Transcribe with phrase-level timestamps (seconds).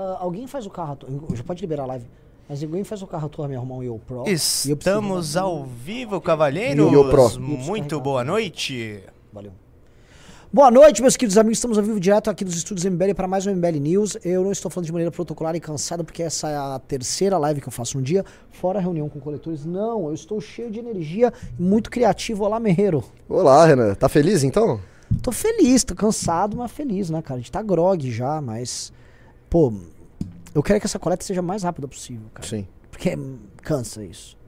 [0.00, 0.92] ah, alguém faz o carro.
[0.94, 2.06] atu- Já pode liberar a live.
[2.48, 4.24] Mas alguém faz o carro atuar me arrumar um Yo Pro.
[4.26, 6.90] e Estamos ao vivo, cavalheiros.
[6.92, 7.38] Yo Pro.
[7.40, 9.00] Muito boa noite.
[9.32, 9.52] Valeu.
[10.52, 11.58] Boa noite, meus queridos amigos.
[11.58, 14.16] Estamos ao vivo direto aqui dos estúdios MBL para mais um MBL News.
[14.24, 17.60] Eu não estou falando de maneira protocolar e cansado, porque essa é a terceira live
[17.60, 19.64] que eu faço no dia, fora a reunião com coletores.
[19.64, 22.42] Não, eu estou cheio de energia e muito criativo.
[22.44, 23.04] Olá, Merreiro.
[23.28, 23.94] Olá, Renan.
[23.94, 24.80] Tá feliz então?
[25.22, 27.36] Tô feliz, tô cansado, mas feliz, né, cara?
[27.38, 28.92] A gente tá grog já, mas.
[29.50, 29.72] Pô,
[30.54, 32.48] eu quero que essa coleta seja mais rápida possível, cara.
[32.48, 32.66] Sim.
[32.90, 34.38] Porque hum, cansa isso.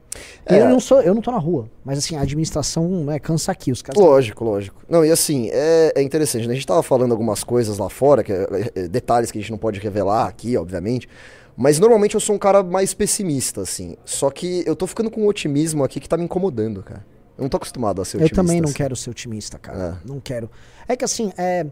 [0.45, 0.61] É.
[0.61, 3.71] Eu não sou, eu não tô na rua, mas assim, a administração né, cansa aqui.
[3.71, 4.81] Os caras Lógico, lógico.
[4.87, 6.53] Não, e assim, é, é interessante, né?
[6.53, 9.51] A gente tava falando algumas coisas lá fora, que, é, é, detalhes que a gente
[9.51, 11.09] não pode revelar aqui, obviamente.
[11.55, 13.95] Mas normalmente eu sou um cara mais pessimista, assim.
[14.05, 17.05] Só que eu tô ficando com um otimismo aqui que tá me incomodando, cara.
[17.37, 18.35] Eu não tô acostumado a ser Eu otimista.
[18.35, 18.77] também não assim.
[18.77, 19.99] quero ser otimista, cara.
[20.03, 20.07] É.
[20.07, 20.49] Não quero.
[20.87, 21.65] É que assim, é,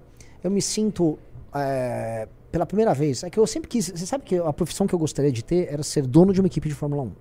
[0.43, 1.17] eu me sinto.
[2.51, 3.23] É, pela primeira vez.
[3.23, 3.89] É que eu sempre quis.
[3.89, 6.47] Você sabe que a profissão que eu gostaria de ter era ser dono de uma
[6.47, 7.11] equipe de Fórmula 1.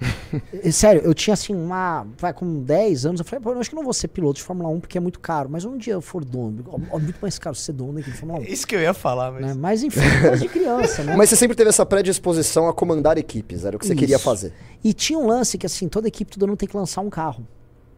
[0.64, 2.06] E, Sério, eu tinha assim uma.
[2.18, 4.42] Vai, com 10 anos, eu falei, pô, eu acho que não vou ser piloto de
[4.42, 5.48] Fórmula 1 porque é muito caro.
[5.48, 6.64] Mas um dia eu for dono.
[6.90, 8.44] ó, muito mais caro ser dono da equipe de Fórmula 1.
[8.44, 9.46] Isso que eu ia falar, mas.
[9.46, 9.54] Né?
[9.54, 11.14] Mas enfim, coisa de criança, né?
[11.16, 14.24] Mas você sempre teve essa predisposição a comandar equipes, era o que você queria Isso.
[14.24, 14.52] fazer.
[14.82, 17.46] E tinha um lance que, assim, toda equipe todo ano tem que lançar um carro.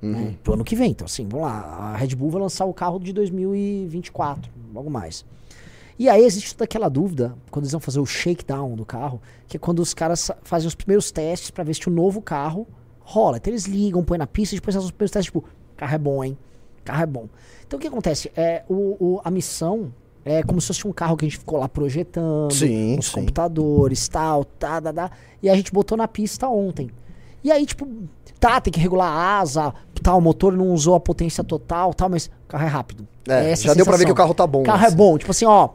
[0.00, 0.34] Né?
[0.42, 0.90] Pro ano que vem.
[0.90, 1.60] Então, assim, vamos lá.
[1.94, 5.24] A Red Bull vai lançar o carro de 2024, logo mais.
[5.98, 9.56] E aí existe toda aquela dúvida, quando eles vão fazer o shakedown do carro, que
[9.56, 12.66] é quando os caras fazem os primeiros testes pra ver se o novo carro
[13.00, 13.38] rola.
[13.38, 15.44] Então eles ligam, põem na pista e depois fazem os primeiros testes, tipo,
[15.76, 16.36] carro é bom, hein?
[16.84, 17.28] Carro é bom.
[17.66, 18.30] Então o que acontece?
[18.36, 19.92] É, o, o- a missão
[20.24, 23.12] é como se fosse um carro que a gente ficou lá projetando, Sim, sim.
[23.12, 25.10] computadores, tal, tá, tá, tá,
[25.42, 26.90] e a gente botou na pista ontem.
[27.44, 27.86] E aí, tipo,
[28.40, 32.08] tá, tem que regular a asa, tal, o motor não usou a potência total, tal,
[32.08, 33.06] mas o carro é rápido.
[33.28, 34.60] É, essa já deu pra ver que o carro tá bom.
[34.62, 34.96] O carro é assim.
[34.96, 35.70] bom, tipo assim, ó,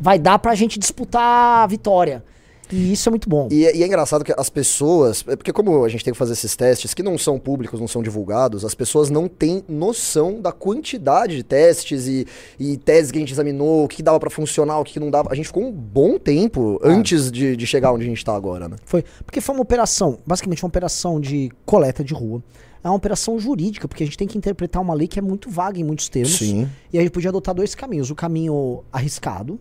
[0.00, 2.24] vai dar pra gente disputar a vitória.
[2.72, 3.48] E isso é muito bom.
[3.50, 6.18] E, é- e é engraçado que as pessoas, é porque como a gente tem que
[6.18, 10.40] fazer esses testes que não são públicos, não são divulgados, as pessoas não têm noção
[10.40, 12.24] da quantidade de testes e,
[12.60, 15.32] e teses que a gente examinou, o que dava pra funcionar, o que não dava.
[15.32, 18.68] A gente ficou um bom tempo antes de, de chegar onde a gente tá agora,
[18.68, 18.76] né?
[18.84, 22.40] Foi, porque foi uma operação, basicamente uma operação de coleta de rua.
[22.84, 25.50] É uma operação jurídica, porque a gente tem que interpretar uma lei que é muito
[25.50, 26.38] vaga em muitos termos.
[26.38, 26.68] Sim.
[26.92, 28.10] E a gente podia adotar dois caminhos.
[28.10, 29.60] O caminho arriscado,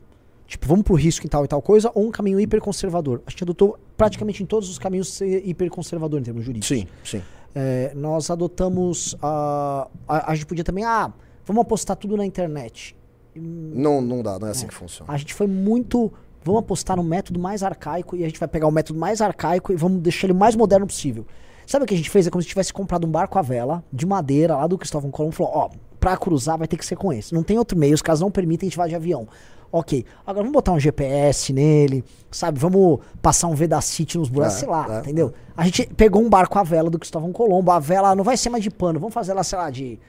[0.50, 3.22] tipo, vamos pro risco em tal e tal coisa, ou um caminho hiperconservador.
[3.26, 6.68] A gente adotou praticamente em todos os caminhos ser hiperconservador em termos jurídicos.
[6.68, 7.22] Sim, sim.
[7.54, 9.16] É, nós adotamos.
[9.22, 10.84] a a, a gente podia também.
[10.84, 11.14] Ah,
[11.46, 12.96] vamos apostar tudo na internet.
[13.36, 15.12] Não, não dá, não é assim que funciona.
[15.12, 16.12] A gente foi muito.
[16.44, 19.72] Vamos apostar no método mais arcaico e a gente vai pegar o método mais arcaico
[19.72, 21.28] e vamos deixar ele o mais moderno possível.
[21.68, 22.26] Sabe o que a gente fez?
[22.26, 25.34] É como se tivesse comprado um barco à vela, de madeira, lá do Cristóvão Colombo,
[25.34, 27.34] e falou: ó, pra cruzar vai ter que ser com esse.
[27.34, 29.28] Não tem outro meio, os caras não permitem a gente vá de avião.
[29.72, 32.60] Ok, agora vamos botar um GPS nele, sabe?
[32.60, 35.32] Vamos passar um Vedacity nos buracos, É, sei lá, é, entendeu?
[35.56, 38.50] A gente pegou um barco à vela do Cristóvão Colombo, a vela não vai ser
[38.50, 40.00] mais de pano, vamos fazer ela, sei lá, de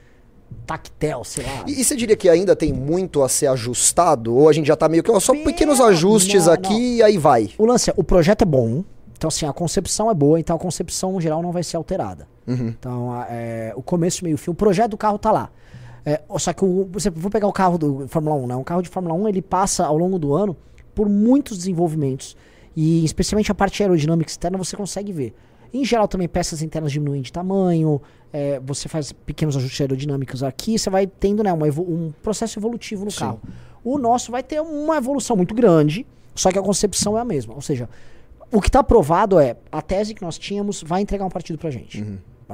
[0.67, 1.65] tactel, sei lá.
[1.67, 4.35] E, e você diria que ainda tem muito a ser ajustado?
[4.35, 7.03] Ou a gente já tá meio que, ó, só Bem, pequenos ajustes não, aqui e
[7.03, 7.51] aí vai?
[7.59, 8.83] O lance é, o projeto é bom,
[9.17, 12.27] então assim, a concepção é boa, então a concepção em geral não vai ser alterada.
[12.49, 15.51] Então, a- é, o começo, meio fim, o projeto do carro tá lá.
[16.05, 18.57] É, só que, o, você, vou pegar o carro do Fórmula 1, né?
[18.57, 20.57] Um carro de Fórmula 1, ele passa ao longo do ano
[20.95, 22.37] por muitos desenvolvimentos.
[22.75, 25.35] E especialmente a parte aerodinâmica externa você consegue ver.
[25.73, 28.01] Em geral também peças internas diminuem de tamanho,
[28.33, 33.11] é, você faz pequenos ajustes aerodinâmicos aqui, você vai tendo né, um processo evolutivo no
[33.11, 33.21] Sim.
[33.21, 33.41] carro.
[33.85, 37.55] O nosso vai ter uma evolução muito grande, só que a concepção é a mesma.
[37.55, 37.89] Ou seja,
[38.53, 41.71] o que está provado é a tese que nós tínhamos vai entregar um partido pra
[41.71, 42.05] gente.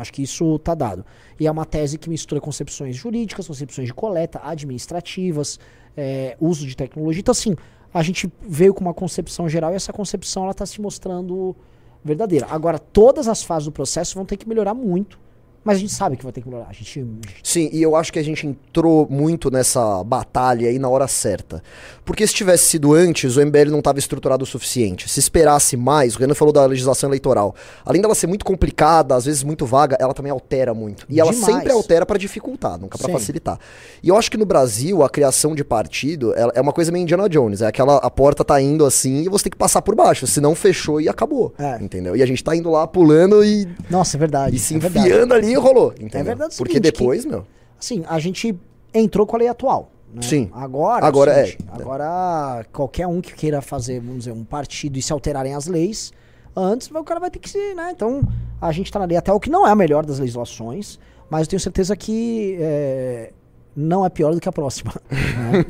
[0.00, 1.04] Acho que isso tá dado.
[1.38, 5.58] E é uma tese que mistura concepções jurídicas, concepções de coleta, administrativas,
[5.96, 7.20] é, uso de tecnologia.
[7.20, 7.54] Então, assim,
[7.92, 11.56] a gente veio com uma concepção geral e essa concepção ela está se mostrando
[12.04, 12.46] verdadeira.
[12.50, 15.18] Agora, todas as fases do processo vão ter que melhorar muito,
[15.66, 16.68] mas a gente sabe que vai ter que melhorar.
[16.70, 17.04] A gente,
[17.42, 21.62] Sim, e eu acho que a gente entrou muito nessa batalha aí na hora certa.
[22.04, 25.08] Porque se tivesse sido antes, o MBL não estava estruturado o suficiente.
[25.08, 27.54] Se esperasse mais, o Renan falou da legislação eleitoral.
[27.84, 31.04] Além dela ser muito complicada, às vezes muito vaga, ela também altera muito.
[31.10, 31.52] E ela Demais.
[31.54, 33.58] sempre altera para dificultar, nunca para facilitar.
[34.02, 37.02] E eu acho que no Brasil, a criação de partido ela- é uma coisa meio
[37.02, 37.60] Indiana Jones.
[37.60, 40.54] É aquela, a porta tá indo assim e você tem que passar por baixo, senão
[40.54, 41.52] fechou e acabou.
[41.58, 41.82] É.
[41.82, 42.14] Entendeu?
[42.14, 44.54] E a gente tá indo lá pulando e, nossa, é verdade.
[44.54, 45.08] e se é verdade.
[45.08, 45.92] enfiando ali rolou.
[46.00, 46.24] Entendeu?
[46.24, 47.44] verdade o Porque seguinte, que- depois, meu.
[47.78, 48.58] Assim, a gente
[48.94, 49.90] entrou com a lei atual.
[50.12, 50.22] né?
[50.22, 50.48] Sim.
[50.52, 51.34] Agora, Agora é.
[51.34, 51.46] o é.
[51.46, 55.66] seguinte, Agora, qualquer um que queira fazer, vamos dizer, um partido e se alterarem as
[55.66, 56.12] leis,
[56.54, 57.90] antes o cara vai ter que se, né?
[57.90, 58.22] Então,
[58.60, 60.98] a gente tá na lei até o que não é a melhor das legislações,
[61.28, 63.32] mas eu tenho certeza que é,
[63.76, 64.94] não é pior do que a próxima.
[65.10, 65.64] né?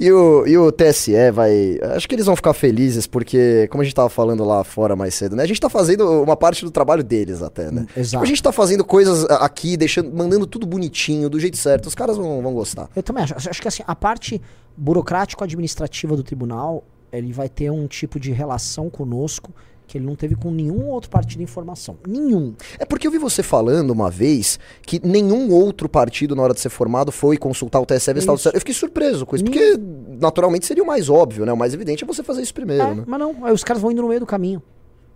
[0.00, 1.78] E o, e o TSE vai.
[1.94, 5.14] Acho que eles vão ficar felizes, porque, como a gente tava falando lá fora mais
[5.14, 5.44] cedo, né?
[5.44, 7.86] A gente tá fazendo uma parte do trabalho deles até, né?
[7.96, 8.10] Exato.
[8.10, 11.86] Tipo, a gente tá fazendo coisas aqui, deixando, mandando tudo bonitinho, do jeito certo.
[11.86, 12.88] Os caras vão, vão gostar.
[12.96, 13.34] Eu também acho.
[13.36, 14.42] Acho que assim, a parte
[14.76, 16.82] burocrático-administrativa do tribunal,
[17.12, 19.54] ele vai ter um tipo de relação conosco
[19.92, 21.98] que ele não teve com nenhum outro partido de informação.
[22.08, 22.54] Nenhum.
[22.78, 26.60] É porque eu vi você falando uma vez que nenhum outro partido, na hora de
[26.60, 28.10] ser formado, foi consultar o TSE.
[28.16, 28.38] Isso.
[28.38, 28.56] certo.
[28.56, 29.78] Eu fiquei surpreso com isso, porque
[30.18, 31.52] naturalmente seria o mais óbvio, né?
[31.52, 33.04] O mais evidente é você fazer isso primeiro, É, né?
[33.06, 34.62] mas não, aí os caras vão indo no meio do caminho.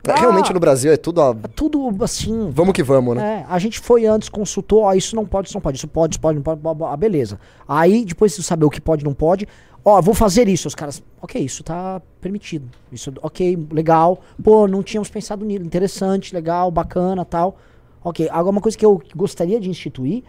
[0.07, 1.21] É, Realmente no Brasil é tudo.
[1.23, 2.51] a- É tudo assim.
[2.53, 3.45] Vamos que vamos, né?
[3.49, 6.13] É, a gente foi antes, consultou, ó, isso não pode, isso não pode, isso pode,
[6.15, 7.41] isso pode, não pode, blá, beleza.
[7.67, 9.49] Aí, depois de saber o que pode e não pode,
[9.87, 10.69] ó, vou fazer isso.
[10.69, 12.69] Os caras, ok, isso tá permitido.
[12.93, 14.21] Isso, ok, legal.
[14.43, 17.57] Pô, não tínhamos pensado nisso, interessante, legal, bacana, tal.
[18.03, 20.23] Ok, agora uma coisa que eu gostaria de instituir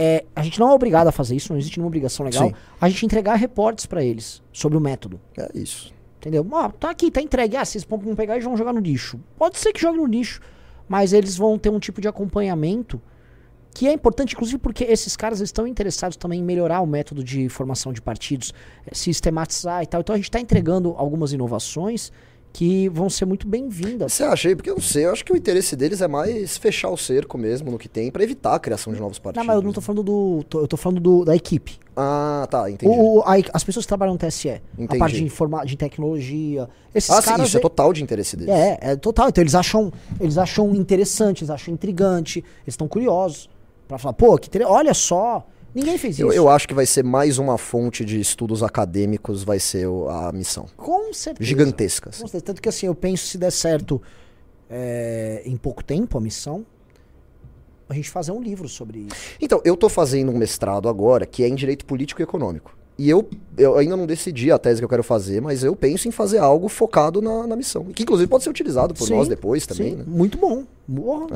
[0.00, 2.54] é, a gente não é obrigado a fazer isso, não existe nenhuma obrigação legal, Sim.
[2.80, 5.20] a gente entregar reportes pra eles sobre o método.
[5.36, 5.92] É isso.
[6.18, 6.46] Entendeu?
[6.52, 7.56] Ó, tá aqui, tá entregue.
[7.56, 9.18] Ah, vocês vão pegar e vão jogar no lixo.
[9.36, 10.40] Pode ser que jogue no lixo,
[10.88, 13.00] mas eles vão ter um tipo de acompanhamento
[13.78, 17.48] que é importante, inclusive porque esses caras estão interessados também em melhorar o método de
[17.48, 18.52] formação de partidos,
[18.84, 20.00] eh, sistematizar e tal.
[20.00, 22.10] Então a gente está entregando algumas inovações
[22.52, 24.14] que vão ser muito bem-vindas.
[24.14, 24.56] Você acha aí?
[24.56, 27.38] Porque eu não sei, eu acho que o interesse deles é mais fechar o cerco
[27.38, 29.46] mesmo no que tem, pra evitar a criação de novos partidos.
[29.46, 30.42] Não, mas eu não tô falando do.
[30.48, 31.78] tô- eu tô falando do, da equipe.
[31.96, 32.92] Ah, tá, entendi.
[32.92, 34.98] O, a as pessoas que trabalham no TSE, a Entendi.
[34.98, 36.68] parte de, informa, de tecnologia.
[36.92, 37.46] Esses ah, sim, caras.
[37.46, 38.52] isso é eh, total de interesse deles.
[38.52, 39.28] É, é total.
[39.28, 43.48] Então eles acham, eles acham interessante, eles acham intrigante, eles estão curiosos
[43.88, 46.36] Pra falar, pô, que inter- olha só, ninguém fez Eu, isso.
[46.36, 50.66] eu acho que vai ser mais uma fonte de estudos acadêmicos, vai ser a missão.
[50.76, 51.48] Com certeza.
[51.48, 52.16] Gigantescas.
[52.20, 52.44] Com certeza.
[52.44, 54.00] Tanto que assim, eu penso se der certo
[54.70, 56.66] é, em pouco tempo a missão,
[57.88, 59.16] a gente fazer um livro sobre isso.
[59.40, 62.76] Então, eu tô fazendo um mestrado agora que é em Direito Político e Econômico.
[62.98, 66.08] E eu, eu ainda não decidi a tese que eu quero fazer, mas eu penso
[66.08, 67.84] em fazer algo focado na, na missão.
[67.84, 70.04] Que inclusive pode ser utilizado por Sim, nós depois também, Sim, né?
[70.04, 70.52] Muito bom.
[70.58, 70.62] É,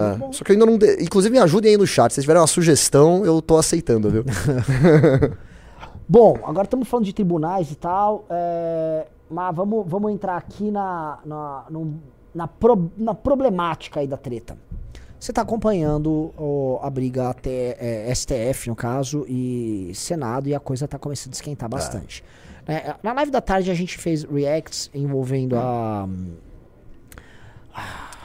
[0.09, 0.33] muito bom.
[0.33, 0.77] Só que eu ainda não.
[0.77, 2.11] de- Inclusive, me ajudem aí no chat.
[2.11, 4.25] Se vocês tiverem uma sugestão, eu tô aceitando, viu?
[6.09, 11.19] Bom, agora estamos falando de tribunais e tal, é, mas vamos, vamos entrar aqui na,
[11.25, 11.95] na, no-
[12.35, 14.57] na, pro- na problemática aí da treta.
[15.23, 16.33] Você está acompanhando
[16.83, 21.37] a briga até é, STF, no caso, e Senado, e a coisa está começando a
[21.37, 22.25] esquentar bastante.
[22.67, 26.09] É, na live da tarde a gente fez reacts envolvendo a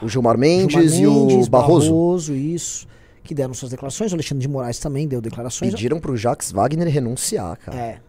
[0.02, 2.88] O Gilmar Mendes, Gilmar e Mendes, o Barroso, isso,
[3.24, 4.12] que deram suas declarações.
[4.12, 5.70] O Alexandre de Moraes também deu declarações.
[5.70, 7.78] pediram pro Jacques Wagner renunciar, cara.
[7.78, 8.00] É,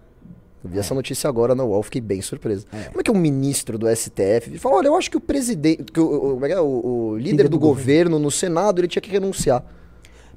[0.68, 2.66] Eu vi essa notícia agora na UOL, fiquei bem surpreso.
[2.88, 5.98] Como é que um ministro do STF fala, olha, eu acho que o presidente, que
[6.00, 6.60] o, o- como é que é?
[6.60, 6.66] O-
[7.12, 9.64] o líder, Líder do, do governo, no Senado, ele tinha que renunciar.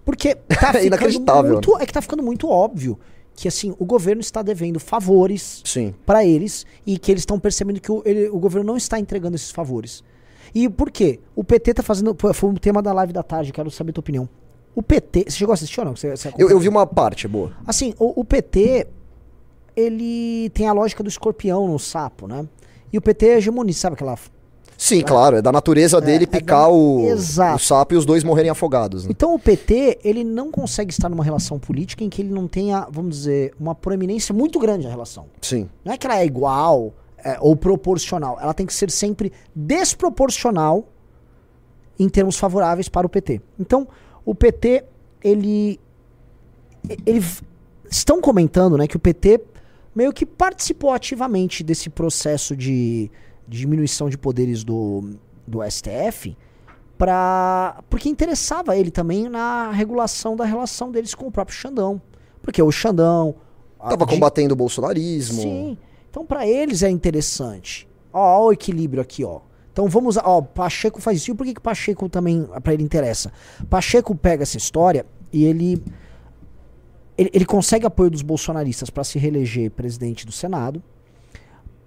[0.06, 1.52] Porque tá ficando Inacreditável.
[1.54, 2.98] muito, é que tá ficando muito óbvio
[3.36, 5.96] que assim, o governo está devendo favores Sim.
[6.06, 9.36] para eles e que eles estão percebendo que o, ele- o governo não está entregando
[9.36, 10.04] esses favores.
[10.54, 11.20] E por quê?
[11.36, 14.02] O PT tá fazendo, foi um tema da live da tarde, quero saber a tua
[14.02, 14.28] opinião.
[14.76, 15.96] O PT, você chegou a assistir ou não?
[15.96, 17.52] Você, você Eu, eu vi uma parte boa.
[17.66, 18.88] Assim, o, o PT,
[19.82, 22.48] ele tem a lógica do escorpião no sapo, né?
[22.92, 24.18] E o PT é hegemonista, sabe aquela
[24.78, 28.24] Sim, claro, é da natureza dele é picar da- o, o sapo e os dois
[28.24, 29.06] morrerem afogados.
[29.06, 29.12] Né?
[29.12, 32.88] Então o PT, ele não consegue estar numa relação política em que ele não tenha,
[32.90, 35.28] vamos dizer, uma proeminência muito grande na relação.
[35.40, 35.70] Sim.
[35.86, 36.94] Não é que ela é igual
[37.24, 38.40] é, ou proporcional.
[38.42, 40.88] Ela tem que ser sempre desproporcional
[42.00, 43.40] em termos favoráveis para o PT.
[43.60, 43.88] Então,
[44.26, 44.84] o PT,
[45.24, 45.80] ele.
[47.06, 47.24] ele
[47.88, 49.42] estão comentando né, que o PT
[49.96, 53.12] meio que participou ativamente desse processo de,
[53.48, 55.16] de diminuição de poderes do,
[55.48, 56.36] do STF
[56.98, 62.02] pra, porque interessava ele também na regulação da relação deles com o próprio Xandão.
[62.42, 63.36] Porque o Xandão.
[63.80, 65.42] Tava de- combatendo o bolsonarismo.
[65.42, 65.78] Sim.
[66.10, 67.88] Então, pra eles é interessante.
[68.14, 69.40] Ó, ó o equilíbrio aqui, ó.
[69.72, 71.32] Então vamos, ó, Pacheco faz isso.
[71.32, 73.32] E por que que Pacheco também pra ele interessa?
[73.70, 75.82] Pacheco pega essa história e ele
[77.22, 80.82] ele, ele consegue apoio dos bolsonaristas pra se reeleger presidente do Senado.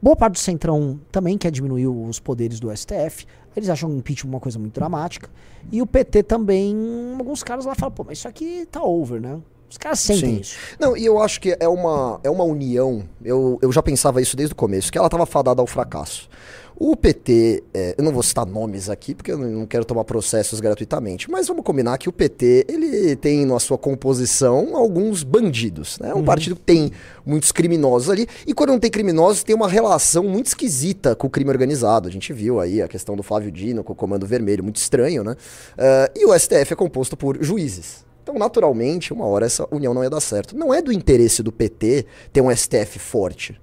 [0.01, 3.27] Boa parte do Centrão também quer diminuir os poderes do STF.
[3.57, 5.29] Eles acham o impeachment uma coisa muito dramática.
[5.73, 6.77] E o PT também,
[7.19, 9.41] alguns caras lá falam, pô, mas isso aqui tá over, né?
[9.69, 10.41] Os caras sentem Sim.
[10.41, 10.57] isso.
[10.79, 14.37] Não, e eu acho que é uma, é uma união, eu, eu já pensava isso
[14.37, 16.29] desde o começo, que ela estava fadada ao fracasso.
[16.77, 20.59] O PT, é, eu não vou citar nomes aqui, porque eu não quero tomar processos
[20.59, 26.11] gratuitamente, mas vamos combinar que o PT, ele tem na sua composição alguns bandidos, né?
[26.11, 26.91] É um partido que tem
[27.25, 31.31] muitos criminosos ali, e quando não tem criminosos, tem uma relação muito esquisita com o
[31.31, 32.09] crime organizado.
[32.09, 35.23] A gente viu aí a questão do Flávio Dino com o Comando Vermelho, muito estranho,
[35.23, 35.37] né?
[35.79, 38.05] Ah, e o STF é composto por juízes.
[38.25, 40.57] Então, naturalmente, uma hora essa união não ia dar certo.
[40.57, 43.61] Não é do interesse do PT ter um STF forte.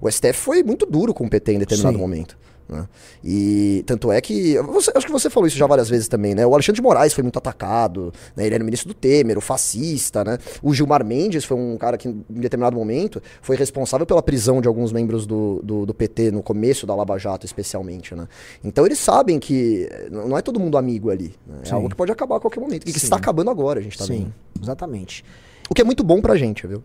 [0.00, 2.02] O STF foi muito duro com o PT em determinado Sim.
[2.02, 2.43] momento.
[2.68, 2.88] Né?
[3.22, 4.58] E tanto é que.
[4.62, 6.46] você- acho que você falou isso já várias vezes também, né?
[6.46, 8.46] O Alexandre de Moraes foi muito atacado, né?
[8.46, 10.38] Ele era o ministro do Temer, o fascista, né?
[10.62, 14.68] O Gilmar Mendes foi um cara que, em determinado momento, foi responsável pela prisão de
[14.68, 18.26] alguns membros do, do, do PT no começo da Lava Jato, especialmente, né?
[18.62, 21.34] Então eles sabem que não é todo mundo amigo ali.
[21.46, 21.58] né?
[21.62, 21.74] É Sim.
[21.74, 22.88] algo que pode acabar a qualquer momento.
[22.88, 23.06] E que Sim.
[23.06, 24.62] está acabando agora, a gente tá Sim, vendo.
[24.62, 25.24] exatamente.
[25.68, 26.82] O que é muito bom pra gente, viu?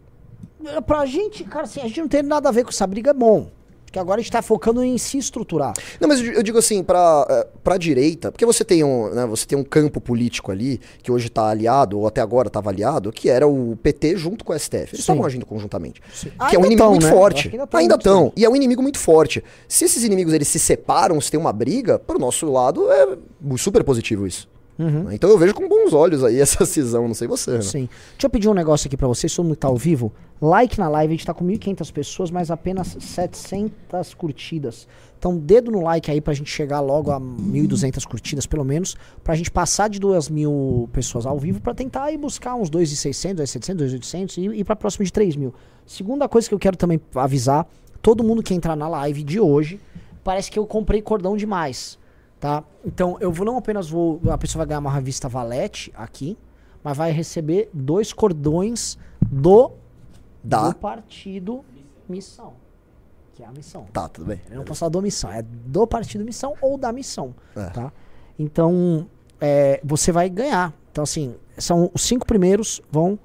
[0.85, 3.13] Pra gente, cara, assim, a gente não tem nada a ver com essa briga, é
[3.13, 3.49] bom.
[3.89, 5.73] Porque agora a gente tá focando em se estruturar.
[5.99, 9.45] Não, mas eu digo assim, pra, eh, pra direita, porque você tem, um, né, você
[9.45, 13.29] tem um campo político ali, que hoje tá aliado, ou até agora estava aliado, que
[13.29, 14.75] era o PT junto com o STF.
[14.75, 14.97] Eles Sim.
[14.97, 16.01] estavam agindo conjuntamente.
[16.13, 16.31] Sim.
[16.49, 17.11] Que é um Ainda inimigo tão, muito né?
[17.11, 17.49] Forte.
[17.49, 18.31] que ainda Ainda estão.
[18.35, 19.43] E é um inimigo muito forte.
[19.67, 23.17] Se esses inimigos eles se separam, se tem uma briga, pro nosso lado é
[23.57, 24.47] super positivo isso.
[24.79, 25.11] Uhum.
[25.11, 27.51] Então eu vejo com bons olhos aí essa cisão, não sei você.
[27.51, 27.61] Né?
[27.61, 27.89] Sim.
[28.11, 30.11] Deixa eu pedir um negócio aqui pra vocês, mundo que tá ao vivo.
[30.41, 34.87] Like na live, a gente tá com 1.500 pessoas, mas apenas 700 curtidas.
[35.17, 39.35] Então, dedo no like aí pra gente chegar logo a 1.200 curtidas, pelo menos, pra
[39.35, 44.37] gente passar de 2.000 pessoas ao vivo pra tentar ir buscar uns 2.600, 2.700, 2.800
[44.37, 45.51] e ir pra próximo de 3.000.
[45.85, 47.67] Segunda coisa que eu quero também avisar,
[48.01, 49.77] todo mundo que entrar na live de hoje,
[50.23, 51.99] parece que eu comprei cordão demais,
[52.39, 52.63] tá?
[52.85, 56.37] Então, eu vou não apenas vou, a pessoa vai ganhar uma revista Valete aqui,
[56.83, 59.71] mas vai receber dois cordões do,
[60.43, 60.69] Dá.
[60.69, 61.63] do partido
[62.07, 62.53] Missão.
[63.35, 63.85] Que é a missão.
[63.93, 64.41] Tá, tudo bem.
[64.49, 67.65] Eu não posso falar do missão, é do partido missão ou da missão, É.
[67.69, 67.91] tá?
[68.37, 69.07] Então,
[69.39, 70.73] é, você vai ganhar.
[70.91, 73.17] Então, assim, são os cinco primeiros vão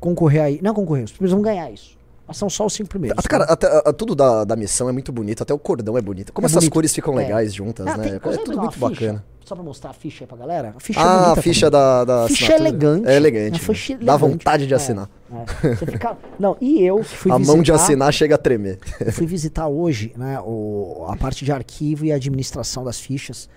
[0.00, 0.60] concorrer aí.
[0.62, 1.96] Não concorrer, os primeiros vão ganhar isso.
[2.26, 3.18] Mas são só os cinco primeiros.
[3.18, 6.00] Até, cara, até, a- tudo da, da missão é muito bonito, até o cordão é
[6.00, 6.32] bonito.
[6.32, 6.72] Como É essas bonito.
[6.72, 7.22] cores ficam É.
[7.22, 8.04] legais juntas, Ah, né?
[8.04, 8.88] tem- É tudo muito ficha?
[8.88, 9.24] bacana.
[9.44, 10.72] Só pra mostrar a ficha aí pra galera?
[10.74, 11.86] A ficha é Ah, bonita a ficha também.
[11.86, 12.68] da, da Ficha assinatura.
[12.70, 13.08] elegante.
[13.10, 13.48] É elegante.
[13.48, 13.58] É, né?
[13.58, 14.20] ficha Dá elegante.
[14.20, 15.10] vontade de É, assinar.
[15.30, 15.74] é.
[15.74, 16.16] Você fica...
[16.38, 17.52] Não, e eu fui a visitar...
[17.54, 18.78] mão de assinar chega a tremer.
[19.12, 23.50] Fui visitar hoje, né, o, a parte de arquivo e administração das fichas.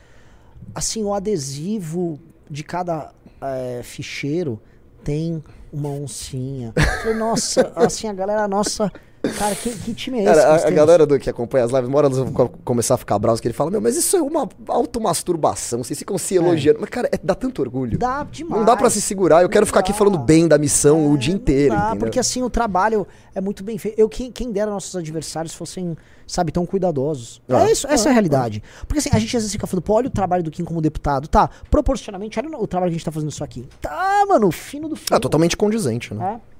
[0.75, 2.19] Assim, o adesivo
[2.51, 4.59] de cada eh, ficheiro
[5.05, 6.73] tem uma oncinha.
[6.75, 8.91] Eu Falei, nossa, assim, a galera, nossa,
[9.29, 10.33] cara, que, que time é esse?
[10.41, 11.89] Cara, a, a galera do, que acompanha as lives,
[12.33, 15.97] co- começar a ficar bravos, que ele fala, meu, mas isso é uma automasturbação, vocês
[15.97, 16.79] ficam se elogiando.
[16.81, 17.97] Mas, cara, é- dá tanto orgulho.
[17.97, 18.59] Dá demais.
[18.59, 19.97] Não dá pra se segurar, eu quero Não ficar aqui dá.
[19.97, 21.99] falando bem da missão o dia É, não inteiro, dá, entendeu?
[21.99, 23.99] Porque assim, o trabalho é muito bem feito.
[23.99, 27.41] Eu, quem, quem dera nossos adversários fossem, sabe, tão cuidadosos.
[27.49, 28.63] Ah, é isso, essa é a realidade.
[28.87, 30.81] Porque assim, a gente às vezes fica falando, pô, olha o trabalho do Kim como
[30.81, 31.27] deputado.
[31.27, 33.67] Tá, proporcionalmente, olha o trabalho que a gente tá fazendo isso aqui.
[33.81, 35.15] Tá, mano, fino do fino.
[35.15, 36.39] Ah, totalmente condizente, né?
[36.43, 36.57] É.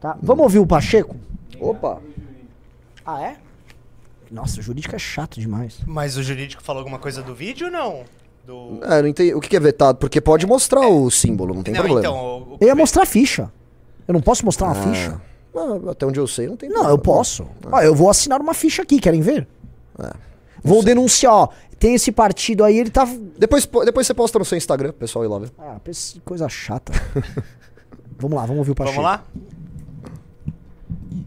[0.00, 0.16] Tá.
[0.22, 1.14] Vamos ouvir o Pacheco?
[1.58, 2.00] Opa!
[3.04, 3.36] Ah, é?
[4.30, 5.78] Nossa, o jurídico é chato demais.
[5.86, 8.04] Mas o jurídico falou alguma coisa do vídeo ou não?
[8.46, 8.78] Do...
[8.84, 9.34] É, não entendi.
[9.34, 9.98] O que que é vetado?
[9.98, 12.00] Porque pode mostrar o símbolo, não tem não, problema.
[12.00, 12.16] então.
[12.16, 13.50] O, o Eu ia mostrar a ficha.
[14.06, 15.20] Eu não posso mostrar uma Ah, ficha?
[15.56, 17.46] ah, até onde eu sei, não tem Não, eu posso.
[17.72, 19.46] Ah, eu vou assinar uma ficha aqui, querem ver?
[19.98, 20.12] É.
[20.62, 21.48] Vou denunciar, ó.
[21.78, 23.08] Tem esse partido aí, ele tá.
[23.38, 25.50] Depois, po- depois você posta no seu Instagram, pro pessoal ir lá ver.
[25.58, 26.92] Ah, que coisa chata.
[28.18, 28.96] vamos lá, vamos ouvir o Pacheco.
[28.96, 29.24] Vamos lá?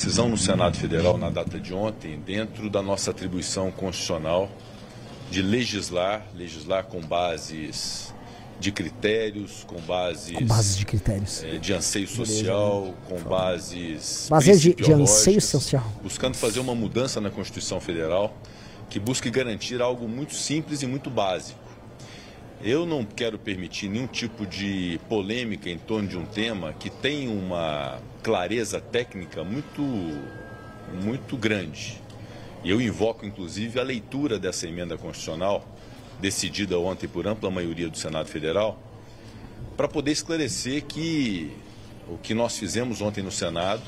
[0.03, 4.51] Decisão no Senado Federal na data de ontem, dentro da nossa atribuição constitucional
[5.31, 8.13] de legislar, legislar com bases
[8.59, 11.41] de critérios, com bases, Com bases de critérios.
[11.45, 15.89] eh, de anseio social, com bases Bases de- de anseio social.
[16.03, 18.35] buscando fazer uma mudança na Constituição Federal
[18.89, 21.57] que busque garantir algo muito simples e muito básico.
[22.65, 27.27] Eu não quero permitir nenhum tipo de polêmica em torno de um tema que tem
[27.27, 29.81] uma clareza técnica muito,
[31.03, 32.01] muito grande.
[32.63, 35.67] Eu invoco, inclusive, a leitura dessa emenda constitucional,
[36.21, 38.81] decidida ontem por ampla maioria do Senado Federal,
[39.75, 41.51] para poder esclarecer que
[42.07, 43.83] o que nós fizemos ontem no Senado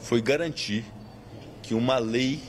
[0.00, 0.84] foi garantir
[1.62, 2.40] que uma lei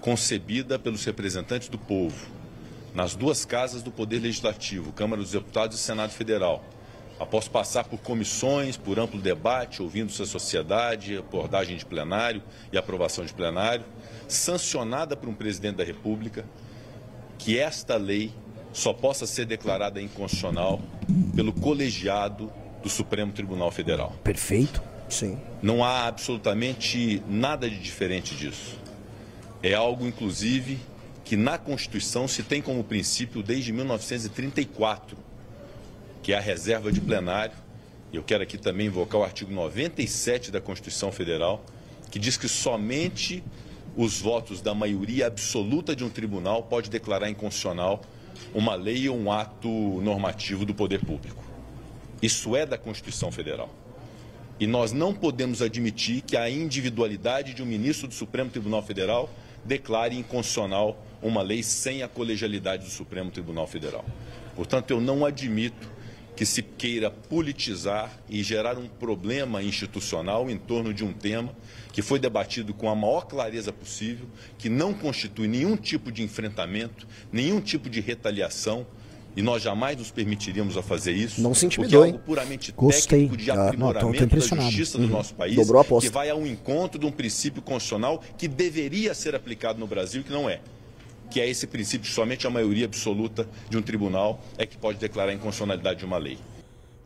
[0.00, 2.37] concebida pelos representantes do povo,
[2.94, 6.64] nas duas casas do Poder Legislativo, Câmara dos Deputados e Senado Federal,
[7.18, 12.42] após passar por comissões, por amplo debate, ouvindo-se a sociedade, abordagem de plenário
[12.72, 13.84] e aprovação de plenário,
[14.26, 16.44] sancionada por um presidente da República,
[17.38, 18.32] que esta lei
[18.72, 20.80] só possa ser declarada inconstitucional
[21.34, 22.52] pelo colegiado
[22.82, 24.14] do Supremo Tribunal Federal.
[24.22, 24.82] Perfeito.
[25.08, 25.38] Sim.
[25.62, 28.78] Não há absolutamente nada de diferente disso.
[29.62, 30.78] É algo, inclusive,
[31.28, 35.14] que na Constituição se tem como princípio desde 1934,
[36.22, 37.54] que é a reserva de plenário.
[38.10, 41.62] Eu quero aqui também invocar o artigo 97 da Constituição Federal,
[42.10, 43.44] que diz que somente
[43.94, 48.00] os votos da maioria absoluta de um tribunal pode declarar inconstitucional
[48.54, 51.44] uma lei ou um ato normativo do poder público.
[52.22, 53.68] Isso é da Constituição Federal.
[54.58, 59.28] E nós não podemos admitir que a individualidade de um ministro do Supremo Tribunal Federal
[59.62, 64.04] declare inconstitucional uma lei sem a colegialidade do Supremo Tribunal Federal.
[64.54, 65.88] Portanto, eu não admito
[66.36, 71.52] que se queira politizar e gerar um problema institucional em torno de um tema
[71.92, 77.08] que foi debatido com a maior clareza possível, que não constitui nenhum tipo de enfrentamento,
[77.32, 78.86] nenhum tipo de retaliação,
[79.36, 81.40] e nós jamais nos permitiríamos a fazer isso.
[81.40, 83.20] Não se porque é intimidou, algo puramente Gostei.
[83.22, 86.08] técnico de Ah, não, aprimoramento da justiça do nosso país, Dobrou a aposta.
[86.08, 90.30] que vai ao encontro de um princípio constitucional que deveria ser aplicado no Brasil, que
[90.30, 90.60] não é.
[91.30, 95.30] Que é esse princípio somente a maioria absoluta de um tribunal é que pode declarar
[95.30, 96.38] a inconstitucionalidade de uma lei.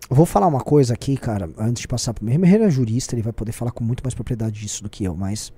[0.09, 2.38] Eu vou falar uma coisa aqui, cara, antes de passar pro Meir.
[2.38, 5.17] Meir é jurista, ele vai poder falar com muito mais propriedade disso do que eu,
[5.17, 5.52] mas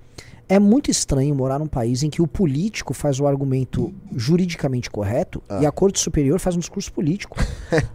[0.47, 5.43] é muito estranho morar num país em que o político faz o argumento juridicamente correto
[5.59, 7.37] e a Corte Superior faz um discurso político.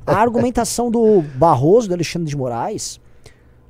[0.04, 3.00] a argumentação do Barroso, do Alexandre de Moraes,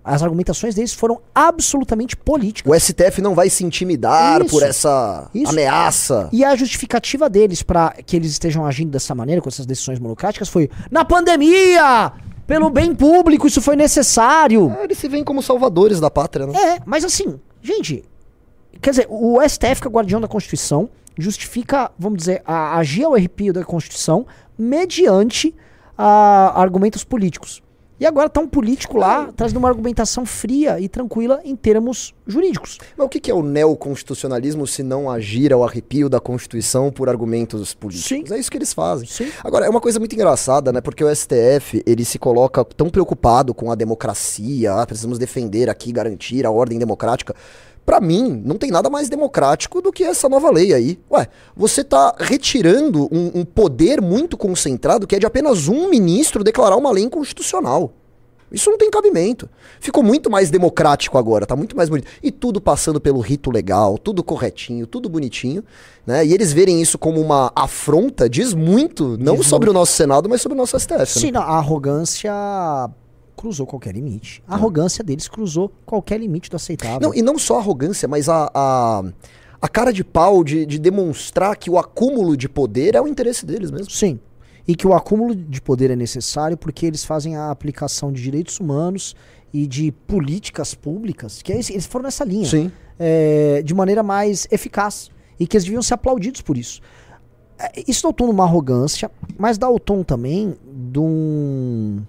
[0.05, 2.73] as argumentações deles foram absolutamente políticas.
[2.73, 4.51] O STF não vai se intimidar Isso.
[4.51, 5.51] por essa Isso.
[5.51, 6.29] ameaça.
[6.33, 10.49] E a justificativa deles pra que eles estejam agindo dessa maneira, com essas decisões monocráticas,
[10.49, 12.13] foi: na pandemia,
[12.47, 14.75] pelo bem público, isso foi necessário.
[14.77, 16.59] Ah, Eles se veem como salvadores da pátria, né?
[16.59, 18.03] É, mas assim, gente,
[18.81, 23.15] quer dizer, o STF, que é guardião da Constituição, justifica, vamos dizer, a, agir ao
[23.15, 24.27] arrepio da Constituição
[24.59, 25.55] mediante
[25.97, 27.63] a, argumentos políticos.
[28.01, 32.79] E agora tá um político lá trazendo uma argumentação fria e tranquila em termos jurídicos.
[32.97, 37.11] Mas o que que é o neoconstitucionalismo se não agir ao arrepio da Constituição por
[37.11, 38.09] argumentos políticos?
[38.09, 38.35] Sim.
[38.35, 39.07] É isso que eles fazem.
[39.07, 39.31] Sim.
[39.45, 40.81] Agora, é uma coisa muito engraçada, né?
[40.81, 45.93] Porque o STF, ele se coloca tão preocupado com a democracia, ah, precisamos defender aqui,
[45.93, 47.35] garantir a ordem democrática.
[47.91, 50.97] Pra mim, não tem nada mais democrático do que essa nova lei aí.
[51.11, 56.45] Ué, você tá retirando um, um poder muito concentrado que é de apenas um ministro
[56.45, 57.93] declarar uma lei inconstitucional.
[58.53, 59.51] Isso não tem cabimento.
[59.81, 62.07] Ficou muito mais democrático agora, tá muito mais bonito.
[62.23, 65.65] E tudo passando pelo rito legal, tudo corretinho, tudo bonitinho,
[66.07, 66.25] né?
[66.25, 70.29] E eles verem isso como uma afronta diz muito, não Diz sobre o nosso Senado,
[70.29, 70.97] mas sobre o nosso STF.
[70.97, 71.05] né?
[71.07, 72.33] Sim, não, a arrogância
[73.41, 74.43] cruzou qualquer limite.
[74.47, 77.01] A arrogância deles cruzou qualquer limite do aceitável.
[77.01, 79.03] Não, e não só a arrogância, mas a, a,
[79.63, 83.47] a cara de pau de, de demonstrar que o acúmulo de poder é o interesse
[83.47, 83.91] deles mesmo.
[83.91, 84.21] Sim.
[84.69, 88.61] E que o acúmulo de poder é necessário porque eles fazem a aplicação de direitos
[88.61, 89.17] humanos
[89.55, 92.71] e de políticas públicas, que é eles foram nessa linha, Sim.
[92.99, 95.11] é, de maneira mais eficaz.
[95.41, 96.83] E que eles deviam ser aplaudidos por isso.
[97.59, 100.55] É, Isso dá o tom de uma arrogância, mas dá o tom também
[100.93, 102.03] de um.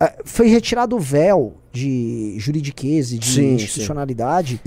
[0.00, 4.60] É, Foi retirado o véu de juridiqueza e de Sim, institucionalidade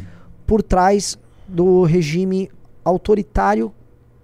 [0.46, 2.50] por trás do regime
[2.84, 3.74] autoritário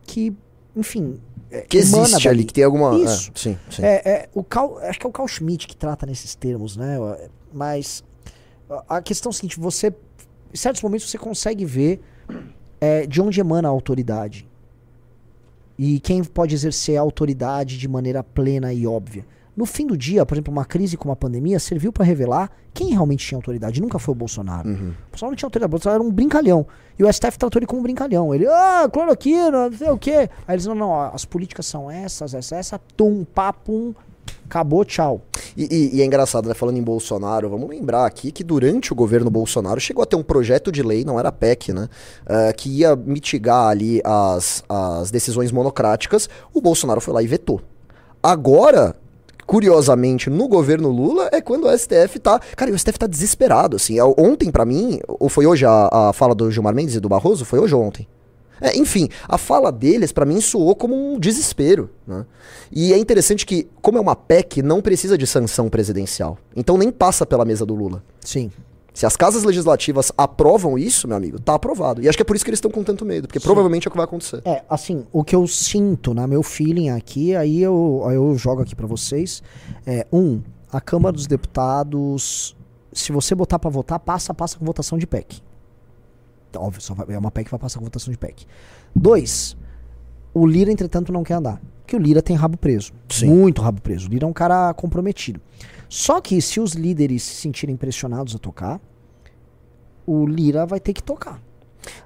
[0.04, 0.34] que,
[0.76, 1.20] enfim.
[1.52, 2.28] é, Que existe dali.
[2.28, 2.96] ali, que tem alguma.
[2.98, 3.32] Isso.
[3.36, 3.84] é, sim, sim.
[3.84, 6.98] É, é, o Carl, acho que é o Carl Schmitt que trata nesses termos, né?
[7.54, 8.04] Mas
[8.70, 9.94] a- a questão é a seguinte: você,
[10.54, 12.00] em certos momentos, você consegue ver
[12.82, 14.48] é, de onde emana a autoridade
[15.78, 19.26] e quem pode exercer a autoridade de maneira plena e óbvia.
[19.56, 22.90] No fim do dia, por exemplo, uma crise como a pandemia serviu para revelar quem
[22.90, 23.82] realmente tinha autoridade.
[23.82, 24.68] Nunca foi o Bolsonaro.
[24.68, 24.90] Uhum.
[25.08, 26.68] O Bolsonaro não tinha autoridade, o Bolsonaro era um brincalhão.
[27.00, 28.36] E o STF tratou ele como um brincalhão.
[28.36, 30.30] Ele, ah, cloroquina, não sei o quê.
[30.48, 33.94] Aí eles, não, não, as políticas são essas, essa, essa, tum, papum,
[34.46, 35.22] acabou, tchau.
[35.56, 36.54] E, e- e é engraçado, né?
[36.54, 40.24] Falando em Bolsonaro, vamos lembrar aqui que durante o governo Bolsonaro chegou a ter um
[40.24, 41.88] projeto de lei, não era PEC, né?
[42.26, 46.30] eh, que ia mitigar ali as, as decisões monocráticas.
[46.54, 47.62] O Bolsonaro foi lá e vetou.
[48.22, 48.96] Agora,
[49.46, 52.40] curiosamente, no governo Lula é quando o STF tá.
[52.56, 54.00] Cara, o STF tá desesperado, assim.
[54.00, 57.10] É, Ontem, pra mim, ou foi hoje a, a fala do Gilmar Mendes e do
[57.10, 57.46] Barroso?
[57.46, 58.08] Foi hoje ou ontem?
[58.62, 61.90] É, enfim, a fala deles, pra mim, soou como um desespero.
[62.08, 62.26] Né?
[62.72, 66.38] E é interessante que, como é uma PEC, não precisa de sanção presidencial.
[66.56, 68.04] Então nem passa pela mesa do Lula.
[68.22, 68.52] Sim.
[68.96, 72.02] Se as casas legislativas aprovam isso, meu amigo, tá aprovado.
[72.02, 73.90] E acho que é por isso que eles estão com tanto medo, porque provavelmente é
[73.90, 74.42] o que vai acontecer.
[74.46, 78.62] É, assim, o que eu sinto, né, meu feeling aqui, aí eu, aí eu jogo
[78.62, 79.44] aqui pra vocês.
[79.86, 82.56] É, um, a Câmara dos Deputados,
[82.94, 85.42] se você botar pra votar, passa, passa com votação de PEC.
[86.50, 88.46] Então, óbvio, só vai- é uma PEC que vai passar com votação de PEC.
[88.96, 89.58] Dois,
[90.34, 91.62] o Lira, entretanto, não quer andar.
[91.82, 92.94] Porque o Lira tem rabo preso.
[93.10, 93.28] Sim.
[93.28, 94.08] Muito rabo preso.
[94.08, 95.40] O Lira é um cara comprometido.
[95.90, 98.80] Só que se os líderes se sentirem pressionados a tocar,
[100.06, 101.42] o Lira vai ter que tocar.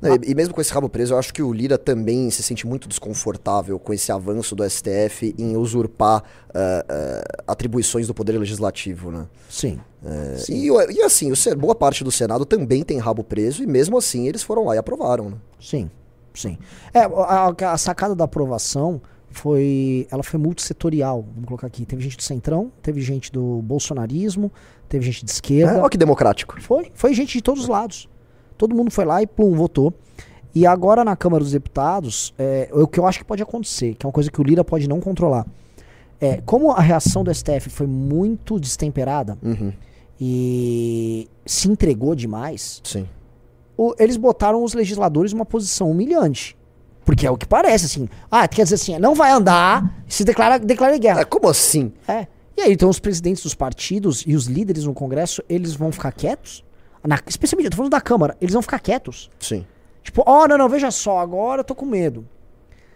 [0.01, 2.43] Não, e, e mesmo com esse rabo preso, eu acho que o Lira também se
[2.43, 6.21] sente muito desconfortável com esse avanço do STF em usurpar
[6.53, 9.27] ah, ah, atribuições do Poder Legislativo, né?
[9.49, 9.79] Sim.
[10.03, 13.67] É, e, o- e assim, o boa parte do Senado também tem rabo preso, e
[13.67, 15.37] mesmo assim eles foram lá e aprovaram, né?
[15.61, 15.89] Sim,
[16.33, 16.57] sim.
[16.93, 21.85] É, a- a sacada da aprovação foi, ela foi multissetorial, vamos colocar aqui.
[21.85, 24.51] Teve gente do Centrão, teve gente do bolsonarismo,
[24.87, 25.73] teve gente de esquerda.
[25.73, 26.59] É, olha que democrático.
[26.61, 28.09] Foi, foi gente de todos os lados.
[28.57, 29.93] Todo mundo foi lá e plum, votou.
[30.53, 34.05] E agora na Câmara dos Deputados, é, o que eu acho que pode acontecer, que
[34.05, 35.45] é uma coisa que o Lira pode não controlar.
[36.19, 39.71] É, como a reação do STF foi muito destemperada Uhum,
[40.19, 43.07] e se entregou demais, sim.
[43.77, 46.57] o- eles botaram os legisladores numa posição humilhante.
[47.09, 48.07] Porque é o que parece, assim.
[48.29, 51.21] Ah, quer dizer assim, não vai andar se declara, declara guerra.
[51.21, 51.91] É, como assim?
[52.07, 52.27] É.
[52.55, 56.11] E aí, então, os presidentes dos partidos e os líderes no Congresso, eles vão ficar
[56.11, 56.63] quietos?
[57.03, 59.27] Na, especialmente, eu tô falando da Câmara, eles vão ficar quietos.
[59.39, 59.65] Sim.
[60.03, 62.27] Tipo, ó, não, não, veja só, agora eu tô com medo.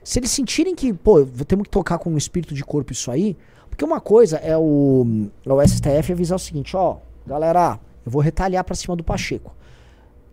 [0.04, 3.36] Se eles sentirem que, pô, temos que tocar com um espírito de corpo isso aí,
[3.68, 8.22] porque uma coisa é o, é o STF avisar o seguinte, ó, galera, eu vou
[8.22, 9.56] retalhar pra cima do Pacheco.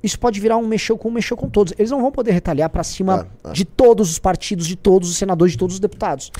[0.03, 1.73] Isso pode virar um mexeu com um, mexeu com todos.
[1.79, 3.53] Eles não vão poder retalhar pra cima É, é.
[3.53, 6.33] de todos os partidos, de todos os senadores, de todos os deputados.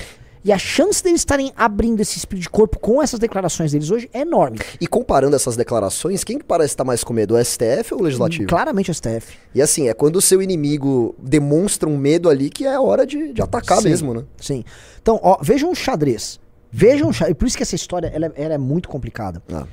[0.43, 4.09] E a chance deles estarem abrindo esse espírito de corpo com essas declarações deles hoje
[4.11, 4.57] é enorme.
[4.79, 8.03] E comparando essas declarações, quem que parece estar mais com medo, o STF ou o
[8.03, 8.47] Legislativo?
[8.47, 9.37] Claramente o STF.
[9.53, 13.33] E assim, é quando o seu inimigo demonstra um medo ali que é hora de,
[13.33, 13.89] de atacar Sim.
[13.89, 14.23] mesmo, né?
[14.39, 14.63] Sim.
[14.99, 16.39] Então, ó, vejam um xadrez.
[16.71, 17.37] Vejam um xadrez.
[17.37, 19.43] Por isso que essa história ela é, ela é muito complicada.
[19.53, 19.67] Ah.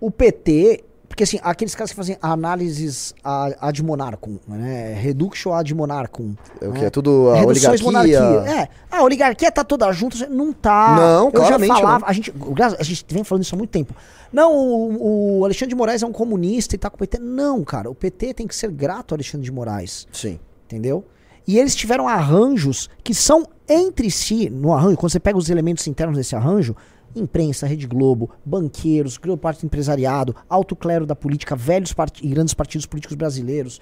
[0.00, 4.94] O PT, porque assim, aqueles caras que fazem análises ad monarcum, né?
[4.94, 6.34] Reduction ad monarcum.
[6.60, 6.80] É o né?
[6.80, 6.84] que?
[6.86, 8.20] É tudo a Reduções oligarquia.
[8.20, 8.52] monarquia.
[8.62, 8.68] É.
[8.90, 10.16] A oligarquia tá toda junto.
[10.28, 10.96] Não tá.
[10.96, 12.00] Não, Eu já falava.
[12.00, 12.08] não.
[12.08, 12.32] A gente,
[12.78, 13.94] a gente vem falando isso há muito tempo.
[14.32, 17.18] Não, o, o Alexandre de Moraes é um comunista e tá com o PT.
[17.20, 17.88] Não, cara.
[17.90, 20.08] O PT tem que ser grato ao Alexandre de Moraes.
[20.12, 20.40] Sim.
[20.66, 21.04] Entendeu?
[21.46, 25.86] E eles tiveram arranjos que são entre si, no arranjo, quando você pega os elementos
[25.86, 26.74] internos desse arranjo,
[27.14, 32.28] imprensa, Rede Globo, banqueiros, grande parte do empresariado, alto clero da política, velhos part- e
[32.28, 33.80] grandes partidos políticos brasileiros,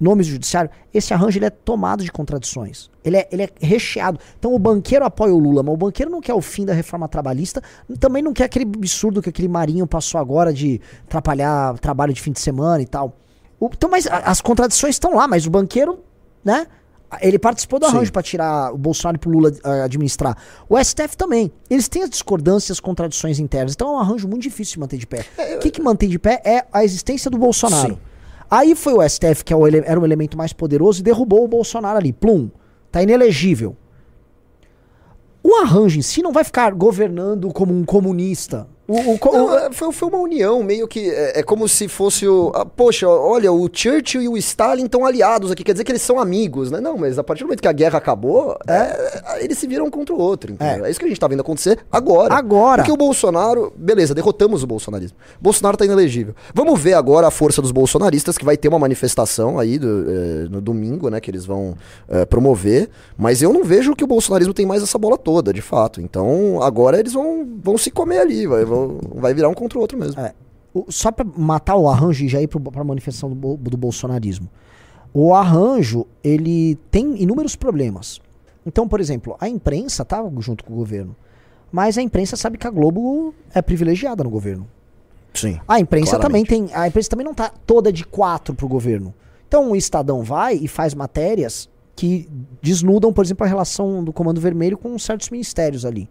[0.00, 2.90] nomes do judiciário, esse arranjo ele é tomado de contradições.
[3.04, 4.18] Ele é, ele é recheado.
[4.38, 7.08] Então o banqueiro apoia o Lula, mas o banqueiro não quer o fim da reforma
[7.08, 7.62] trabalhista,
[8.00, 12.32] também não quer aquele absurdo que aquele Marinho passou agora de atrapalhar trabalho de fim
[12.32, 13.16] de semana e tal.
[13.60, 16.00] O- então, mas a- as contradições estão lá, mas o banqueiro,
[16.44, 16.66] né?
[17.20, 20.36] Ele participou do arranjo para tirar o Bolsonaro pro Lula ah, administrar.
[20.68, 21.52] O STF também.
[21.70, 23.74] Eles têm as discordâncias, as contradições internas.
[23.74, 25.24] Então é um arranjo muito difícil de manter de pé.
[25.56, 27.94] O que, que mantém de pé é a existência do Bolsonaro.
[27.94, 28.00] Sim.
[28.50, 31.44] Aí foi o STF, que é o ele- era o elemento mais poderoso, e derrubou
[31.44, 32.12] o Bolsonaro ali.
[32.12, 32.50] Plum.
[32.90, 33.76] Tá inelegível.
[35.42, 38.66] O arranjo em si não vai ficar governando como um comunista.
[38.86, 41.08] O, o Não, o- é, foi, foi uma união, meio que.
[41.10, 42.52] É, é como se fosse o.
[42.54, 46.02] ah, poxa, olha, o Churchill e o Stalin estão aliados aqui, quer dizer que eles
[46.02, 46.80] são amigos, né?
[46.80, 49.90] Não, mas a partir do momento que a guerra acabou, é, eles se viram um
[49.90, 50.84] contra o outro, entendeu?
[50.84, 50.90] É.
[50.90, 52.34] isso que a gente tá vendo acontecer agora.
[52.34, 52.82] Agora.
[52.82, 53.72] Porque o Bolsonaro.
[53.76, 55.16] Beleza, derrotamos o bolsonarismo.
[55.40, 56.34] Bolsonaro tá inelegível.
[56.52, 60.46] Vamos ver agora a força dos bolsonaristas, que vai ter uma manifestação aí do, eh,
[60.50, 61.20] no domingo, né?
[61.20, 61.74] Que eles vão
[62.28, 62.90] promover.
[63.16, 66.00] Mas eu não vejo que o bolsonarismo tem mais essa bola toda, de fato.
[66.00, 69.80] Então agora eles vão, vão se comer ali, vai, vão- vai virar um contra o
[69.80, 70.20] outro mesmo.
[70.20, 70.32] É.
[70.72, 74.48] O- só pra matar o arranjo e já ir pro, pra manifestação do, do bolsonarismo.
[75.12, 78.20] O arranjo, ele tem inúmeros problemas.
[78.66, 81.14] Então, por exemplo, a imprensa tá junto com o governo.
[81.70, 84.66] Mas a imprensa sabe que a Globo é privilegiada no governo.
[85.34, 85.58] Sim.
[85.66, 86.46] A imprensa Claramente.
[86.48, 86.74] também tem.
[86.76, 89.12] A imprensa também não tá toda de quatro pro governo.
[89.48, 92.28] Então o Estadão vai e faz matérias que
[92.62, 96.08] desnudam, por exemplo, a relação do Comando Vermelho com certos ministérios ali.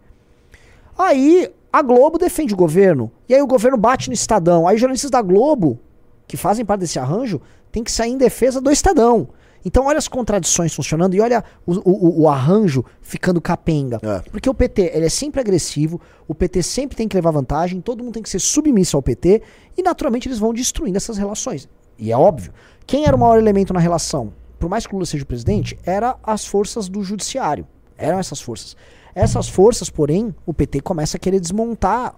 [0.96, 3.10] Aí a Globo defende o governo.
[3.28, 4.68] E aí o governo bate no Estadão.
[4.68, 5.80] Aí os jornalistas da Globo,
[6.28, 7.40] que fazem parte desse arranjo,
[7.72, 9.28] tem que sair em defesa do Estadão.
[9.64, 13.98] Então olha as contradições funcionando e olha o, o- o arranjo ficando capenga.
[14.02, 14.20] É.
[14.30, 18.04] Porque o PT ele é sempre agressivo, o PT sempre tem que levar vantagem, todo
[18.04, 19.42] mundo tem que ser submisso ao PT
[19.76, 21.68] e naturalmente eles vão destruindo essas relações.
[21.98, 22.52] E é óbvio.
[22.86, 24.32] Quem era o maior elemento na relação?
[24.60, 27.66] Por mais que o Lula seja o presidente, era as forças do judiciário.
[27.96, 28.76] Eram essas forças.
[29.14, 32.14] Essas forças, porém, o PT começa a querer desmontar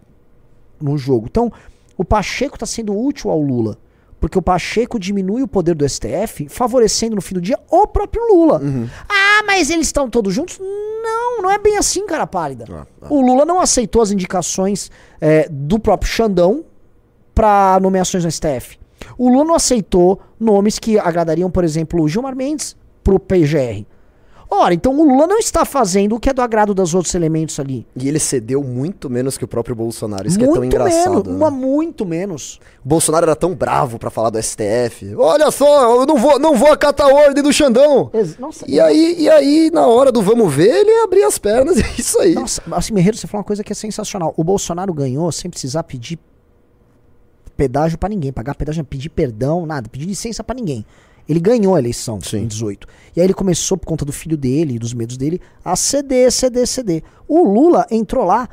[0.81, 1.27] no jogo.
[1.29, 1.53] Então,
[1.97, 3.79] o Pacheco está sendo útil ao Lula.
[4.19, 8.23] Porque o Pacheco diminui o poder do STF, favorecendo no fim do dia o próprio
[8.33, 8.61] Lula.
[9.09, 10.59] Ah, mas eles estão todos juntos?
[10.59, 12.65] Não, não é bem assim, cara pálida.
[12.71, 13.07] Ah, ah.
[13.11, 16.65] O Lula não aceitou as indicações eh, do próprio Xandão
[17.35, 18.79] para nomeações no STF.
[19.19, 23.85] O Lula não aceitou nomes que agradariam, por exemplo, o Gilmar Mendes pro PGR.
[24.49, 27.59] Ora, então o Lula não está fazendo o que é do agrado dos outros elementos
[27.59, 27.85] ali.
[27.97, 30.27] E ele cedeu muito menos que o próprio Bolsonaro.
[30.27, 31.11] Isso que é tão muito engraçado.
[31.11, 31.33] menos, né?
[31.35, 32.61] uma muito menos.
[32.85, 35.15] O Bolsonaro era tão bravo pra falar do STF.
[35.17, 38.09] Olha só, eu não vou, não vou acatar a ordem do Xandão.
[38.15, 41.77] Ex- Nossa, E aí, e aí, na hora do vamos ver, ele abria as pernas
[41.79, 42.35] e é isso aí.
[42.35, 44.33] Nossa, assim, Merreiro, você falou uma coisa que é sensacional.
[44.37, 46.19] O Bolsonaro ganhou sem precisar pedir
[47.57, 50.85] pedágio pra ninguém, pagar pedágio, pedir perdão, nada, pedir licença pra ninguém.
[51.29, 52.39] Ele ganhou a eleição Sim.
[52.43, 52.87] em 18.
[53.17, 56.31] E aí ele começou, por conta do filho dele e dos medos dele, a ceder,
[56.31, 57.03] ceder, ceder.
[57.27, 58.49] O Lula entrou lá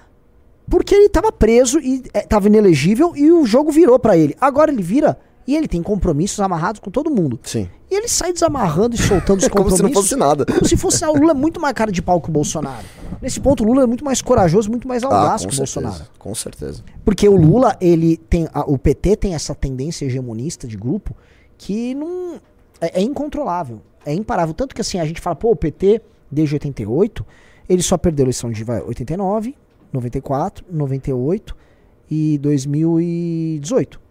[0.69, 4.35] porque ele estava preso e estava inelegível e o jogo virou pra ele.
[4.39, 7.37] Agora ele vira e ele tem compromissos amarrados com todo mundo.
[7.43, 7.69] Sim.
[7.91, 10.07] E ele sai desamarrando e soltando os É como compromissos.
[10.07, 10.45] se não fosse nada.
[10.45, 12.85] Como se fosse ah, o Lula é muito mais cara de pau que o Bolsonaro.
[13.21, 15.57] Nesse ponto, o Lula é muito mais corajoso, muito mais Ah, audaz com que o
[15.57, 15.81] certeza.
[15.81, 16.11] Bolsonaro.
[16.17, 16.83] Com certeza.
[17.05, 18.47] Porque o Lula, ele tem.
[18.53, 21.15] a- o PT tem essa tendência hegemonista de grupo
[21.57, 22.39] que não.
[22.85, 23.81] É, é incontrolável.
[24.05, 24.53] É imparável.
[24.53, 27.25] Tanto que assim, a gente fala, pô, o PT, desde 88,
[27.69, 29.55] ele só perdeu a eleição de vai, 89,
[29.91, 31.55] 94, 98
[32.11, 34.01] e 2018.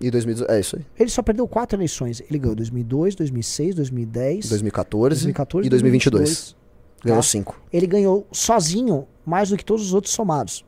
[0.00, 0.84] E 2018, é isso aí.
[0.98, 2.20] Ele só perdeu quatro eleições.
[2.28, 6.56] Ele ganhou 2002, 2006, 2010, 2014, 2014 e 2022.
[7.04, 7.22] Ganhou Tá.
[7.22, 7.60] cinco.
[7.70, 10.64] ele ganhou sozinho mais do que todos os outros somados.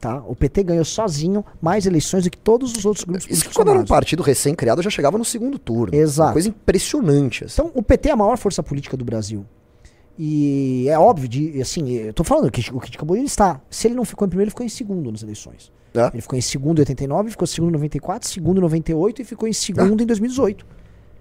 [0.00, 0.22] Tá?
[0.28, 3.70] O PT ganhou sozinho mais eleições do que todos os outros grupos Isso que quando
[3.70, 5.92] era um partido recém-criado já chegava no segundo turno.
[5.92, 6.28] Exato.
[6.28, 7.44] Uma coisa impressionante.
[7.44, 7.54] Assim.
[7.54, 9.44] Então, o PT é a maior força política do Brasil.
[10.16, 13.60] E é óbvio, de, assim, eu tô falando que o Kit de estar.
[13.70, 15.72] Se ele não ficou em primeiro, ele ficou em segundo nas eleições.
[15.94, 16.10] É.
[16.12, 19.24] Ele ficou em segundo em 89, ficou em segundo em 94, segundo em 98 e
[19.24, 20.66] ficou em segundo em 2018.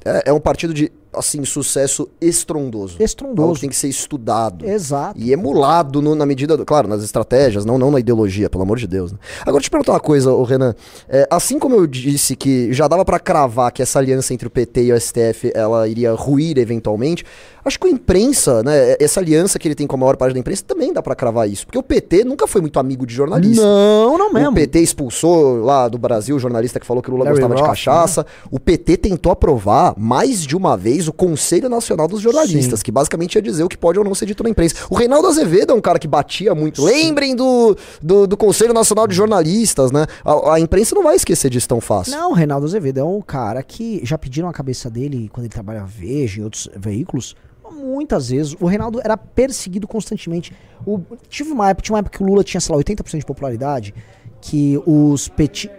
[0.06, 2.98] É, é um partido de, assim, sucesso estrondoso.
[3.02, 3.62] Estrondoso.
[3.62, 4.66] tem que ser estudado.
[4.66, 5.20] Exato.
[5.20, 8.78] E emulado no- na medida, do, claro, nas estratégias, não, não na ideologia, pelo amor
[8.78, 9.12] de Deus.
[9.12, 9.18] né?
[9.46, 10.76] Agora, te perguntar uma coisa, ô Renan.
[11.10, 14.52] É, assim como eu disse que já dava pra cravar que essa aliança entre o
[14.52, 17.26] PT e o STF ela iria ruir eventualmente,
[17.66, 20.40] acho que a imprensa, né, essa aliança que ele tem com a maior parte da
[20.40, 21.66] imprensa, também dá pra cravar isso.
[21.66, 23.62] Porque o PT nunca foi muito amigo de jornalista.
[23.62, 24.52] Não, não mesmo.
[24.52, 27.56] O PT expulsou lá do Brasil o jornalista que falou que o Lula Larry gostava
[27.56, 28.26] de cachaça.
[28.50, 32.86] O PT tentou aprovar mais de uma vez o Conselho Nacional dos Jornalistas, Sim.
[32.86, 34.76] que basicamente ia dizer o que pode ou não ser dito na imprensa.
[34.90, 36.82] O Reinaldo Azevedo é um cara que batia muito.
[36.82, 40.06] Lembrem do, do, do Conselho Nacional de Jornalistas, né?
[40.24, 42.14] A, a imprensa não vai esquecer disso tão fácil.
[42.14, 45.54] Não, o Reinaldo Azevedo é um cara que já pediram a cabeça dele quando ele
[45.54, 47.36] trabalha Veja e outros veículos.
[47.70, 48.56] Muitas vezes.
[48.60, 50.54] O Reinaldo era perseguido constantemente.
[50.86, 53.26] O, tive uma época, tinha uma época que o Lula tinha, sei lá, 80% de
[53.26, 53.94] popularidade,
[54.40, 55.70] que os, peti,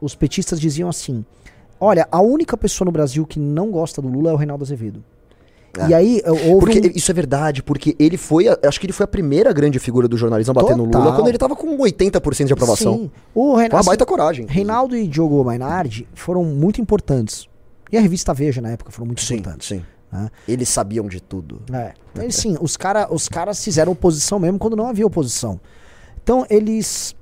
[0.00, 1.24] os petistas diziam assim:
[1.84, 5.02] Olha, a única pessoa no Brasil que não gosta do Lula é o Reinaldo Azevedo.
[5.78, 5.88] É.
[5.88, 9.04] E aí, houve Porque um- isso é verdade, porque ele foi, acho que ele foi
[9.04, 11.02] a primeira grande figura do jornalismo a bater no Total.
[11.02, 12.94] Lula quando ele tava com 80% de aprovação.
[12.94, 13.10] Sim.
[13.34, 14.46] O Reinaldo, uma baita coragem.
[14.48, 17.48] Reinaldo e Diogo Mainardi foram muito importantes.
[17.90, 19.66] E a revista Veja, na época, foram muito Sim, importantes.
[19.68, 19.82] sim.
[20.12, 20.30] né?
[20.48, 21.60] Eles sabiam de tudo.
[21.72, 21.92] É.
[22.20, 25.60] Eles, sim, os, cara, os caras fizeram oposição mesmo quando não havia oposição.
[26.22, 27.14] Então, eles.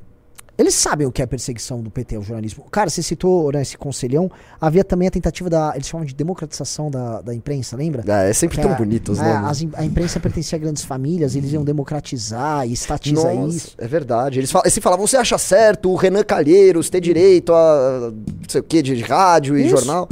[0.58, 2.64] Eles sabem o que é perseguição do PT ao jornalismo.
[2.70, 4.30] Cara, você citou né, esse conselhão.
[4.60, 5.72] Havia também a tentativa da.
[5.74, 8.04] Eles chamam de democratização da, da imprensa, lembra?
[8.06, 9.50] É, é sempre Que tão a- bonito os é, nomes.
[9.50, 13.74] as im- a imprensa pertencia a grandes famílias, eles iam democratizar e estatizar Nossa, isso.
[13.78, 14.38] é verdade.
[14.40, 18.60] Eles, fal eles falavam, você acha certo o Renan Calheiros ter direito a não sei
[18.60, 19.70] o que, de rádio e Isso.
[19.76, 20.06] jornal?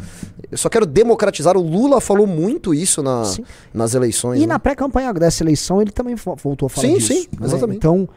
[0.51, 1.57] Eu só quero democratizar.
[1.57, 3.45] O Lula falou muito isso na, Sim.
[3.73, 4.39] nas eleições.
[4.39, 4.47] E né?
[4.49, 7.13] na pré-campanha dessa eleição ele também vo- voltou a falar Sim, disso.
[7.13, 7.47] sim, né?
[7.47, 7.77] exatamente.
[7.77, 8.09] Então,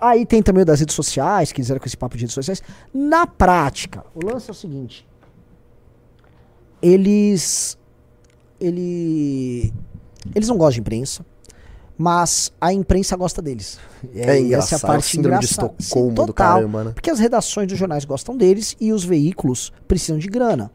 [0.00, 2.34] aí tem também o das redes sociais, que eles eram com esse papo de redes
[2.34, 2.62] sociais.
[2.92, 5.06] Na prática, o lance é o seguinte.
[6.80, 7.78] Eles...
[8.60, 9.72] Ele...
[10.34, 11.24] Eles não gostam de imprensa,
[11.96, 13.78] mas a imprensa gosta deles.
[14.14, 16.90] É aí, engraçado, síndrome de Estocolmo do total, caramba, né?
[16.92, 20.70] Porque as redações dos jornais gostam deles e os veículos precisam de grana.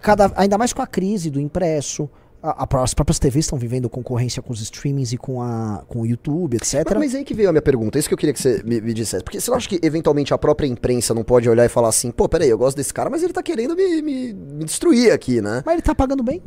[0.00, 2.08] Cada, ainda mais com a crise do impresso.
[2.40, 6.56] As próprias TVs estão vivendo concorrência com os streamings e com, a, com o YouTube,
[6.56, 6.84] etc.
[6.90, 8.80] Mas, mas aí que veio a minha pergunta, isso que eu queria que você me,
[8.80, 9.24] me dissesse.
[9.24, 12.10] Porque você não acha que, eventualmente, a própria imprensa não pode olhar e falar assim,
[12.12, 15.40] pô, peraí, eu gosto desse cara, mas ele tá querendo me, me- me destruir aqui,
[15.40, 15.62] né?
[15.66, 16.40] Mas ele tá pagando bem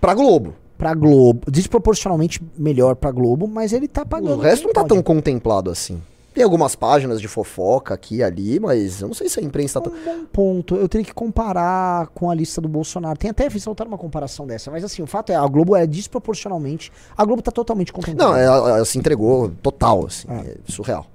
[0.00, 0.54] Pra Globo.
[0.76, 1.48] pra Globo.
[1.50, 4.38] Desproporcionalmente melhor pra Globo, mas ele tá pagando.
[4.38, 4.94] O resto não tá pode.
[4.94, 6.02] tão contemplado assim.
[6.32, 9.80] Tem algumas páginas de fofoca aqui e ali, mas eu não sei se a imprensa
[9.80, 9.98] tá tão...
[9.98, 10.76] Um bom ponto.
[10.76, 13.18] Eu teria que comparar com a lista do Bolsonaro.
[13.18, 16.90] Tem até soltar uma comparação dessa, mas assim, o fato é, a Globo é desproporcionalmente.
[17.16, 18.30] A Globo tá totalmente contemplada.
[18.30, 20.26] Não, ela, ela se entregou total, assim.
[20.30, 20.42] Ah.
[20.46, 21.06] É surreal.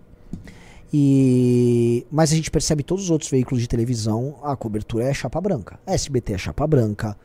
[0.94, 5.42] E mas a gente percebe todos os outros veículos de televisão, a cobertura é chapa
[5.42, 5.80] branca.
[5.86, 7.18] A SBT é chapa branca.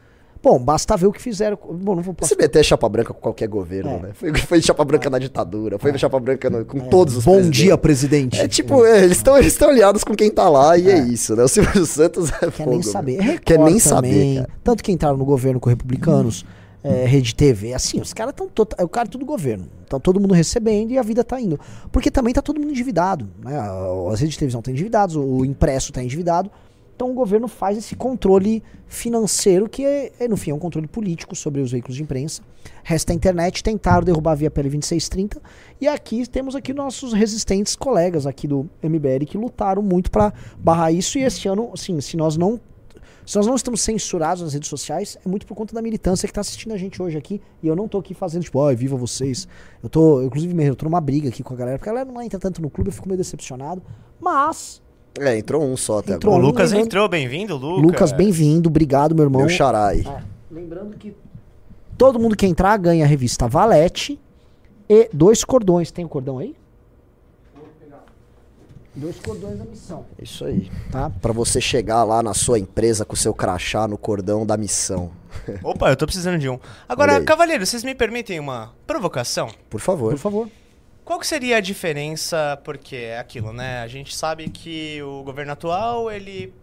[0.42, 1.56] Bom, basta ver o que fizeram.
[1.56, 2.34] Bom, não vou O posso...
[2.34, 3.98] CBT é chapa branca com qualquer governo, É.
[4.00, 4.08] né?
[4.12, 7.60] Foi, foi chapa branca na ditadura, foi chapa branca no- com todos os Bom presidentes.
[7.62, 8.40] dia, presidente.
[8.40, 11.36] É tipo, é, eles estão eles tão aliados com quem tá lá e é, isso,
[11.36, 11.44] né?
[11.44, 12.70] O Silvio Santos é Quer fogo.
[12.70, 12.84] nem né?
[12.84, 13.20] saber.
[13.20, 13.80] Record Quer nem também.
[13.80, 14.48] saber, cara.
[14.64, 16.44] Tanto que entraram no governo com republicanos,
[16.82, 18.48] é, Rede TV, assim, os caras estão.
[18.76, 19.66] É o cara tudo governo.
[19.86, 21.60] Então todo mundo recebendo e a vida tá indo.
[21.92, 23.28] Porque também tá todo mundo endividado.
[23.44, 23.56] Né?
[24.10, 26.50] As redes de televisão estão endividadas, o impresso tá endividado.
[26.94, 30.86] Então o governo faz esse controle financeiro, que é, é, no fim é um controle
[30.86, 32.42] político sobre os veículos de imprensa.
[32.84, 35.40] Resta a internet, tentaram derrubar via PL 2630.
[35.80, 40.92] E aqui temos aqui nossos resistentes colegas aqui do MBL que lutaram muito para barrar
[40.92, 41.18] isso.
[41.18, 42.60] E esse ano, assim, se nós não
[43.24, 46.34] Se nós não estamos censurados nas redes sociais, é muito por conta da militância que
[46.34, 47.40] tá assistindo a gente hoje aqui.
[47.62, 49.46] E eu não tô aqui fazendo, tipo, ai, viva vocês.
[49.80, 52.12] Eu tô, inclusive, mesmo, eu tô numa briga aqui com a galera, porque a galera
[52.12, 53.80] não entra tanto no clube, eu fico meio decepcionado.
[54.20, 54.81] Mas,
[55.20, 56.46] É, entrou um só até Entrou O agora.
[56.46, 56.50] um.
[56.50, 57.82] Lucas lembrando- entrou, bem-vindo, Lucas.
[57.82, 59.42] Lucas, bem-vindo, obrigado, meu irmão.
[59.42, 60.00] Meu xarai.
[60.00, 61.14] É, lembrando que
[61.98, 64.18] todo mundo que entrar ganha a revista Valete
[64.88, 65.90] e dois cordões.
[65.90, 66.56] Tem o cordão aí?
[68.94, 70.70] Dois cordões da missão, Isso aí.
[70.90, 71.08] tá?
[71.22, 75.10] Pra você chegar lá na sua empresa com o seu crachá no cordão da missão.
[75.64, 76.58] Opa, eu tô precisando de um.
[76.86, 77.24] Agora, aí.
[77.24, 79.48] Cavalheiro, vocês me permitem uma provocação?
[79.70, 80.10] Por favor.
[80.10, 80.48] Por favor.
[81.12, 82.58] Qual que seria a diferença?
[82.64, 83.82] Porque é aquilo, né?
[83.82, 86.54] A gente sabe que o governo atual, ele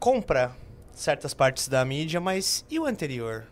[0.00, 0.50] compra
[0.90, 3.44] certas partes da mídia, mas e o anterior?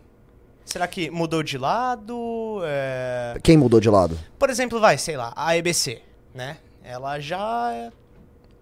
[0.65, 2.59] Será que mudou de lado?
[2.65, 4.19] É, Quem mudou de lado?
[4.37, 6.01] Por exemplo, vai, sei lá, a EBC,
[6.35, 6.57] né?
[6.83, 7.89] Ela já...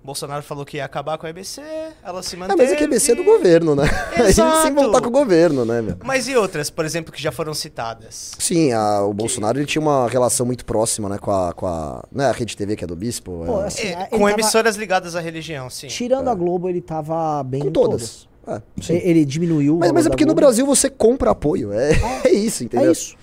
[0.04, 1.62] Bolsonaro falou que ia acabar com a EBC,
[2.04, 2.62] ela se Ah, manteve...
[2.64, 3.84] mas é que a EBC é do governo, né?
[4.14, 4.62] A gente Exato.
[4.64, 5.96] sem voltar com o governo, né, meu?
[6.04, 8.32] Mas e outras, por exemplo, que já foram citadas?
[8.40, 12.04] Sim, a- o Bolsonaro ele tinha uma relação muito próxima, né, com a, com a,
[12.12, 13.44] né, a Rede TV, que é do Bispo.
[13.46, 15.88] Pô, é- assim, É, ele com tava- emissoras ligadas à religião, sim.
[15.88, 18.28] Tirando a Globo, ele tava bem com todas.
[18.48, 18.60] É.
[18.90, 20.34] Ele, diminuiu o Mas, mas é porque no.
[20.34, 21.72] Brasil você compra apoio.
[21.72, 21.92] É,
[22.26, 22.90] é isso, entendeu?
[22.90, 23.16] É isso.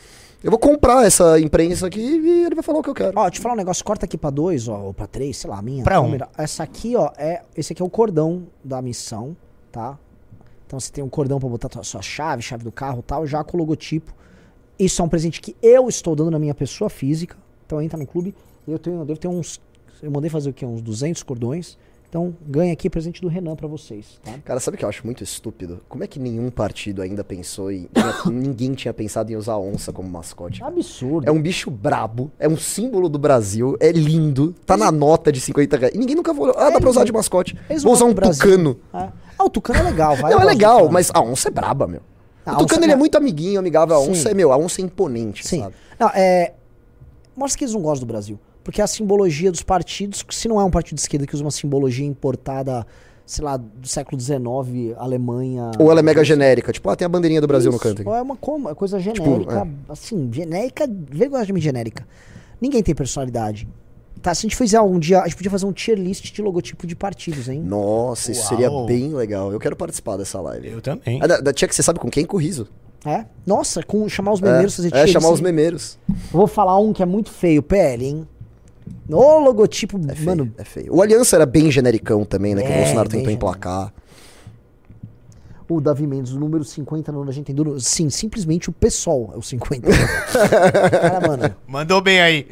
[0.42, 3.18] Eu vou comprar essa imprensa aqui e ele vai falar o que eu quero.
[3.18, 5.50] Ó, deixa eu falar um negócio, corta aqui pra dois, ó, ou pra três, sei
[5.50, 5.82] lá, a minha.
[5.82, 6.16] Pra um.
[6.36, 7.42] Essa aqui, ó, é.
[7.56, 9.36] Esse aqui é o cordão da missão,
[9.72, 9.98] tá?
[10.64, 13.42] Então você tem um cordão pra botar sua chave, chave do carro e tal, já
[13.42, 14.14] com o logotipo.
[14.78, 17.36] Isso é um presente que eu estou dando na minha pessoa física.
[17.66, 18.32] Então entra no clube.
[18.66, 19.60] Eu tenho, eu devo ter uns.
[20.00, 20.64] Eu mandei fazer o quê?
[20.64, 21.76] Uns 200 cordões.
[22.08, 24.32] Então ganha aqui presente do Renan pra vocês, tá?
[24.42, 25.80] Cara, sabe o que eu acho muito estúpido?
[25.90, 27.86] Como é que nenhum partido ainda pensou tinha-
[28.32, 30.64] ninguém tinha pensado em usar a onça como mascote?
[30.64, 31.28] Absurdo.
[31.28, 35.38] É um bicho brabo, é um símbolo do Brasil, é lindo, tá na nota de
[35.38, 35.94] 50 reais.
[35.94, 37.54] E ninguém nunca falou, ah, dá pra usar de mascote.
[37.68, 38.78] Eles Vou usar um tucano.
[38.94, 39.08] É.
[39.38, 40.32] Ah, o Tucano é legal, vai.
[40.32, 42.00] Não, é legal, mas a onça é braba, meu.
[42.44, 42.98] Ah, o tucano ele é não.
[43.00, 43.94] muito amiguinho, amigável.
[43.96, 44.10] A Sim.
[44.10, 45.60] onça é, meu, a onça é imponente, Sim.
[45.60, 45.74] sabe?
[46.00, 46.54] Não, é.
[47.36, 48.40] Mostra que eles não gostam do Brasil.
[48.68, 51.50] Porque a simbologia dos partidos, se não é um partido de esquerda que usa uma
[51.50, 52.86] simbologia importada,
[53.24, 55.70] sei lá, do século XIX, Alemanha.
[55.78, 58.02] Ou ela é mega genérica, tipo, ah, tem a bandeirinha do Brasil no Isso, canto
[58.02, 58.10] aqui.
[58.10, 58.36] Ou é uma
[58.70, 62.06] é coisa genérica, assim, genérica, vergonhosamente genérica.
[62.60, 63.66] Ninguém tem personalidade.
[64.20, 66.42] Tá, se a gente fizer algum dia, a gente podia fazer um tier list de
[66.42, 67.62] logotipo de partidos, hein?
[67.62, 68.48] Nossa, isso Uau.
[68.50, 69.50] seria bem legal.
[69.50, 70.68] Eu quero participar dessa live.
[70.68, 71.20] Eu também.
[71.22, 72.26] Ah, da, da tia que você sabe com quem?
[72.26, 72.68] Com o Riso.
[73.02, 73.24] É?
[73.46, 75.44] Nossa, com chamar os memeiros, fazer É, tier é list, chamar os hein?
[75.46, 75.98] memeiros.
[76.06, 78.28] Eu Vou falar um que é muito feio, PL, hein?
[79.08, 80.94] O logotipo, É feio, mano, é feio.
[80.94, 82.62] O Aliança era bem genericão também, né?
[82.62, 83.92] que o É, Bolsonaro tentou emplacar.
[85.70, 87.78] O Davi Mendes, o número 50 no Agente Enduro.
[87.78, 89.86] Sim, simplesmente o PSOL é o 50.
[90.90, 91.54] Cara, mano.
[91.66, 92.46] Mandou bem aí.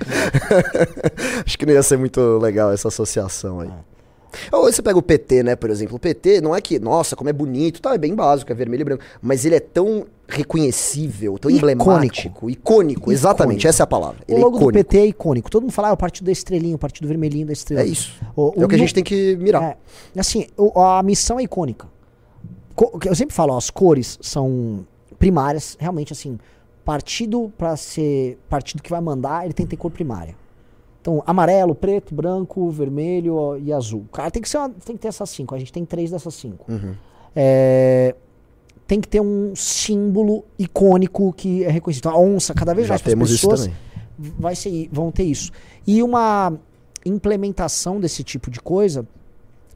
[1.46, 3.70] Acho que não ia ser muito legal essa associação aí.
[4.53, 5.96] Ou você pega o PT, né, por exemplo.
[5.96, 8.81] O PT não é que, nossa, como é bonito, tá, é bem básico, é vermelho
[8.83, 9.05] e branco.
[9.22, 11.83] Mas ele é tão reconhecível, tão Icônico.
[11.83, 12.51] emblemático.
[12.51, 13.68] Icônico, exatamente, Icônico.
[13.68, 14.18] essa é a palavra.
[14.27, 14.85] O Ele é logo do icônico.
[14.85, 15.51] PT é icônico.
[15.51, 17.83] Todo mundo fala, ah, é o partido da estrelinha, o partido vermelhinho da estrela.
[17.83, 18.12] É isso.
[18.35, 19.62] O, É o que a gente tem que mirar.
[19.62, 19.77] É,
[20.18, 21.87] assim, o- a missão é icônica.
[22.75, 24.87] Co- Eu sempre falo, ó, as cores são
[25.18, 26.38] primárias, realmente assim,
[26.85, 30.37] partido pra ser partido que vai mandar, ele tem que ter cor primária.
[31.07, 34.07] Então, amarelo, preto, branco, vermelho e azul.
[34.12, 35.55] Cara, tem que, ser uma- tem que ter essas cinco.
[35.55, 36.64] A gente tem três dessas cinco.
[36.69, 36.97] Uhum.
[37.35, 38.12] É,
[38.88, 42.09] tem que ter um símbolo icônico que é reconhecido.
[42.09, 43.69] A onça, cada vez Já mais temos isso pessoas
[44.19, 44.35] também.
[44.37, 45.53] vai ser, vão ter isso.
[45.87, 46.53] E uma
[47.05, 49.07] implementação desse tipo de coisa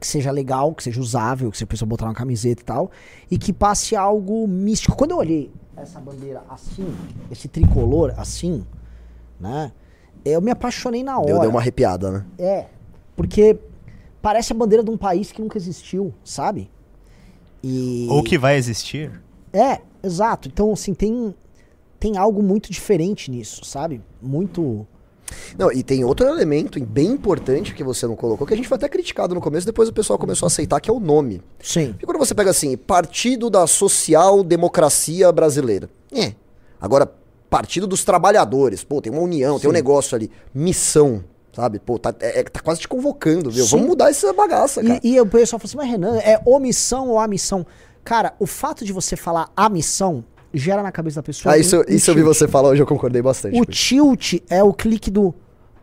[0.01, 2.91] que seja legal, que seja usável, que você precisa botar uma camiseta e tal,
[3.31, 4.97] e que passe algo místico.
[4.97, 6.93] Quando eu olhei essa bandeira assim,
[7.31, 8.67] esse tricolor assim,
[9.39, 9.71] né?
[10.25, 11.27] Eu me apaixonei na hora.
[11.27, 12.27] Deu, deu uma arrepiada, né?
[12.39, 12.67] É,
[13.17, 13.59] porque
[14.21, 16.71] parece a bandeira de um país que nunca existiu, sabe?
[17.63, 19.11] E Ou que vai existir.
[19.53, 20.49] é, exato.
[20.49, 21.35] Então assim, tem
[21.99, 24.01] tem algo muito diferente nisso, sabe?
[24.23, 24.87] Muito
[25.59, 28.77] Não, e tem outro elemento bem importante que você não colocou, que a gente foi
[28.77, 31.43] até criticado no começo, depois o pessoal começou a aceitar, que é o nome.
[31.63, 31.93] Sim.
[31.93, 35.91] Porque quando você pega assim, Partido da Social Democracia Brasileira.
[36.11, 36.33] É.
[36.81, 37.13] Agora,
[37.51, 38.85] Partido dos Trabalhadores.
[38.85, 39.77] Pô, tem uma união, tem um Sim.
[39.77, 40.31] negócio ali.
[40.55, 41.81] Missão, sabe?
[41.81, 43.65] Pô, tá, é- é- tá quase te convocando, viu?
[43.65, 43.71] Sim.
[43.73, 45.01] Vamos mudar essa bagaça, cara.
[45.03, 47.67] E, e o pessoal fala assim, mas Renan, é omissão ou a missão?
[48.05, 50.25] Cara, o fato de você falar a missão
[50.55, 51.55] gera na cabeça da pessoa.
[51.55, 53.61] ah, isso, um isso eu vi você falar hoje, eu concordei bastante.
[53.61, 55.35] O tilt é o clique do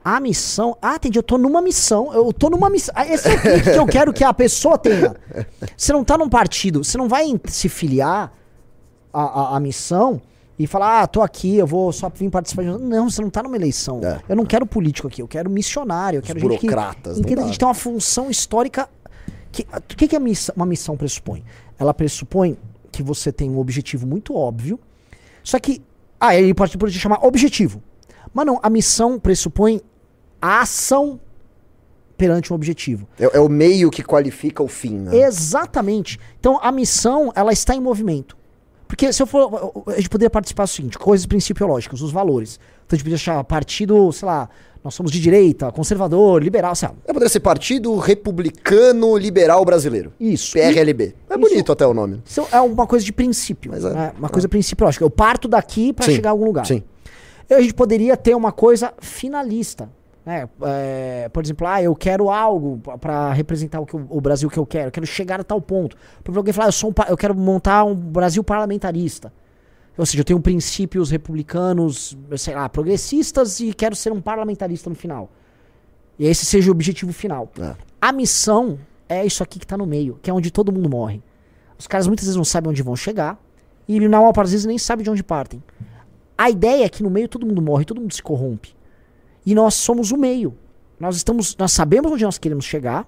[0.03, 0.77] a missão.
[0.81, 2.13] Ah, entendi, eu tô numa missão.
[2.13, 2.93] Eu tô numa missão.
[2.97, 5.13] Ah, Esse é o clique que eu quero que a pessoa tenha.
[5.75, 8.31] Você não tá num partido, você não vai se filiar
[9.13, 10.21] à, à, à missão
[10.59, 12.69] e falar, ah, tô aqui, eu vou só vir participar de.
[12.69, 14.01] Não, você não tá numa eleição.
[14.03, 14.19] É.
[14.27, 17.41] Eu não quero político aqui, eu quero missionário, eu quero gente que burocratas, entenda que
[17.41, 18.89] a gente tem uma função histórica
[19.51, 21.43] que, o que, que a missa- uma missão pressupõe?
[21.77, 22.57] Ela pressupõe
[22.91, 24.79] que você tem um objetivo muito óbvio,
[25.43, 25.81] só que.
[26.19, 27.81] Ah, ele pode, pode chamar objetivo.
[28.33, 29.81] Mas não, a missão pressupõe
[30.41, 31.19] a ação
[32.17, 33.07] perante um objetivo.
[33.19, 35.15] É, é o meio que qualifica o fim, né?
[35.15, 36.19] Exatamente.
[36.39, 38.35] Então a missão, ela está em movimento.
[38.87, 39.83] Porque se eu for.
[39.87, 42.59] A gente poderia participar do seguinte: coisas principiológicas, os valores.
[42.85, 44.49] Então a gente poderia achar partido, sei lá,
[44.83, 46.95] nós somos de direita, conservador, liberal, sei lá.
[47.05, 50.13] É poderia ser Partido Republicano Liberal Brasileiro.
[50.19, 50.53] Isso.
[50.53, 51.13] PRLB.
[51.29, 52.21] É Isso- bonito até o nome.
[52.25, 53.73] Isso é uma coisa de princípio.
[53.73, 54.13] É, né?
[54.17, 55.03] Uma coisa principiológica.
[55.03, 56.65] Eu parto daqui para chegar a algum lugar.
[56.65, 56.83] Sim.
[57.49, 59.89] A gente poderia ter uma coisa finalista.
[60.27, 60.49] Né?
[60.61, 64.59] É, por exemplo, ah, eu quero algo para representar o, que eu- o Brasil que
[64.59, 64.89] eu quero.
[64.89, 65.95] Eu quero chegar a tal ponto.
[66.21, 69.31] Por alguém falar, eu, sou um eu quero montar um Brasil parlamentarista.
[69.97, 74.97] Ou seja, eu tenho princípios republicanos, sei lá, progressistas e quero ser um parlamentarista no
[74.97, 75.29] final.
[76.19, 77.49] E esse seja o objetivo final.
[77.57, 77.73] É.
[78.01, 81.23] A missão é isso aqui que tá no meio, que é onde todo mundo morre.
[81.79, 83.41] Os caras muitas vezes não sabem onde vão chegar
[83.87, 85.63] e na maior parte das vezes nem sabem de onde partem.
[86.37, 88.75] A ideia é que no meio todo mundo morre, todo mundo se corrompe.
[89.47, 90.53] E nós somos o meio.
[90.99, 93.07] Nós estamos, nós sabemos onde nós queremos chegar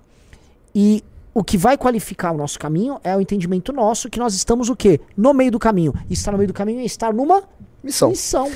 [0.73, 4.69] e o que vai qualificar o nosso caminho é o entendimento nosso que nós estamos
[4.69, 5.01] o quê?
[5.17, 5.93] No meio do caminho.
[6.09, 7.43] E estar no meio do caminho é estar numa
[7.83, 8.11] Missão.
[8.11, 8.49] missão.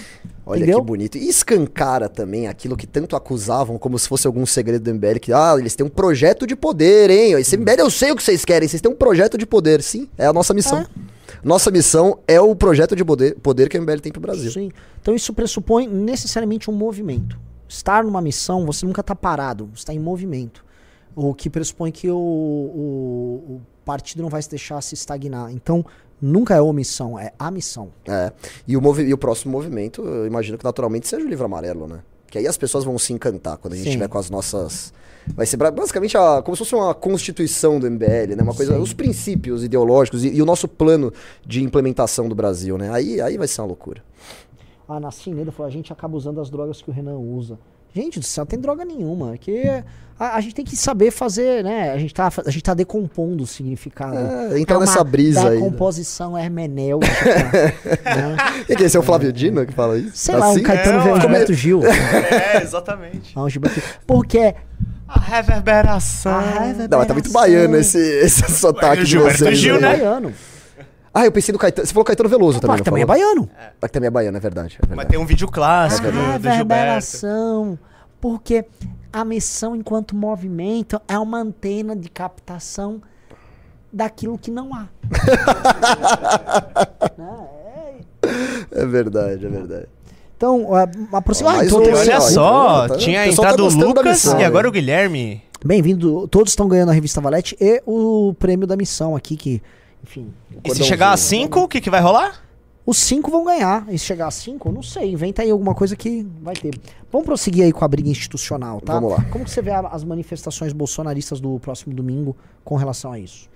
[0.45, 0.79] Olha entendeu?
[0.79, 1.17] que bonito.
[1.17, 5.33] E escancara também aquilo que tanto acusavam como se fosse algum segredo do MBL, que,
[5.33, 7.33] ah, eles têm um projeto de poder, hein?
[7.33, 9.83] Esse MBL eu sei o que vocês querem, vocês têm um projeto de poder.
[9.83, 10.79] Sim, é a nossa missão.
[10.79, 10.87] É.
[11.43, 14.49] Nossa missão é o projeto de poder, poder que o MBL tem pro Brasil.
[14.51, 14.71] Sim.
[15.01, 17.37] Então isso pressupõe necessariamente um movimento.
[17.73, 20.63] Estar numa missão, você nunca está parado, você está em movimento.
[21.15, 25.51] O que pressupõe que o, o, o partido não vai se deixar se estagnar.
[25.51, 25.83] Então,
[26.21, 27.89] nunca é omissão, é a missão.
[28.07, 28.31] É.
[28.67, 31.87] E o, movi- e o próximo movimento, eu imagino que naturalmente seja o livro amarelo,
[31.87, 31.99] né?
[32.27, 33.91] Que aí as pessoas vão se encantar quando a gente Sim.
[33.93, 34.93] tiver com as nossas.
[35.35, 38.43] Vai ser basicamente a- como se fosse uma constituição do MBL, né?
[38.43, 38.81] Uma coisa, Sim.
[38.81, 41.11] os princípios ideológicos e, e o nosso plano
[41.45, 42.91] de implementação do Brasil, né?
[42.91, 44.03] Aí, aí vai ser uma loucura.
[44.87, 47.57] A Nassim Neda falou: a gente acaba usando as drogas que o Renan usa.
[47.95, 49.37] Gente do céu, não tem droga nenhuma.
[49.37, 49.83] Que
[50.19, 51.91] a, a gente tem que saber fazer, né?
[51.91, 54.17] A gente tá, a gente tá decompondo o significado.
[54.17, 55.63] É, entra uma nessa brisa aí, né?
[55.63, 57.13] Decomposição hermenêutica.
[58.03, 58.35] né?
[58.67, 60.11] E que esse é o Flávio Dino que fala isso?
[60.15, 60.63] Sei lá, um Assim?
[60.63, 61.21] Caetano É, Veloso, ué.
[61.21, 61.81] Gilberto Gil.
[62.53, 63.33] É, exatamente.
[63.35, 63.89] Ah, um Gilberto Gil.
[64.07, 64.55] Porque
[65.07, 66.41] A reverberação.
[66.89, 69.57] Não, mas tá muito baiano esse, esse sotaque de Gilberto vocês.
[69.59, 69.81] Gil, aí.
[69.81, 69.97] né?
[69.97, 70.33] baiano.
[71.13, 71.85] Ah, eu pensei no Caetano.
[71.85, 73.47] Você falou Caetano Veloso também, não também é baiano.
[73.81, 74.79] Ah, que também é baiano, é verdade.
[74.89, 76.47] é Mas tem um vídeo clássico a do, do Gilberto.
[76.49, 77.77] reverberação.
[78.19, 78.65] Porque
[79.11, 82.99] a missão enquanto movimento é uma antena de captação
[83.91, 84.87] daquilo que não há.
[87.17, 87.47] Né?
[88.23, 89.87] É- É verdade, é verdade.
[90.35, 91.51] Então, a- aproxima.
[91.59, 94.71] Ah, então, Olha Olha, só, tá- tinha tá entrado o Lucas missão, e agora o
[94.71, 95.43] Guilherme.
[95.63, 96.27] Bem-vindo.
[96.27, 99.61] Todos estão ganhando a revista Valete e o prêmio da missão aqui, que,
[100.03, 100.33] enfim.
[100.63, 102.41] E se chegar a 5, o que, que vai rolar?
[102.85, 103.85] Os cinco vão ganhar.
[103.89, 105.09] E se chegar a cinco, eu não sei.
[105.09, 106.77] Inventa aí alguma coisa que vai ter.
[107.09, 108.95] Vamos prosseguir aí com a briga institucional, tá?
[108.95, 109.23] Vamos lá.
[109.31, 113.47] Como que você vê a- as manifestações bolsonaristas do próximo domingo com relação a isso?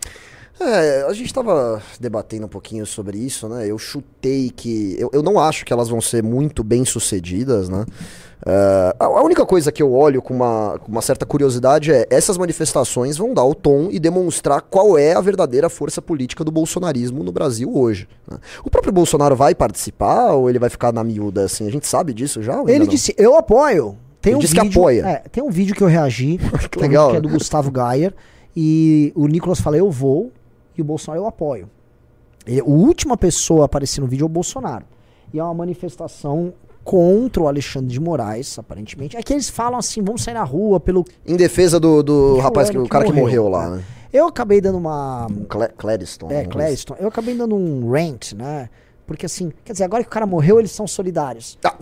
[0.61, 3.67] É, a gente tava debatendo um pouquinho sobre isso, né?
[3.69, 4.95] Eu chutei que.
[4.97, 7.85] Eu, eu não acho que elas vão ser muito bem sucedidas, né?
[8.45, 12.37] É, a, única coisa que eu olho com uma, com uma certa curiosidade é essas
[12.37, 17.23] manifestações vão dar o tom e demonstrar qual é a verdadeira força política do bolsonarismo
[17.23, 18.07] no Brasil hoje.
[18.29, 18.37] né?
[18.63, 21.67] O próprio Bolsonaro vai participar ou ele vai ficar na miúda assim?
[21.67, 22.61] A gente sabe disso já?
[22.67, 22.87] Ele não?
[22.87, 23.97] disse, eu apoio.
[24.21, 25.07] Tem Ele um disse que vídeo, apoia.
[25.07, 26.39] É, tem um vídeo que eu reagi,
[26.71, 27.11] que, legal.
[27.11, 28.13] que é do Gustavo Gayer,
[28.55, 30.31] e o Nicolas fala, eu vou,
[30.77, 31.69] e o Bolsonaro, eu apoio.
[32.45, 34.85] E, a última pessoa a aparecer no vídeo é o Bolsonaro.
[35.33, 36.53] E é uma manifestação
[36.87, 39.17] contra o Alexandre de Moraes, aparentemente.
[39.17, 41.03] É que eles falam assim, vamos sair na rua pelo...
[41.25, 43.75] Em defesa do, do Fulano rapaz, que, o que cara que morreu, morreu lá, né?
[43.75, 43.83] né?
[44.13, 45.27] Eu acabei dando uma...
[45.49, 46.31] Cle- Clériston.
[46.31, 46.45] É?
[46.45, 48.69] Clériston, eu acabei dando um rant, né?
[49.05, 51.57] Porque assim, quer dizer, agora que o cara morreu, eles são solidários.
[51.61, 51.75] Ah,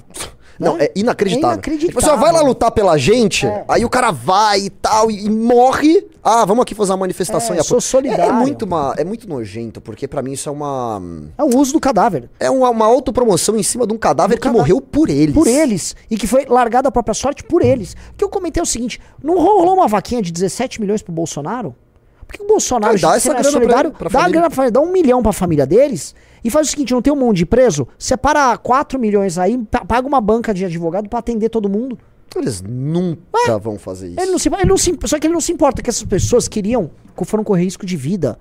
[0.60, 0.86] Não, Né?
[0.86, 1.49] é inacreditável.
[1.49, 2.01] É inacreditável.
[2.01, 3.66] Tipo, você vai lá lutar pela gente, É.
[3.68, 6.06] aí o cara vai e tal, e, e morre.
[6.24, 7.82] Ah, vamos aqui fazer uma manifestação É, e sou apoio.
[7.82, 8.24] solidário.
[8.24, 11.01] É, é muito uma, é muito nojento, porque pra mim isso é uma.
[11.38, 12.30] É o uso do cadáver.
[12.39, 14.60] É uma, uma autopromoção em cima de um cadáver Do que cadáver.
[14.60, 15.36] morreu por eles.
[15.36, 15.95] Por eles.
[16.10, 17.95] E que foi largado à própria sorte por eles.
[18.18, 21.76] Que eu comentei o seguinte: não rolou uma vaquinha de 17 milhões pro Bolsonaro?
[22.28, 24.41] Por que o Bolsonaro, dá essa é grana pra solidário, ele, pra dá, a família.
[24.41, 26.16] grana pra dá um milhão pra família deles
[26.46, 29.84] e faz o seguinte: não tem um monte de preso, separa 4 milhões aí, pa-
[29.84, 31.98] paga uma banca de advogado pra atender todo mundo.
[32.36, 34.20] Eles nunca vão fazer isso.
[34.20, 36.48] Ele não se, ele não se, só que ele não se importa que essas pessoas
[36.48, 36.91] queriam,
[37.26, 38.38] foram correr risco de vida.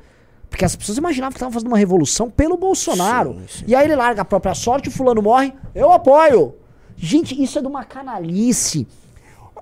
[0.51, 3.35] Porque as pessoas imaginavam que estavam fazendo uma revolução pelo Bolsonaro.
[3.35, 3.65] Sim, sim.
[3.69, 6.55] E aí ele larga a própria sorte, o fulano morre, eu apoio.
[6.97, 8.87] Gente, isso é de uma canalice.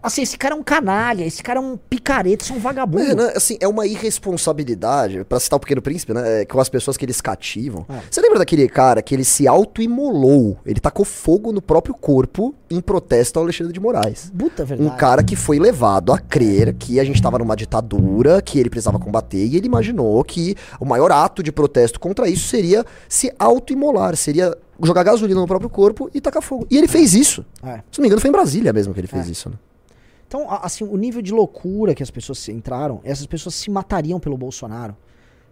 [0.02, 3.04] Assim, esse cara é um canalha, esse cara é um picareta, esse é um vagabundo.
[3.04, 6.42] É, né, assim, é uma irresponsabilidade, pra citar o Pequeno Príncipe, né?
[6.42, 7.86] é, Com as pessoas que eles cativam.
[7.88, 8.00] É.
[8.10, 10.58] Você lembra daquele cara que ele se auto-imolou?
[10.66, 14.32] Ele tacou fogo no próprio corpo em protesto ao Alexandre de Moraes.
[14.36, 14.90] Puta verdade.
[14.90, 18.70] Um cara que foi levado a crer que a gente tava numa ditadura, que ele
[18.70, 23.32] precisava combater, e ele imaginou que o maior ato de protesto contra isso seria se
[23.38, 26.66] auto-imolar, seria jogar gasolina no próprio corpo e tacar fogo.
[26.70, 27.44] E ele fez isso.
[27.62, 27.80] É.
[27.90, 29.30] Se não me engano, foi em Brasília mesmo que ele fez É.
[29.30, 29.54] isso, né?
[30.32, 34.34] Então, assim, o nível de loucura que as pessoas entraram, essas pessoas se matariam pelo
[34.34, 34.96] Bolsonaro.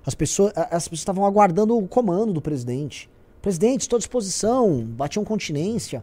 [0.07, 3.07] As pessoas, as pessoas estavam aguardando o comando do presidente.
[3.43, 6.03] Presidente, estou à disposição, batiam continência.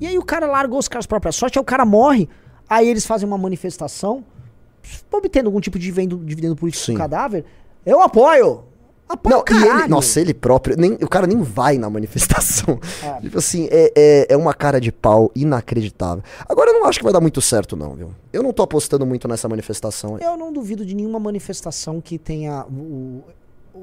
[0.00, 2.28] E aí o cara largou os caras própria sorte, aí o cara morre,
[2.68, 4.24] aí eles fazem uma manifestação,
[5.12, 6.94] obtendo algum tipo de dividendo, dividendo político Sim.
[6.94, 7.44] do cadáver.
[7.84, 8.64] Eu apoio!
[9.08, 12.78] Apoio Não, e ele, nossa, ele próprio, nem, o cara nem vai na manifestação.
[13.02, 13.20] É.
[13.20, 16.24] Tipo assim, é, é, é uma cara de pau inacreditável.
[16.48, 18.10] Agora eu não acho que vai dar muito certo, não, viu?
[18.32, 20.18] Eu não tô apostando muito nessa manifestação.
[20.18, 23.22] Eu não duvido de nenhuma manifestação que tenha o,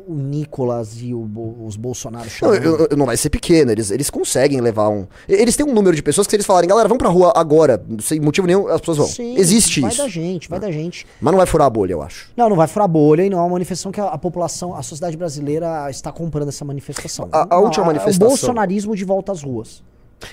[0.07, 4.09] o Nicolas e Bo- os Bolsonaro Não, eu- eu- não vai ser pequeno, eles, eles
[4.09, 5.05] conseguem levar um.
[5.29, 7.83] Eles têm um número de pessoas que se eles falarem, galera, vamos pra rua agora,
[8.01, 9.07] sem motivo nenhum, as pessoas vão.
[9.07, 10.01] Sim, Existe vai isso.
[10.01, 11.05] da gente, vai da gente.
[11.21, 12.29] Mas não vai furar a bolha, eu acho.
[12.35, 14.81] Não, não vai furar bolha e não é uma manifestação que a, a população, a
[14.83, 17.29] sociedade brasileira está comprando essa manifestação.
[17.31, 19.83] A- a Não, última é manifestação- O bolsonarismo de volta às ruas.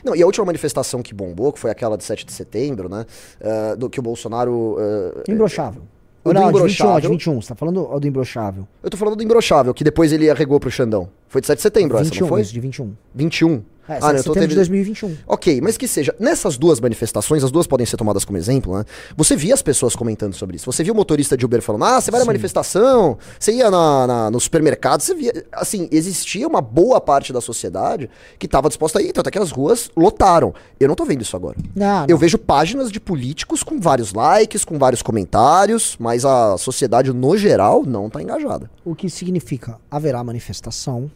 [0.04, 3.04] Não, e a última manifestação que bombou, que foi aquela de 7 de setembro, né?
[3.42, 4.76] ah, do que o Bolsonaro.
[4.78, 5.82] ah, Imbrochável.
[6.22, 7.00] O do não, de 21, imbrochável.
[7.00, 7.40] de 21.
[7.40, 8.68] Você tá falando do imbrochável.
[8.82, 11.08] eu tô falando do imbrochável, que depois ele arregou pro Xandão.
[11.28, 12.40] Foi de 7 de setembro, essa, 21, não foi?
[12.42, 12.92] isso, de 21.
[13.14, 13.62] 21.
[13.95, 15.16] É, ah, não, eu tô setembro de teve- 2021.
[15.26, 18.84] Ok, mas que seja, nessas duas manifestações, as duas podem ser tomadas como exemplo, né?
[19.16, 20.66] Você via as pessoas comentando sobre isso.
[20.70, 24.07] Você viu o motorista de Uber falando, ah, você vai na manifestação, você ia na,
[24.07, 25.45] na- no supermercado, você via.
[25.53, 29.38] Assim, existia uma boa parte da sociedade que estava disposta a ir, tanto é que
[29.38, 30.55] as ruas lotaram.
[30.78, 31.57] Eu não tô vendo isso agora.
[31.74, 32.18] Não, Eu não.
[32.18, 37.84] vejo páginas de políticos com vários likes, com vários comentários, mas a sociedade no geral
[37.84, 38.70] não tá engajada.
[38.84, 41.11] O que significa haverá manifestação,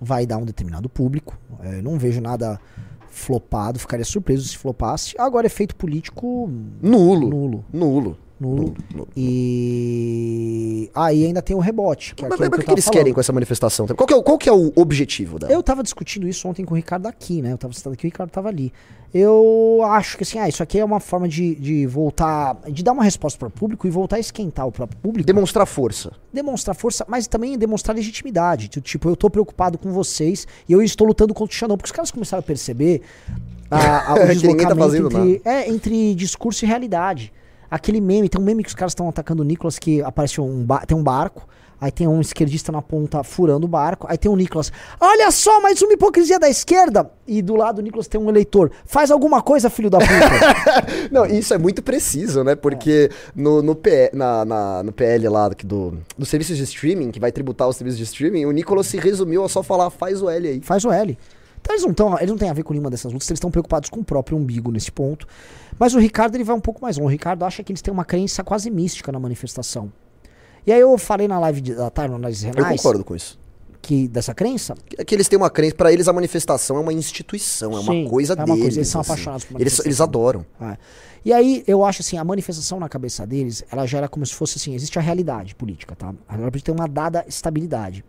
[0.00, 1.38] vai dar um determinado público.
[1.60, 2.60] É, não vejo nada
[3.08, 5.14] flopado, ficaria surpreso se flopasse.
[5.18, 6.50] Agora, efeito político
[6.82, 7.28] Nulo.
[7.30, 7.64] nulo.
[7.72, 8.18] Nulo.
[8.38, 8.74] Nulo.
[8.92, 9.08] nulo.
[9.16, 12.14] E aí ainda tem o rebote.
[12.14, 13.14] Que é Mas, mas o que que, tava eles querem falando.
[13.14, 13.86] com essa manifestação?
[13.86, 15.52] Qual que, é, o- qual que é o objetivo dela?
[15.52, 17.52] Eu tava discutindo isso ontem com o Ricardo aqui, né?
[17.52, 18.72] Eu tava citando aqui, o Ricardo tava ali.
[19.14, 22.92] Eu acho que assim, ah, isso aqui é uma forma de, de voltar, de dar
[22.92, 25.26] uma resposta para o público e voltar a esquentar o próprio público.
[25.26, 26.12] Demonstrar força.
[26.32, 28.68] demonstrar força, mas também demonstrar legitimidade.
[28.68, 31.92] Tipo, eu tô preocupado com vocês e eu estou lutando contra o Xandão, porque os
[31.92, 33.00] caras começaram a perceber
[33.70, 37.32] a- a- o Que tá deslocamento fazendo entre, é, entre discurso e realidade.
[37.70, 40.64] Aquele meme, tem um meme que os caras estão atacando o Nicolas, que aparece um
[40.64, 41.46] ba- tem um barco,
[41.80, 45.60] aí tem um esquerdista na ponta furando o barco, aí tem o Nicolas, olha só,
[45.60, 47.10] mais uma hipocrisia da esquerda!
[47.26, 50.10] E do lado do Nicolas tem um eleitor, faz alguma coisa, filho da puta!
[51.12, 52.54] Não, isso é muito preciso, né?
[52.54, 57.10] Porque no, no, P, na, na- no PL lá do, do, dos serviços de streaming,
[57.10, 60.22] que vai tributar os serviços de streaming, o Nicolas se resumiu a só falar, faz
[60.22, 60.60] o L aí.
[60.62, 61.18] faz o L.
[61.66, 63.50] Então eles não, tão, eles não têm a ver com nenhuma dessas lutas, eles estão
[63.50, 65.26] preocupados com o próprio umbigo nesse ponto.
[65.76, 67.06] Mas o Ricardo ele vai um pouco mais longe.
[67.08, 69.92] O Ricardo acha que eles têm uma crença quase mística na manifestação.
[70.64, 73.16] E aí eu falei na live de- da tarde, no Análises Eu Renais, concordo com
[73.16, 73.36] isso.
[73.82, 76.92] que dessa crença, É que eles têm uma crença, pra eles a manifestação é uma
[76.92, 78.60] instituição, é uma Sim, coisa é uma deles.
[78.62, 79.10] coisa, eles são assim.
[79.12, 80.46] apaixonados por eles, eles adoram.
[80.60, 80.76] É.
[81.24, 84.58] E aí, eu acho assim, a manifestação na cabeça deles, ela gera como se fosse
[84.58, 86.14] assim, existe a realidade política, tá?
[86.28, 88.04] Ela precisa ter uma dada estabilidade.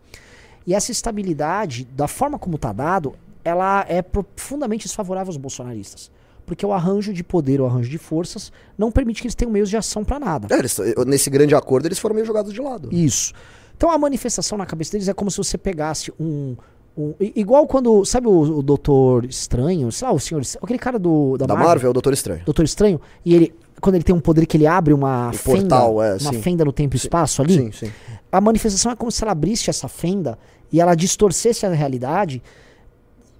[0.66, 3.16] E essa estabilidade, da forma como tá dado,
[3.48, 6.12] ela é profundamente desfavorável aos bolsonaristas.
[6.46, 9.70] Porque o arranjo de poder, o arranjo de forças, não permite que eles tenham meios
[9.70, 10.48] de ação pra nada.
[10.54, 12.90] É, eles- nesse grande acordo, eles foram meio jogados de lado.
[12.92, 13.34] Isso.
[13.76, 16.56] Então a manifestação na cabeça deles é como se você pegasse um.
[16.98, 18.04] um- igual quando.
[18.06, 19.92] Sabe o, o Doutor Estranho?
[19.92, 20.42] Sei lá, o senhor.
[20.64, 21.68] Aquele cara do, da, Da Marvel.
[21.70, 22.42] Marvel é o Doutor Estranho.
[22.46, 25.60] Doutor Estranho, e ele, quando ele tem um poder que ele abre uma O fenda,
[25.60, 26.42] portal, é, uma sim.
[26.42, 27.92] fenda no tempo e espaço ali, Sim, sim.
[28.32, 30.40] a manifestação é como se ela abrisse essa fenda
[30.72, 32.42] e ela distorcesse a realidade,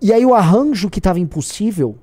[0.02, 1.96] e aí o arranjo que estava impossível,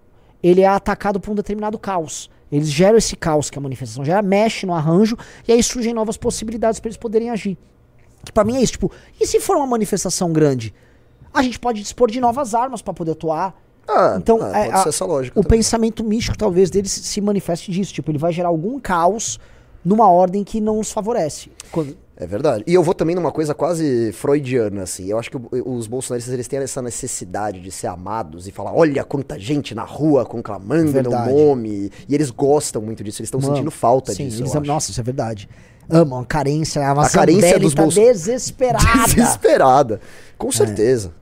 [0.43, 2.31] ele é atacado por um determinado caos.
[2.53, 5.17] Eles geram esse caos que a manifestação gera, mexe no arranjo,
[5.49, 7.57] e aí surgem novas possibilidades para eles poderem agir.
[8.25, 8.91] Que pra mim é isso, tipo,
[9.21, 10.73] e se for uma manifestação grande?
[11.33, 13.55] A gente pode dispor de novas armas para poder atuar,
[13.87, 15.39] Ah, Então, ah, é, a- essa lógica.
[15.39, 15.59] o também.
[15.59, 17.93] pensamento místico talvez deles se manifeste disso.
[17.93, 19.39] Tipo, ele vai gerar algum caos
[19.85, 21.51] numa ordem que não os favorece.
[21.71, 22.63] Quando- É verdade.
[22.67, 25.07] E eu vou também numa coisa quase freudiana, assim.
[25.09, 29.03] Eu acho que os bolsonaristas, eles têm essa necessidade de ser amados e falar, olha
[29.03, 31.33] quanta gente na rua conclamando Verdade.
[31.33, 31.91] meu nome.
[32.09, 34.73] E eles gostam muito disso, eles estão sentindo falta sim, disso, eles eu amam- acho.
[34.73, 35.49] Nossa, isso é verdade.
[35.91, 38.87] Amam a carência, a maçã carência dos bélica bolso- desesperada.
[39.13, 40.01] Desesperada.
[40.39, 41.13] Com certeza.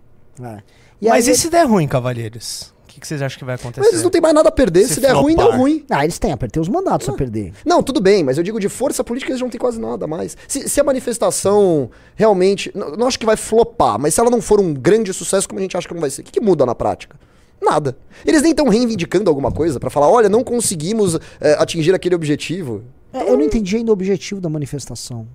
[0.43, 0.59] É.
[1.01, 2.73] E Mas aí- e se der ruim, cavalheiros?
[2.93, 3.81] O que, que vocês acham que vai acontecer?
[3.81, 4.87] Mas eles não têm mais nada a perder.
[4.87, 5.83] Se, Se der ruim, deu ruim.
[5.89, 7.55] Ah, eles têm a perder os mandatos a perder.
[7.65, 10.37] Não, tudo bem, mas eu digo de força política eles não têm quase nada mais.
[10.47, 12.71] Se, se a manifestação realmente.
[12.75, 15.59] Não, não acho que vai flopar, mas se ela não for um grande sucesso, como
[15.59, 17.17] a gente acha que não vai ser, o que, que muda na prática?
[17.63, 17.97] Nada.
[18.27, 22.83] Eles nem estão reivindicando alguma coisa pra falar: olha, não conseguimos é, atingir aquele objetivo.
[23.11, 25.27] É, eu não entendi ainda o objetivo da manifestação.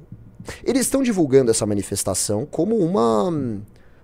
[0.64, 3.34] Eles estão divulgando essa manifestação como uma.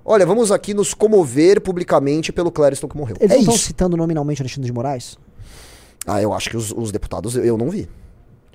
[0.06, 3.16] Olha, vamos aqui nos comover publicamente pelo Clériston que morreu.
[3.20, 5.18] Eles é não estão citando nominalmente Alexandre de Moraes?
[6.06, 7.88] Ah, eu acho que os, os deputados eu, eu não vi.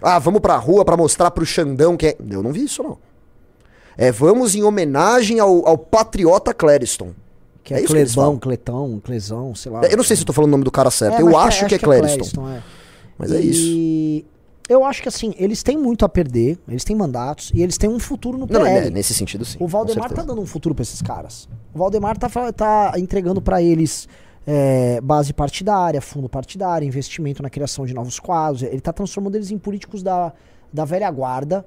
[0.02, 2.16] Ah, vamos pra rua pra mostrar pro Xandão que é.
[2.30, 2.98] Eu não vi isso, não.
[3.96, 7.12] É, vamos em homenagem ao, ao patriota Clériston.
[7.64, 8.38] Que É é, que Clebão.
[8.38, 9.84] Cletão, Clesão, sei lá.
[9.84, 11.18] É, Eu não sei se eu tô falando o nome do cara certo.
[11.18, 12.48] É, eu mas acho, que é Clériston.
[12.48, 12.62] é.
[13.18, 14.24] Mas é isso.
[14.68, 17.88] Eu acho que assim, eles têm muito a perder, eles têm mandatos e eles têm
[17.88, 18.88] um futuro no Não, PL.
[18.88, 19.56] é, nesse sentido, sim.
[19.58, 21.48] O Valdemar tá dando um futuro pra esses caras.
[21.74, 24.06] O Valdemar tá, tá entregando pra eles
[24.46, 28.62] é, base partidária, fundo partidário, investimento na criação de novos quadros.
[28.62, 30.32] Ele tá transformando eles em políticos da,
[30.70, 31.66] da velha guarda,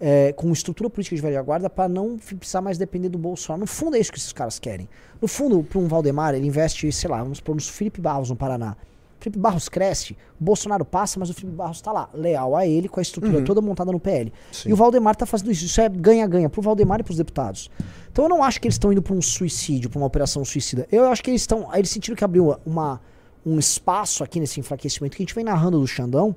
[0.00, 3.60] é, com estrutura política de velha guarda, pra não precisar mais depender do Bolsonaro.
[3.60, 4.88] No fundo, é isso que esses caras querem.
[5.20, 8.36] No fundo, pra um Valdemar, ele investe, sei lá, vamos pôr no Felipe Barros, no
[8.36, 8.76] Paraná.
[9.20, 12.88] Felipe Barros cresce, o Bolsonaro passa, mas o Felipe Barros tá lá, leal a ele,
[12.88, 14.32] com a estrutura toda montada no PL.
[14.64, 15.64] E o Valdemar tá fazendo isso.
[15.64, 17.70] Isso é ganha-ganha pro Valdemar e pros deputados.
[18.12, 20.86] Então eu não acho que eles estão indo pra um suicídio, pra uma operação suicida.
[20.90, 21.68] Eu acho que eles estão.
[21.74, 23.00] Eles sentiram que abriu uma,
[23.44, 26.34] um espaço aqui nesse enfraquecimento que a gente vem narrando do Xandão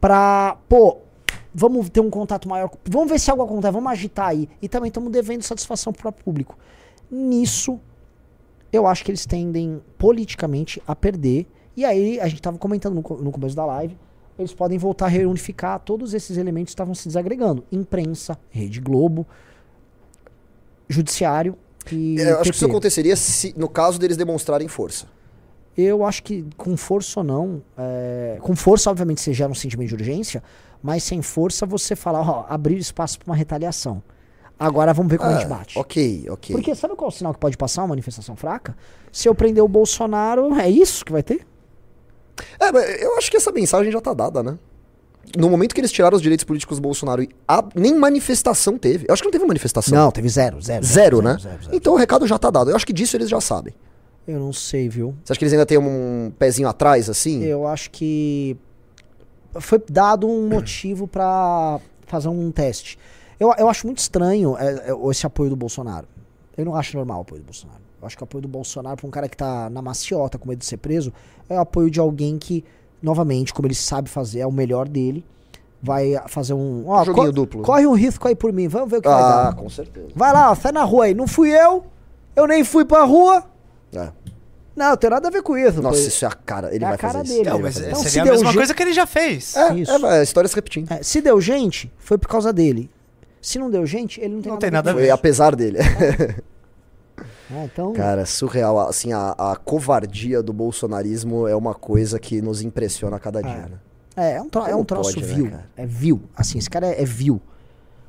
[0.00, 0.98] pra, pô,
[1.54, 2.70] vamos ter um contato maior.
[2.84, 4.48] Vamos ver se algo acontece, vamos agitar aí.
[4.60, 6.58] E também estamos devendo satisfação pro próprio público.
[7.10, 7.80] Nisso,
[8.72, 11.46] eu acho que eles tendem politicamente a perder.
[11.78, 13.96] E aí, a gente tava comentando no, no começo da live,
[14.36, 17.62] eles podem voltar a reunificar todos esses elementos que estavam se desagregando.
[17.70, 19.24] Imprensa, Rede Globo,
[20.88, 21.56] Judiciário
[21.92, 25.06] e É, eu acho que isso aconteceria se, no caso deles demonstrarem força.
[25.76, 29.90] Eu acho que com força ou não, é, com força obviamente você gera um sentimento
[29.90, 30.42] de urgência,
[30.82, 34.02] mas sem força você fala, ó, abrir espaço para uma retaliação.
[34.58, 35.78] Agora vamos ver como a gente Ah, bate.
[35.78, 36.56] Ok, ok.
[36.56, 38.76] Porque sabe qual é o sinal que pode passar uma manifestação fraca?
[39.12, 41.46] Se eu prender o Bolsonaro, é isso que vai ter?
[42.60, 44.58] É, eu acho que essa mensagem já tá dada, né?
[45.36, 49.04] No momento que eles tiraram os direitos políticos do Bolsonaro, a- nem manifestação teve.
[49.08, 49.96] Eu acho que não teve manifestação.
[49.98, 50.84] Não, teve zero, zero.
[50.84, 51.36] Zero, né?
[51.40, 51.76] zero, zero.
[51.76, 52.70] Então o recado já tá dado.
[52.70, 53.74] Eu acho que disso eles já sabem.
[54.26, 55.14] Eu não sei, viu?
[55.24, 57.42] Você acha que eles ainda têm um pezinho atrás, assim?
[57.44, 58.56] Eu acho que
[59.60, 62.98] foi dado um motivo pra fazer um teste.
[63.38, 66.06] Eu, eu acho muito estranho é, é, esse apoio do Bolsonaro.
[66.56, 67.80] Eu não acho normal o apoio do Bolsonaro.
[68.00, 70.48] Eu acho que o apoio do Bolsonaro pra um cara que tá na maciota com
[70.48, 71.12] medo de ser preso
[71.48, 72.64] é o apoio de alguém que,
[73.02, 75.24] novamente, como ele sabe fazer, é o melhor dele,
[75.82, 76.84] vai fazer um.
[76.88, 77.62] Ó, Joguinho co- duplo.
[77.62, 79.54] Corre um risco aí por mim, vamos ver o que vai Ah, dar.
[79.56, 80.08] com certeza.
[80.14, 81.14] Vai lá, ó, sai na rua aí.
[81.14, 81.84] Não fui eu,
[82.36, 83.42] eu nem fui pra rua.
[83.92, 84.08] É.
[84.76, 85.82] Não, tem nada a ver com isso.
[85.82, 86.72] Nossa, isso é a cara.
[86.72, 87.40] Ele É a vai cara fazer dele.
[87.40, 87.50] isso.
[87.50, 88.08] Não, Ele vai mas fazer Então, isso.
[88.08, 89.56] se seria a deu mesma coisa que ele já fez.
[89.56, 89.90] É, Isso.
[89.90, 90.92] é, vai, a história se repetindo.
[90.92, 92.88] É, se deu gente, foi por causa dele.
[93.42, 94.94] Se não deu gente, ele não tem Não nada tem a ver nada a.
[94.94, 95.78] Foi apesar dele.
[95.80, 96.42] isso.
[97.50, 98.78] É, então, Cara, surreal.
[98.80, 103.68] Assim, a, a covardia do bolsonarismo é uma coisa que nos impressiona a cada dia,
[103.68, 103.78] né?
[104.16, 105.50] é, é um, tro é um troço pode, né, vil.
[105.50, 105.70] cara?
[105.76, 106.20] é vil.
[106.36, 107.40] Assim, esse cara é, é vil.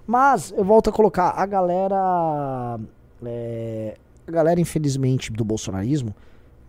[0.06, 2.80] Mas, eu volto a colocar, a galera.
[3.26, 3.96] é,
[4.28, 6.14] a galera, infelizmente, do bolsonarismo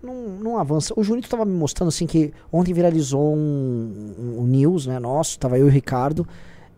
[0.02, 0.94] não, não avança.
[0.96, 5.38] O Junito tava me mostrando assim que ontem viralizou um, um, um news, né, nosso,
[5.38, 6.26] tava eu e o Ricardo,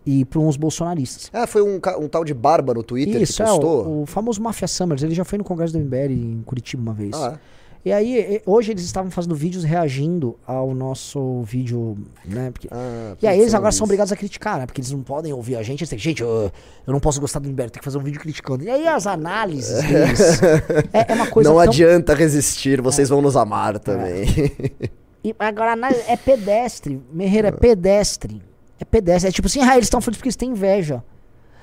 [0.05, 1.31] e para uns bolsonaristas.
[1.33, 3.87] É, foi um, um tal de Barba no Twitter Isso, que é, postou.
[3.87, 6.93] o, o famoso Mafia Summers, ele já foi no Congresso do MBL em Curitiba uma
[6.95, 7.13] vez.
[7.15, 7.39] Ah,
[7.85, 12.51] E aí, hoje eles estavam fazendo vídeos reagindo ao nosso vídeo, né?
[12.53, 13.85] Porque- ah, e aí eles agora são nisso.
[13.85, 14.67] obrigados a criticar, né?
[14.67, 15.81] Porque eles não podem ouvir a gente.
[15.81, 16.51] Eles têm, gente, eu,
[16.87, 18.63] eu não posso gostar do MBL, tem que fazer um vídeo criticando.
[18.63, 20.41] E aí as análises deles.
[20.93, 21.69] é, é uma coisa Não tão...
[21.69, 24.27] adianta resistir, vocês vão nos amar também.
[25.25, 25.77] E agora
[26.09, 27.01] é pedestre.
[27.13, 28.43] Merreira, é pedestre.
[28.83, 29.29] É pedestre.
[29.29, 31.05] É tipo assim, ah, eles estão falando porque eles têm inveja.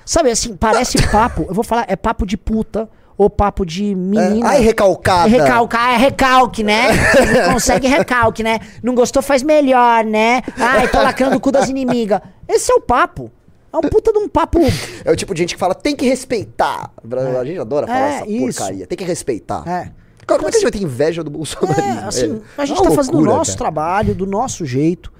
[0.06, 1.46] Sabe, assim, parece papo.
[1.50, 4.48] Eu vou falar, é papo de puta ou papo de menina.
[4.48, 5.28] Ai, recalcada.
[5.28, 6.88] É recalcar, é recalque, né?
[7.52, 8.60] Consegue recalque, né?
[8.82, 10.42] Não gostou, faz melhor, né?
[10.58, 12.22] Ai, tô lacrando o cu das inimigas.
[12.48, 13.30] Esse é o papo.
[13.72, 14.60] É um puta de um papo.
[15.04, 16.90] É o tipo de gente que fala, tem que respeitar.
[17.38, 18.58] A gente adora falar É, essa isso.
[18.58, 18.88] porcaria.
[18.88, 19.68] Tem que respeitar.
[19.68, 19.92] É.
[20.26, 22.00] Como é que a gente vai ter inveja do bolsonarismo?
[22.02, 23.60] É, assim, a gente É tá fazendo o loucura, nosso cara.
[23.60, 25.12] trabalho, do nosso jeito.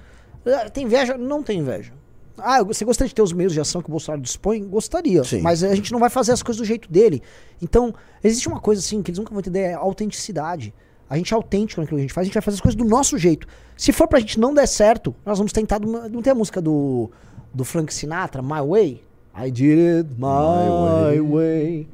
[0.46, 1.18] É, Tem inveja?
[1.18, 1.94] Não tem inveja.
[2.38, 4.64] Ah, você gostaria de ter os meios de ação que o Bolsonaro dispõe?
[4.64, 5.24] Gostaria.
[5.24, 5.42] Sim.
[5.42, 7.22] Mas a gente não vai fazer as coisas do jeito dele.
[7.62, 10.74] Então, existe uma coisa assim que eles nunca vão entender, é a autenticidade.
[11.10, 12.76] A gente é autêntico naquilo que a gente faz, a gente vai fazer as coisas
[12.76, 13.48] do nosso jeito.
[13.76, 15.80] Se for pra gente não der certo, nós vamos tentar.
[15.80, 17.10] Não tem a música do,
[17.54, 19.04] do Frank Sinatra, My Way?
[19.36, 21.88] I did it my, way.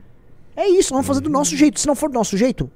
[0.56, 1.80] É isso, vamos fazer do nosso jeito.
[1.80, 2.70] Se não for do nosso jeito,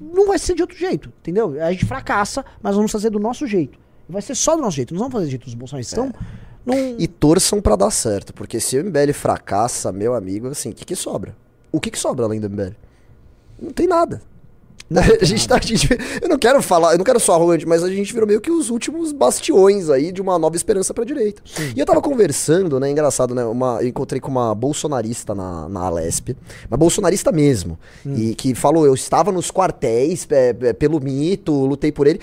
[0.00, 1.60] não vai ser de outro jeito, entendeu?
[1.62, 3.78] A gente fracassa, mas vamos fazer do nosso jeito.
[4.08, 5.98] Vai ser só do nosso jeito, não vamos fazer do jeito dos bolsonaristas.
[5.98, 6.12] Então,
[6.64, 6.74] não...
[6.98, 10.84] E torçam pra dar certo, porque se o MBL fracassa, meu amigo, assim, o que
[10.84, 11.36] que sobra?
[11.70, 12.74] O que que sobra além do MBL?
[13.60, 14.22] Não tem nada.
[15.20, 15.86] a gente tá, a gente,
[16.22, 18.50] eu não quero falar, eu não quero só arrogante, mas a gente virou meio que
[18.50, 21.42] os últimos bastiões aí de uma nova esperança pra direita.
[21.76, 25.80] E eu tava conversando, né, engraçado, né, uma, eu encontrei com uma bolsonarista na, na
[25.80, 26.34] Alesp,
[26.70, 31.92] uma bolsonarista mesmo, e que falou, eu estava nos quartéis é, é, pelo mito, lutei
[31.92, 32.20] por ele.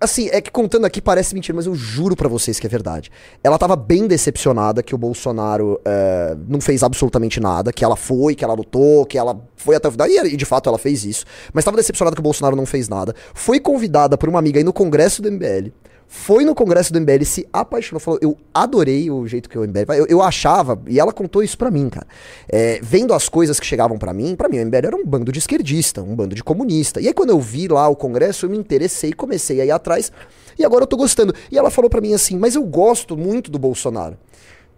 [0.00, 3.10] Assim, é que contando aqui parece mentira, mas eu juro pra vocês que é verdade.
[3.42, 8.34] Ela tava bem decepcionada que o Bolsonaro é, não fez absolutamente nada, que ela foi,
[8.34, 10.06] que ela lutou, que ela foi até o final.
[10.08, 11.24] E de fato ela fez isso.
[11.52, 13.14] Mas tava decepcionada que o Bolsonaro não fez nada.
[13.34, 15.72] Foi convidada por uma amiga aí no Congresso do MBL
[16.08, 19.92] foi no congresso do MBL, se apaixonou, falou, eu adorei o jeito que o MBL...
[19.94, 22.06] Eu, eu achava, e ela contou isso pra mim, cara.
[22.48, 25.30] É, vendo as coisas que chegavam para mim, para mim o MBL era um bando
[25.30, 26.98] de esquerdista, um bando de comunista.
[26.98, 30.10] E aí quando eu vi lá o congresso, eu me interessei, comecei a ir atrás,
[30.58, 31.34] e agora eu tô gostando.
[31.52, 34.16] E ela falou para mim assim, mas eu gosto muito do Bolsonaro.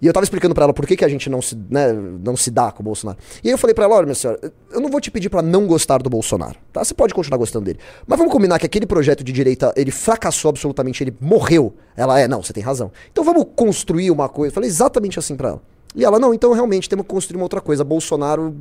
[0.00, 2.36] E eu tava explicando para ela por que, que a gente não se, né, não
[2.36, 3.18] se dá com o Bolsonaro.
[3.44, 4.40] E aí eu falei para ela, olha, minha senhora,
[4.72, 6.82] eu não vou te pedir para não gostar do Bolsonaro, tá?
[6.82, 7.78] Você pode continuar gostando dele.
[8.06, 11.74] Mas vamos combinar que aquele projeto de direita, ele fracassou absolutamente, ele morreu.
[11.96, 12.90] Ela é, não, você tem razão.
[13.12, 14.50] Então vamos construir uma coisa.
[14.50, 15.62] Eu falei exatamente assim para ela.
[15.94, 17.82] E ela, não, então realmente temos que construir uma outra coisa.
[17.82, 18.54] Bolsonaro.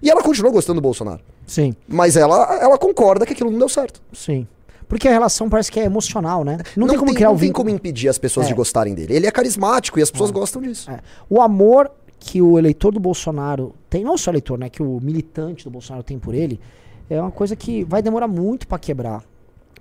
[0.00, 1.20] E ela continuou gostando do Bolsonaro.
[1.46, 1.74] Sim.
[1.86, 4.00] Mas ela, ela concorda que aquilo não deu certo.
[4.12, 4.46] Sim.
[4.88, 6.58] Porque a relação parece que é emocional, né?
[6.76, 8.48] Não, não tem como tem, criar não tem como impedir as pessoas é.
[8.50, 9.14] de gostarem dele.
[9.14, 10.32] Ele é carismático e as pessoas é.
[10.32, 10.90] gostam disso.
[10.90, 11.00] É.
[11.28, 14.68] O amor que o eleitor do Bolsonaro tem, não só o eleitor, né?
[14.68, 16.60] Que o militante do Bolsonaro tem por ele,
[17.10, 19.24] é uma coisa que vai demorar muito para quebrar.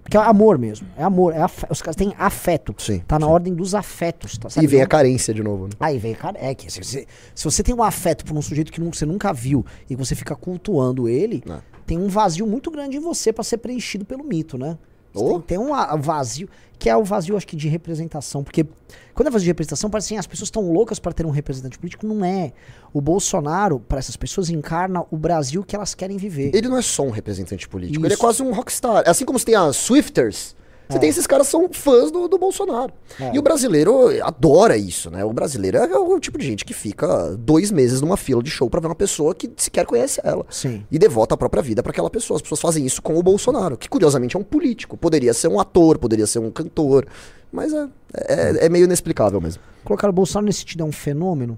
[0.05, 0.87] Porque é amor mesmo.
[0.95, 1.33] É amor.
[1.33, 2.75] É Os caras têm afeto.
[2.77, 3.31] Sim, tá na sim.
[3.31, 4.37] ordem dos afetos.
[4.37, 5.65] Tá, e vem a carência de novo.
[5.65, 5.73] Né?
[5.79, 6.45] Aí vem a carência.
[6.45, 9.33] É que se você, se você tem um afeto por um sujeito que você nunca
[9.33, 11.57] viu e você fica cultuando ele, é.
[11.87, 14.77] tem um vazio muito grande em você para ser preenchido pelo mito, né?
[15.15, 15.39] Oh.
[15.39, 18.43] Tem, tem, um vazio, que é o vazio, acho que, de representação.
[18.43, 18.65] Porque
[19.13, 21.79] quando é vazio de representação, parece assim, as pessoas estão loucas para ter um representante
[21.79, 22.05] político.
[22.05, 22.53] Não é.
[22.93, 26.51] O Bolsonaro, para essas pessoas, encarna o Brasil que elas querem viver.
[26.53, 28.07] Ele não é só um representante político, Isso.
[28.07, 29.03] ele é quase um rockstar.
[29.07, 30.55] Assim como você tem as Swifters
[30.87, 30.99] você é.
[30.99, 32.93] tem esses caras que são fãs do, do Bolsonaro.
[33.19, 33.35] É.
[33.35, 35.23] E o brasileiro adora isso, né?
[35.25, 38.69] O brasileiro é o tipo de gente que fica dois meses numa fila de show
[38.69, 40.45] para ver uma pessoa que sequer conhece ela.
[40.49, 40.85] Sim.
[40.91, 42.37] E devota a própria vida para aquela pessoa.
[42.37, 44.95] As pessoas fazem isso com o Bolsonaro, que curiosamente é um político.
[44.95, 47.07] Poderia ser um ator, poderia ser um cantor.
[47.51, 49.61] Mas é, é, é meio inexplicável mesmo.
[49.83, 51.57] Colocar o Bolsonaro nesse sentido é um fenômeno?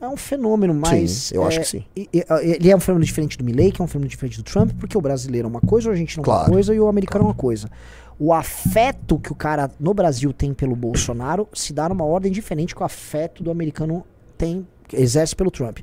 [0.00, 1.10] É um fenômeno, mas.
[1.10, 1.84] Sim, eu é, acho que sim.
[1.96, 4.96] Ele é um fenômeno diferente do Milley, que é um fenômeno diferente do Trump, porque
[4.96, 6.42] o brasileiro é uma coisa, o argentino é claro.
[6.42, 7.68] uma coisa e o americano é uma coisa
[8.18, 12.74] o afeto que o cara no Brasil tem pelo Bolsonaro se dá numa ordem diferente
[12.74, 14.04] que o afeto do americano
[14.36, 15.78] tem, exerce pelo Trump.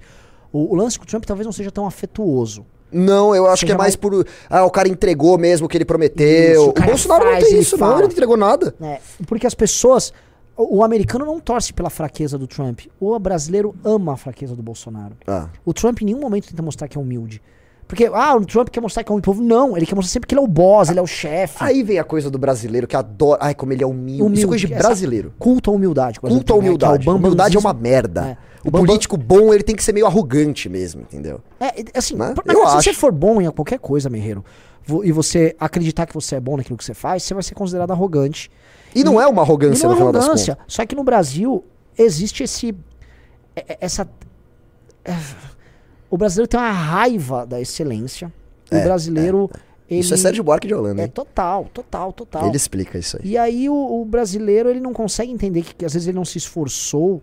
[0.51, 2.65] O, o lance com o Trump talvez não seja tão afetuoso.
[2.91, 4.25] Não, eu acho que é mais, mais, por.
[4.49, 6.51] Ah, o cara entregou mesmo o que ele prometeu.
[6.51, 7.91] Isso, o, o Bolsonaro faz, não tem isso, fala.
[7.91, 8.75] não, ele não entregou nada.
[8.81, 10.13] É, porque as pessoas.
[10.55, 12.81] O, o, americano não torce pela fraqueza do Trump.
[12.97, 15.17] O brasileiro ama a fraqueza do Bolsonaro.
[15.27, 15.49] Ah.
[15.65, 17.41] O Trump em nenhum momento tenta mostrar que é humilde.
[17.87, 19.43] Porque, ah, o Trump quer mostrar que é um povo.
[19.43, 21.57] Não, ele quer mostrar sempre que ele é o boss, ele é o chefe.
[21.59, 23.39] Aí vem a coisa do brasileiro que adora.
[23.43, 24.21] Ai, como ele é humilde.
[24.21, 25.33] humilde Isso é coisa de brasileiro.
[25.37, 26.19] Culto à humildade.
[26.19, 27.07] Culto à humildade.
[27.07, 28.37] É, é humildade é uma merda.
[28.41, 28.55] É.
[28.65, 31.39] O, o político bom, ele tem que ser meio arrogante mesmo, entendeu?
[31.59, 32.33] É, assim, né?
[32.45, 32.83] Eu se acho.
[32.83, 34.43] você for bom em qualquer coisa, Merreiro,
[35.03, 37.91] e você acreditar que você é bom naquilo que você faz, você vai ser considerado
[37.91, 38.49] arrogante.
[38.95, 40.57] E, e não é uma arrogância, não é arrogância.
[40.67, 41.63] Só que no Brasil
[41.95, 42.75] existe esse.
[43.79, 44.09] Essa.
[46.09, 48.31] O brasileiro tem uma raiva da excelência.
[48.69, 49.49] É, o brasileiro.
[49.53, 51.03] É, ele, isso é Sérgio Buarque de Holanda.
[51.03, 52.47] É total, total, total.
[52.47, 53.31] Ele explica isso aí.
[53.31, 56.25] E aí o, o, brasileiro ele não consegue entender que, que, às vezes ele não
[56.25, 57.21] se esforçou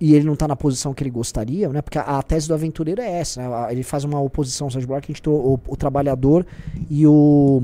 [0.00, 1.80] e ele não está na posição que ele gostaria, né?
[1.80, 3.72] Porque a, a tese do aventureiro é essa, né?
[3.72, 6.44] Ele faz uma oposição ao Sérgio Buarque, a gente o, o trabalhador
[6.90, 7.62] e o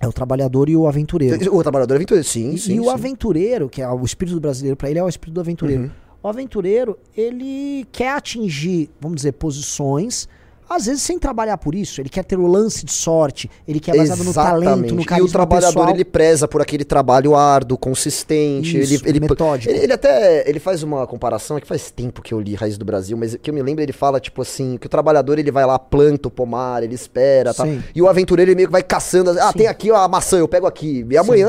[0.00, 1.54] é o trabalhador e o aventureiro.
[1.54, 2.72] O trabalhador e o aventureiro, sim, e, sim.
[2.72, 2.80] E sim.
[2.80, 5.84] o aventureiro, que é o espírito do brasileiro, para ele é o espírito do aventureiro.
[5.84, 5.90] Uhum.
[6.26, 10.26] O aventureiro, ele quer atingir, vamos dizer, posições
[10.68, 13.96] às vezes sem trabalhar por isso, ele quer ter o lance de sorte, ele quer
[13.96, 14.36] baseado Exatamente.
[14.36, 15.90] no talento, no carisma E o trabalhador pessoal.
[15.90, 19.72] ele preza por aquele trabalho árduo, consistente, isso, ele, ele metódico.
[19.72, 22.76] Ele, ele, até ele faz uma comparação, é que faz tempo que eu li Raiz
[22.76, 25.52] do Brasil, mas que eu me lembro ele fala tipo assim, que o trabalhador ele
[25.52, 27.64] vai lá planta o pomar, ele espera, tá?
[27.94, 29.58] E o aventureiro ele meio que vai caçando, ah, Sim.
[29.58, 31.06] tem aqui ó, a maçã, eu pego aqui.
[31.08, 31.48] E amanhã,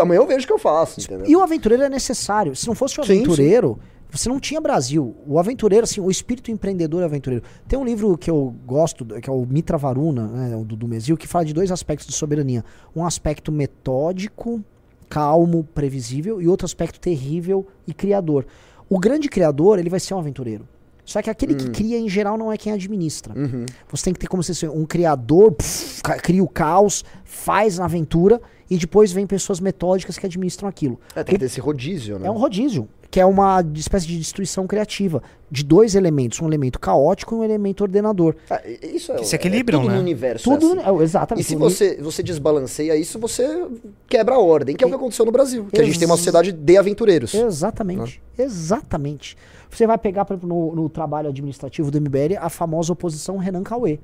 [0.00, 1.26] amanhã eu vejo o que eu faço, entendeu?
[1.26, 2.54] E o aventureiro é necessário.
[2.54, 5.14] Se não fosse o aventureiro, sim você não tinha Brasil.
[5.26, 7.44] O aventureiro, assim, o espírito empreendedor aventureiro.
[7.68, 11.16] Tem um livro que eu gosto, que é o Mitra Varuna, né, do, do Mesil,
[11.16, 12.64] que fala de dois aspectos de soberania.
[12.94, 14.62] Um aspecto metódico,
[15.08, 18.46] calmo, previsível, e outro aspecto terrível e criador.
[18.88, 20.66] O grande criador, ele vai ser um aventureiro.
[21.04, 23.32] Só que aquele que cria, em geral, não é quem administra.
[23.38, 23.64] Uhum.
[23.88, 27.84] Você tem que ter como se fosse um criador, pff, cria o caos, faz a
[27.84, 30.98] aventura, e depois vem pessoas metódicas que administram aquilo.
[31.14, 32.26] É, tem que ter esse rodízio, né?
[32.26, 36.78] É um rodízio, que é uma espécie de destruição criativa, de dois elementos, um elemento
[36.78, 38.36] caótico e um elemento ordenador.
[38.50, 39.94] Ah, e- isso é, Que se equilibram, é tudo né?
[39.96, 40.52] no universo.
[40.52, 41.00] é Tudo, assim.
[41.00, 41.44] é, exatamente.
[41.46, 43.64] E se você, você desbalanceia isso, você
[44.06, 45.66] quebra a ordem, que é o que aconteceu no Brasil.
[45.72, 47.32] Que a gente tem uma sociedade de aventureiros.
[47.32, 48.20] Exatamente.
[48.36, 49.34] Exatamente.
[49.70, 53.62] Você vai pegar, por exemplo, no, no trabalho administrativo do MBL, a famosa oposição Renan
[53.62, 53.98] Cauê.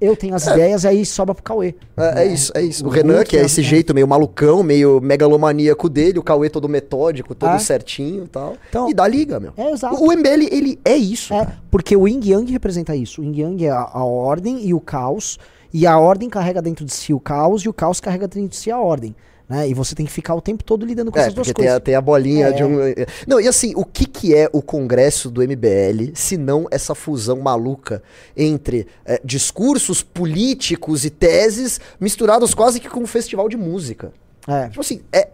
[0.00, 1.74] Eu tenho as ideias, aí sobra pro Cauê.
[1.96, 2.84] É, é isso, é isso.
[2.84, 6.48] O, O Renan, que é é- esse jeito meio malucão, meio megalomaníaco dele, o Cauê
[6.48, 7.58] todo metódico, todo Ah.
[7.58, 8.56] certinho e tal.
[8.70, 9.52] Então- e dá liga, meu.
[9.58, 9.96] É, exato.
[9.96, 11.34] O, o MBL, ele é isso.
[11.34, 13.20] É, porque o Yin Yang representa isso.
[13.20, 15.38] O Yin Yang é a, a ordem e o caos.
[15.72, 18.56] E a ordem carrega dentro de si o caos e o caos carrega dentro de
[18.56, 19.14] si a ordem.
[19.50, 19.68] Né?
[19.68, 21.74] E você tem que ficar o tempo todo lidando com É, essas duas tem coisas.
[21.74, 22.52] a, tem a bolinha É.
[22.52, 22.78] de um.
[23.26, 27.40] Não, e assim, o que, que é o congresso do MBL, se não essa fusão
[27.40, 28.00] maluca
[28.36, 34.12] entre é, discursos políticos e teses misturados quase que com um festival de música?
[34.46, 34.68] É.
[34.68, 35.28] Tipo assim, é,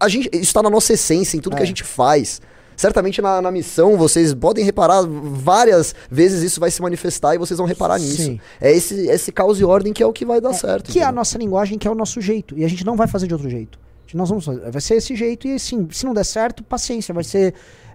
[0.00, 1.64] a gente, isso tá na nossa essência, em tudo que É.
[1.64, 2.40] a gente faz.
[2.80, 7.58] Certamente na, na missão vocês podem reparar várias vezes isso vai se manifestar e vocês
[7.58, 8.22] vão reparar nisso.
[8.22, 8.40] Sim.
[8.58, 10.90] É esse, esse caos e ordem que é o que vai dar certo.
[10.90, 11.16] Que é a entendeu?
[11.16, 12.56] nossa linguagem, que é o nosso jeito.
[12.56, 13.78] E a gente não vai fazer de outro jeito.
[14.14, 17.12] Nós vamos fazer, vai ser esse jeito e assim, se não der certo, paciência.
[17.12, 17.52] Vai ser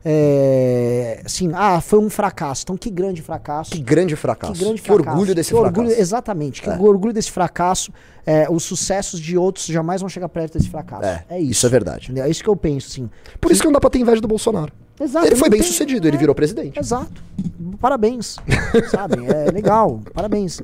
[0.07, 2.61] é, assim, ah, foi um fracasso.
[2.63, 3.71] Então que grande fracasso.
[3.71, 4.53] Que grande fracasso.
[4.53, 5.09] Que grande Que fracasso.
[5.09, 5.79] orgulho desse Que fracasso.
[5.81, 6.61] orgulho- exatamente.
[6.61, 6.77] Que É.
[6.77, 7.91] orgulho desse fracasso.
[8.27, 11.03] é, os sucessos de outros jamais vão chegar perto desse fracasso.
[11.05, 11.51] É, É, isso.
[11.51, 12.11] isso é verdade.
[12.19, 13.07] É isso que eu penso, assim.
[13.39, 14.71] Por isso que não dá pra ter inveja do Bolsonaro.
[14.99, 16.79] Exato, ele foi não bem tem- sucedido, ele é, virou presidente.
[16.79, 17.23] Exato.
[17.79, 18.37] Parabéns.
[18.89, 19.23] sabe?
[19.27, 20.01] É legal.
[20.11, 20.59] Parabéns.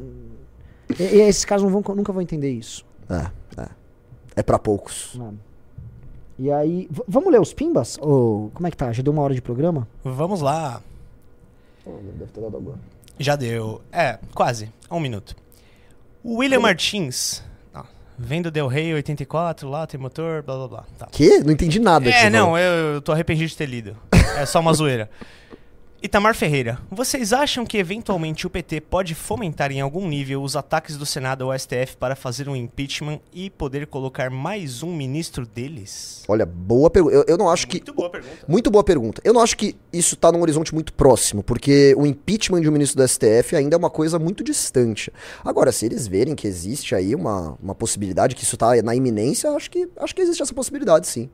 [1.00, 2.84] E, e esses caras não vão, nunca vão entender isso.
[3.08, 3.68] É, é.
[4.38, 5.12] É pra poucos.
[5.14, 5.30] né?
[6.42, 6.90] E aí.
[7.08, 8.00] vamos ler os pimbas?
[8.02, 8.92] Ou como é que tá?
[8.92, 9.88] Já deu uma hora de programa?
[10.04, 10.82] Vamos lá.
[11.86, 12.80] Deve ter dado agora.
[13.20, 13.80] Já deu.
[13.92, 14.72] É, quase.
[14.90, 15.36] Um minuto.
[16.24, 17.44] O William Martins.
[17.76, 17.84] Ó,
[18.18, 20.86] vendo Del Rey 84, lá tem motor, blá blá blá.
[20.98, 21.08] Tá.
[21.12, 21.42] Que?
[21.44, 22.10] Não entendi nada.
[22.10, 23.96] que É, não, eu, eu tô arrependido de ter lido.
[24.36, 25.12] É só uma zoeira.
[26.04, 30.98] Itamar Ferreira, vocês acham que eventualmente o PT pode fomentar em algum nível os ataques
[30.98, 36.24] do Senado ao STF para fazer um impeachment e poder colocar mais um ministro deles?
[36.28, 37.16] Olha, boa pergunta.
[37.16, 37.78] Eu, eu não acho que.
[37.78, 38.46] Muito boa pergunta.
[38.48, 39.22] Muito boa pergunta.
[39.24, 42.72] Eu não acho que isso tá num horizonte muito próximo, porque o impeachment de um
[42.72, 45.14] ministro do STF ainda é uma coisa muito distante.
[45.46, 49.52] Agora, se eles verem que existe aí uma, uma possibilidade, que isso tá na iminência,
[49.52, 51.30] acho que, acho que existe essa possibilidade, sim.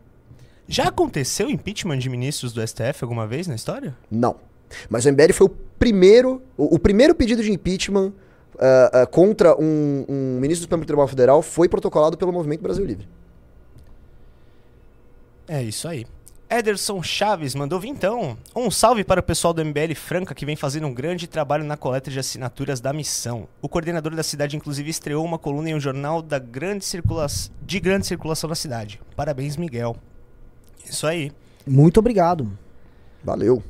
[0.68, 3.96] Já aconteceu impeachment de ministros do STF alguma vez na história?
[4.12, 4.36] Não.
[4.90, 8.14] Mas o MBL foi o primeiro, o, o primeiro pedido de impeachment
[8.60, 12.84] ah, ah, contra um, um ministro do Supremo Tribunal Federal foi protocolado pelo Movimento Brasil
[12.84, 13.08] Livre.
[15.48, 16.06] É isso aí.
[16.50, 20.88] Ederson Chaves mandou então um salve para o pessoal do MBL Franca que vem fazendo
[20.88, 23.48] um grande trabalho na coleta de assinaturas da missão.
[23.62, 27.28] O coordenador da cidade inclusive estreou uma coluna em um jornal da grande circula
[27.62, 29.00] de grande circulação na cidade.
[29.16, 29.98] Parabéns, Miguel.
[30.86, 31.32] Isso aí.
[31.66, 32.50] Muito obrigado.
[33.24, 33.62] Valeu.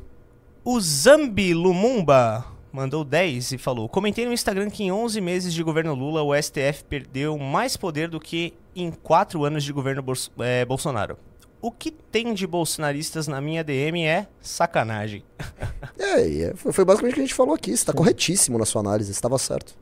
[0.70, 5.64] O Zambi Lumumba mandou 10 e falou: Comentei no Instagram que em 11 meses de
[5.64, 10.30] governo Lula o STF perdeu mais poder do que em 4 anos de governo Bors-
[10.40, 11.18] eh, Bolsonaro.
[11.62, 15.24] O que tem de bolsonaristas na minha DM é sacanagem.
[15.98, 17.76] É, é, foi, foi basicamente o que a gente falou aqui.
[17.76, 19.74] Você tá corretíssimo na sua análise, estava certo.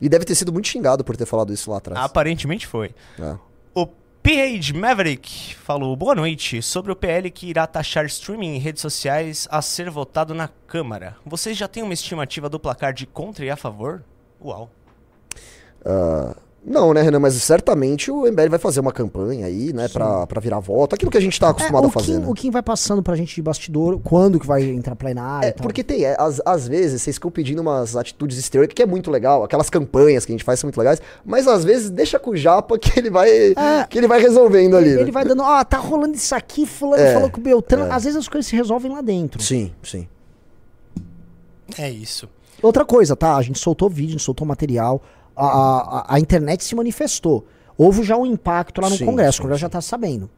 [0.00, 2.00] E deve ter sido muito xingado por ter falado isso lá atrás.
[2.04, 2.94] Aparentemente foi.
[3.18, 3.36] É.
[3.74, 3.86] O
[4.24, 6.62] PH Maverick falou: Boa noite.
[6.62, 11.14] Sobre o PL que irá taxar streaming em redes sociais a ser votado na Câmara.
[11.26, 14.02] Vocês já têm uma estimativa do placar de contra e a favor?
[14.42, 14.70] Uau.
[15.84, 16.34] Ah,
[16.66, 17.18] não, né, Renan?
[17.18, 20.94] Mas certamente o MBL vai fazer uma campanha aí, né, pra, pra virar voto.
[20.94, 22.12] Aquilo que a gente tá acostumado É, a fazer.
[22.12, 22.26] Kim, né?
[22.26, 25.52] o Kim vai passando pra gente de bastidor, quando que vai entrar plenário É, e
[25.52, 25.62] tal.
[25.62, 29.10] porque tem, é, às, às vezes vocês ficam pedindo umas atitudes exteriores, que é muito
[29.10, 32.30] legal, aquelas campanhas que a gente faz são muito legais, mas às vezes deixa com
[32.30, 33.86] o Japa que ele vai, É.
[33.88, 34.90] que ele vai resolvendo ali.
[34.90, 35.10] Ele né?
[35.10, 37.86] vai dando, ó, tá rolando isso aqui, fulano É, falou com o Beltrano.
[37.86, 37.90] é.
[37.94, 39.42] Às vezes as coisas se resolvem lá dentro.
[39.42, 40.08] Sim, sim.
[41.78, 42.28] É isso.
[42.62, 43.36] Outra coisa, tá?
[43.36, 45.02] A gente soltou vídeo, a gente soltou material,
[45.36, 47.46] a, a, a internet se manifestou.
[47.76, 49.72] Houve já um impacto lá no Sim, Congresso, sim, o Congresso já sim.
[49.72, 50.30] tá sabendo.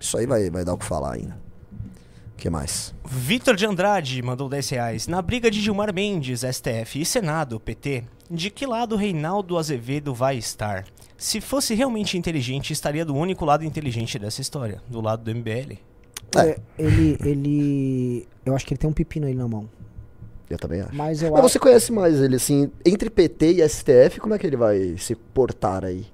[0.00, 1.38] Isso aí vai, vai dar o que falar ainda.
[2.32, 2.94] O que mais?
[3.04, 5.06] Vitor de Andrade mandou 10 reais.
[5.06, 10.38] Na briga de Gilmar Mendes, STF e Senado, PT, de que lado Reinaldo Azevedo vai
[10.38, 10.86] estar?
[11.18, 15.76] Se fosse realmente inteligente, estaria do único lado inteligente dessa história, do lado do MBL.
[16.34, 16.38] É.
[16.38, 18.28] É, ele, ele.
[18.46, 19.68] Eu acho que ele tem um pepino aí na mão.
[20.50, 20.94] Eu também acho.
[20.94, 21.48] Mas eu Mas acho.
[21.52, 25.14] você conhece mais ele, assim, entre PT e STF, como é que ele vai se
[25.14, 26.04] portar aí?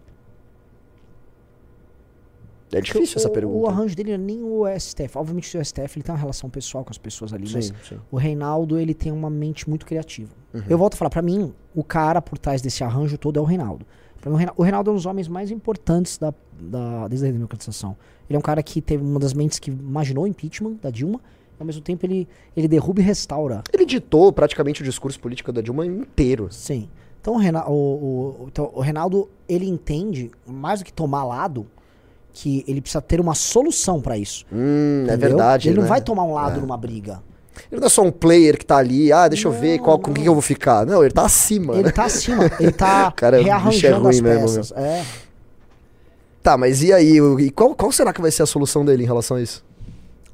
[2.72, 3.56] É difícil essa o, pergunta.
[3.56, 5.16] O arranjo dele não é nem o STF.
[5.16, 7.98] Obviamente, o STF ele tem uma relação pessoal com as pessoas ali, mas Sim, sim.
[8.10, 10.32] o Reinaldo ele tem uma mente muito criativa.
[10.52, 10.62] Uhum.
[10.68, 13.44] Eu volto a falar, pra mim, o cara por trás desse arranjo todo é o
[13.44, 13.86] Reinaldo.
[14.20, 17.28] Pra mim, o Reina- o Reinaldo é um dos homens mais importantes da, da, desde
[17.28, 17.96] a democratização.
[18.28, 21.20] Ele é um cara que teve uma das mentes que imaginou o impeachment da Dilma,
[21.58, 23.62] ao mesmo tempo ele, ele derruba e restaura.
[23.72, 26.48] Ele ditou praticamente o discurso político da Dilma inteiro.
[26.50, 26.88] Sim.
[27.20, 31.66] Então o, Rena- o- o- então, o Reinaldo, ele entende, mais do que tomar lado,
[32.32, 34.44] que ele precisa ter uma solução pra isso.
[34.52, 35.68] Hum, é verdade.
[35.68, 35.88] Ele não né?
[35.88, 37.22] vai tomar um lado numa briga.
[37.72, 39.98] Ele não é só um player que tá ali, ah, deixa eu ver Não, qual,
[39.98, 40.30] com quem não.
[40.30, 40.84] eu vou ficar.
[40.84, 41.90] Não, ele tá acima, Ele né?
[41.90, 44.72] tá acima, ele tá Cara, é rearranjando ruim as mesmo, peças.
[44.72, 45.02] É.
[46.42, 47.16] Tá, mas e aí?
[47.40, 49.64] E qual, qual será que vai ser a solução dele em relação a isso?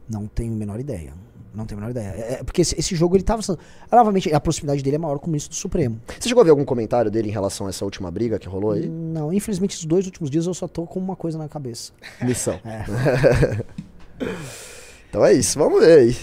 [0.08, 1.12] Não tenho a menor ideia.
[1.54, 2.14] Não tenho a menor ideia.
[2.16, 3.42] É, é porque esse, esse jogo ele tava.
[3.42, 3.58] sendo-
[3.90, 6.00] Novamente, a proximidade dele é maior com o ministro do Supremo.
[6.18, 8.72] Você chegou a ver algum comentário dele em relação a essa última briga que rolou
[8.72, 8.88] aí?
[8.88, 11.92] Não, infelizmente, esses dois últimos dias eu só tô com uma coisa na cabeça.
[12.22, 12.58] Missão.
[12.64, 12.84] É.
[15.08, 16.16] então é isso, vamos ver aí.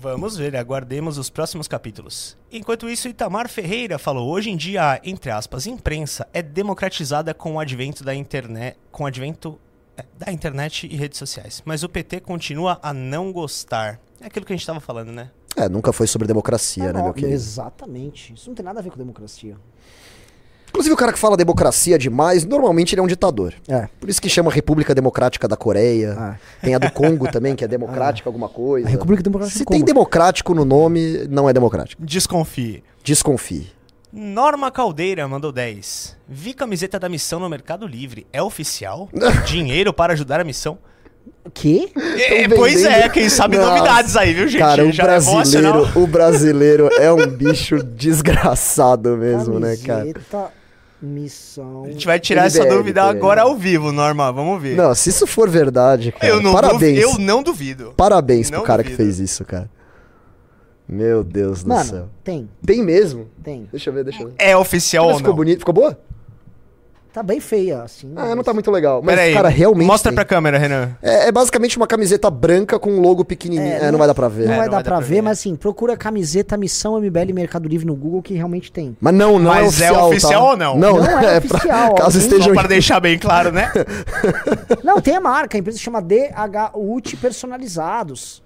[0.00, 2.36] Vamos ver, aguardemos os próximos capítulos.
[2.52, 7.54] Enquanto isso, Itamar Ferreira falou: hoje em dia, a, entre aspas, imprensa é democratizada com
[7.54, 9.58] o advento da internet, com o advento
[10.18, 11.62] da internet e redes sociais.
[11.64, 14.00] Mas o PT continua a não gostar.
[14.20, 15.30] É aquilo que a gente estava falando, né?
[15.56, 17.32] É, nunca foi sobre democracia, É, né, meu querido?
[17.34, 18.32] Exatamente.
[18.34, 19.56] Isso não tem nada a ver com democracia.
[20.68, 23.54] Inclusive, o cara que fala democracia demais, normalmente ele é um ditador.
[23.66, 23.88] É.
[23.98, 26.14] Por isso que chama República Democrática da Coreia.
[26.16, 26.36] Ah.
[26.60, 28.86] Tem a do Congo também, que é democrática alguma coisa.
[28.86, 29.86] A República Democrática Se do tem Congo.
[29.86, 32.04] democrático no nome, não é democrático.
[32.04, 32.84] Desconfie.
[33.02, 33.72] Desconfie.
[34.12, 36.16] Norma Caldeira mandou 10.
[36.28, 38.26] Vi camiseta da missão no Mercado Livre.
[38.32, 39.08] É oficial?
[39.46, 40.78] Dinheiro para ajudar a missão?
[41.44, 41.90] O quê?
[41.96, 43.70] É, pois é, quem sabe Nossa.
[43.70, 44.60] novidades aí, viu, gente?
[44.60, 50.00] Cara, o Já senão- brasileiro, o brasileiro é um bicho desgraçado mesmo, né, cara?
[50.12, 50.52] Camiseta,
[51.00, 51.84] missão.
[51.84, 54.32] A gente vai tirar essa dúvida tá agora ao vivo, Norma.
[54.32, 54.76] Vamos ver.
[54.76, 57.00] Não, se isso for verdade, cara, eu não parabéns.
[57.00, 57.94] Duvido, eu não duvido.
[57.96, 59.04] Parabéns pro Não cara que duvido.
[59.04, 59.70] fez isso, cara.
[60.88, 62.08] Meu Deus do Mano, céu.
[62.24, 63.26] tem, Tem mesmo?
[63.42, 63.68] tem.
[63.70, 64.34] Deixa eu ver, deixa eu ver.
[64.38, 65.36] É oficial ou ficou não?
[65.36, 65.98] bonito, ficou boa?
[67.12, 68.12] Tá bem feia, assim.
[68.14, 69.00] Ah, mas- não tá muito legal.
[69.02, 69.86] Mas, Pera aí, cara, realmente.
[69.86, 70.14] Mostra tem.
[70.14, 70.90] pra câmera, Renan.
[71.02, 73.66] É, é basicamente uma camiseta branca com um logo pequenininho.
[73.72, 74.46] É, não, não- vai dar pra ver.
[74.46, 75.22] Não É, vai não dar vai dar pra pra ver, ver.
[75.22, 78.96] mas assim, procura camiseta Missão MBL Mercado Livre no Google que realmente tem.
[79.00, 80.08] Mas não, não é Mas é oficial.
[80.10, 80.50] oficial tá?
[80.50, 80.78] ou não?
[80.78, 82.48] Não, Não é pra- oficial, caso alguém- estejam.
[82.48, 83.72] Só para deixar bem claro, né?
[84.84, 88.42] Não, tem a marca, a empresa chama DHUT Personalizados.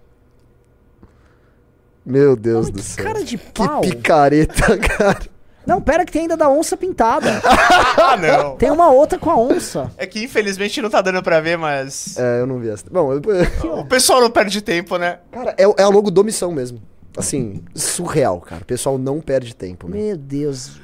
[2.05, 3.05] Meu Deus Mano, do que céu.
[3.05, 3.81] cara de Que pau.
[3.81, 5.21] picareta, cara.
[5.65, 7.41] Não, pera que tem ainda da onça pintada.
[7.45, 8.57] ah, não.
[8.57, 9.93] tem uma outra com a onça.
[9.97, 12.17] É que infelizmente não tá dando pra ver, mas.
[12.19, 12.85] É, eu não vi essa.
[12.91, 15.19] Bom, eu- O pessoal não perde tempo, né?
[15.31, 16.83] cara, é, é a logo do Missão mesmo.
[17.17, 18.63] Assim, surreal, cara.
[18.63, 19.97] O pessoal não perde tempo, né?
[19.99, 20.81] Meu Deus.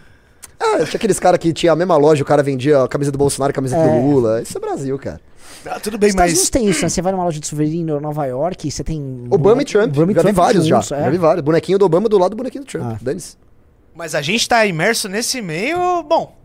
[0.60, 3.18] Ah, tinha aqueles caras que tinha a mesma loja, o cara vendia a camisa do
[3.18, 4.00] Bolsonaro e a camiseta É.
[4.00, 4.42] do Lula.
[4.42, 5.20] Isso é Brasil, cara.
[5.66, 6.50] Ah, tudo bem, Os Estados mas.
[6.50, 6.88] tem isso, né?
[6.88, 9.26] Você vai numa loja de souvenir em Nova York, você tem.
[9.30, 9.90] Obama e Trump.
[9.90, 10.78] Obama e já vi Trump vários já.
[10.78, 10.82] é.
[10.82, 11.44] Já vi vários.
[11.44, 12.84] Bonequinho do Obama do lado do bonequinho do Trump.
[12.84, 12.98] Ah.
[13.00, 13.36] Dane-se.
[13.94, 16.02] Mas a gente tá imerso nesse meio.
[16.02, 16.36] Bom,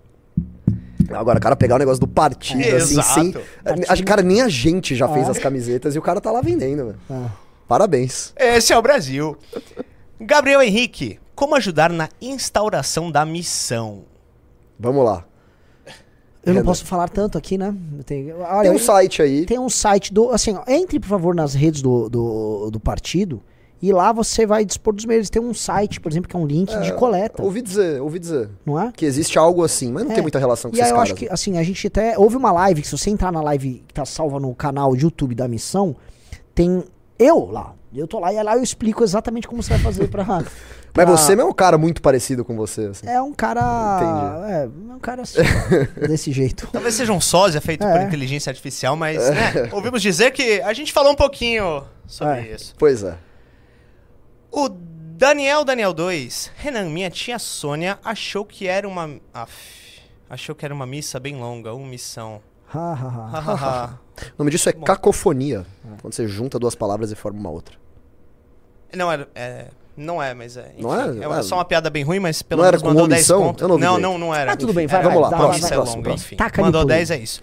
[1.12, 3.14] Agora, o cara pegar o negócio do partido, É, assim, exato.
[3.14, 3.34] sem.
[3.90, 5.32] Acho que, cara, nem a gente já fez Ah.
[5.32, 7.00] as camisetas e o cara tá lá vendendo, velho.
[7.10, 7.28] Ah.
[7.68, 8.34] Parabéns.
[8.38, 9.38] esse é o Brasil.
[10.20, 14.04] Gabriel Henrique, como ajudar na instauração da missão?
[14.80, 15.26] Vamos lá.
[16.46, 17.74] Eu não posso falar tanto aqui, né?
[18.06, 19.46] Tem, olha, Tem um eu- site aí.
[19.46, 20.30] tem um site do.
[20.32, 23.42] Assim, ó, entre, por favor, nas redes do, do, do partido
[23.82, 25.30] e lá você vai dispor dos meios.
[25.30, 28.50] Tem um site, por exemplo, que é um link de coleta, Ouvi dizer, ouvi dizer.
[28.66, 28.92] não é?
[28.92, 30.16] Que existe algo assim, mas não É.
[30.16, 31.12] tem muita relação com E aí esses eu caras.
[31.12, 32.18] acho que, assim, a gente até.
[32.18, 35.36] Houve uma live que, se você entrar na live que tá salva no canal YouTube
[35.36, 35.96] da missão,
[36.54, 36.84] tem
[37.18, 37.74] eu lá.
[37.96, 40.26] Eu tô lá e lá eu explico exatamente como você vai fazer pra.
[40.96, 43.08] Mas você não é um cara muito parecido com você, assim.
[43.08, 43.62] É um cara.
[44.48, 45.40] É, é um cara assim,
[46.08, 46.68] desse jeito.
[46.72, 47.92] Talvez seja um sósia feito É.
[47.98, 52.54] por inteligência artificial, mas né, ouvimos dizer que a gente falou um pouquinho sobre É.
[52.56, 52.76] isso.
[52.78, 53.18] Pois é.
[54.52, 59.20] O Daniel Daniel 2, Renan, minha tia Sônia achou que era uma.
[59.34, 62.40] Aff, achou que era uma missa bem longa, uma missão.
[62.74, 63.40] Ha, ha, ha.
[63.40, 64.00] Hahaha.
[64.30, 65.66] O nome disso é cacofonia.
[66.02, 67.76] Quando você junta duas palavras e forma uma outra.
[68.96, 69.28] não era.
[69.34, 70.72] É, não é, mas é.
[70.78, 71.18] Não é?
[71.20, 71.26] é?
[71.26, 73.48] Ah, só uma piada bem ruim, mas pelo não era menos com mandou 10 omissão?
[73.48, 73.62] pontos.
[73.62, 74.54] Eu não não, não, não era.
[74.54, 76.38] Ah, tudo bem, vai, Era- vai, Vamos lá, próximo, missa próximo, longa, próximo.
[76.42, 76.62] enfim.
[76.62, 76.98] Mandou play.
[76.98, 77.42] 10, é isso.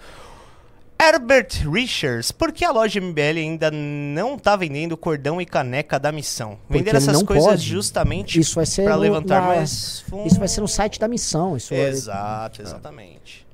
[1.03, 6.11] Herbert Richards, por que a loja MBL ainda não tá vendendo cordão e caneca da
[6.11, 6.59] missão?
[6.69, 7.61] Vender Porque essas não coisas pode.
[7.63, 10.27] justamente Isso vai ser pra no- levantar na- mais fundos.
[10.31, 11.57] Isso vai ser no site da missão.
[11.57, 13.47] Isso vai- Exato, exatamente.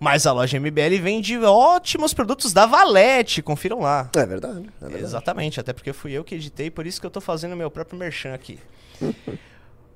[0.00, 4.08] Mas a loja MBL vende ótimos produtos da Valete, confiram lá.
[4.14, 4.70] É verdade.
[4.80, 5.04] É verdade.
[5.04, 7.98] Exatamente, até porque fui eu que editei, por isso que eu tô fazendo meu próprio
[7.98, 8.58] merchan aqui.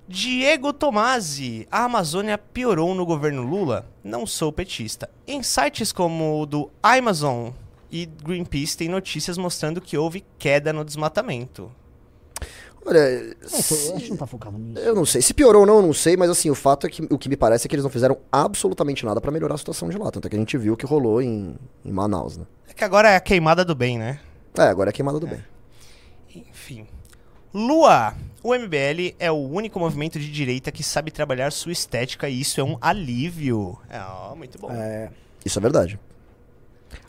[0.08, 3.86] Diego Tomasi, a Amazônia piorou no governo Lula?
[4.02, 5.08] Não sou petista.
[5.26, 7.50] Em sites como o do Amazon
[7.90, 11.70] e Greenpeace tem notícias mostrando que houve queda no desmatamento.
[12.84, 14.80] Olha, É, se- a gente não tá focado nisso.
[14.80, 15.22] eu não sei.
[15.22, 17.28] Se piorou ou não, eu não sei, mas assim, o fato é que o que
[17.28, 20.10] me parece é que eles não fizeram absolutamente nada pra melhorar a situação de lá.
[20.10, 21.54] Tanto é que a gente viu o que rolou em,
[21.84, 22.44] em Manaus, né?
[22.68, 24.18] É que agora é a queimada do bem, né?
[24.58, 25.42] É, agora é queimada do bem.
[26.34, 26.86] Enfim.
[27.52, 28.14] Lua.
[28.42, 32.60] O MBL é o único movimento de direita que sabe trabalhar sua estética e isso
[32.60, 33.78] é um alívio.
[33.88, 34.68] É, ó, muito bom.
[34.72, 35.10] É,
[35.44, 35.96] Isso é verdade.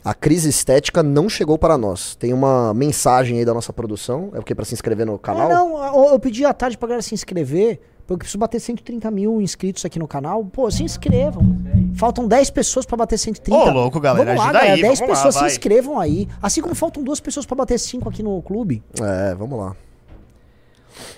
[0.04, 2.14] A crise estética não chegou para nós.
[2.16, 4.30] Tem uma mensagem aí da nossa produção.
[4.34, 4.54] É o que?
[4.54, 5.50] Pra se inscrever no canal?
[5.50, 9.10] Ah, não, eu, pedi à tarde pra galera se inscrever, porque eu preciso bater 130
[9.10, 10.44] mil inscritos aqui no canal.
[10.44, 11.42] Pô, se inscrevam.
[11.94, 13.56] Faltam 10 pessoas pra bater 130.
[13.58, 14.74] Ô, louco, galera, Vamos lá, ajuda galera.
[14.74, 15.48] aí, 10 vamos lá, pessoas vai.
[15.50, 16.28] se inscrevam aí.
[16.42, 18.82] Assim como faltam duas pessoas pra bater 5 aqui no clube.
[19.00, 19.74] É, vamos lá.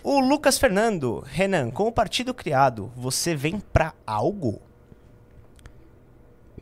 [0.02, 1.22] O Lucas Fernando.
[1.26, 4.60] Renan, com o partido criado, você vem pra algo?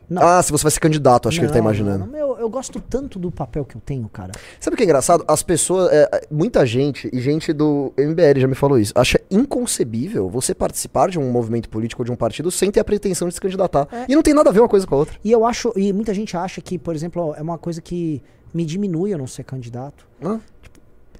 [0.09, 0.21] Não.
[0.21, 2.05] Ah, se você vai ser candidato, acho que ele tá Não, imaginando.
[2.05, 4.31] não, meu, eu gosto tanto do papel que eu tenho, cara.
[4.59, 5.23] Sabe o que é engraçado?
[5.27, 10.29] As pessoas, é, muita gente, e gente do MBL já me falou isso, acha inconcebível
[10.29, 13.33] você participar de um movimento político ou de um partido sem ter a pretensão de
[13.33, 13.87] se candidatar.
[13.91, 14.05] É.
[14.09, 15.17] E não tem nada a ver uma coisa com a outra.
[15.23, 18.21] E eu acho, e muita gente acha que, por exemplo, é uma coisa que
[18.53, 20.07] me diminui eu não ser candidato.
[20.21, 20.39] Hã?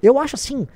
[0.02, 0.66] Eu acho assim,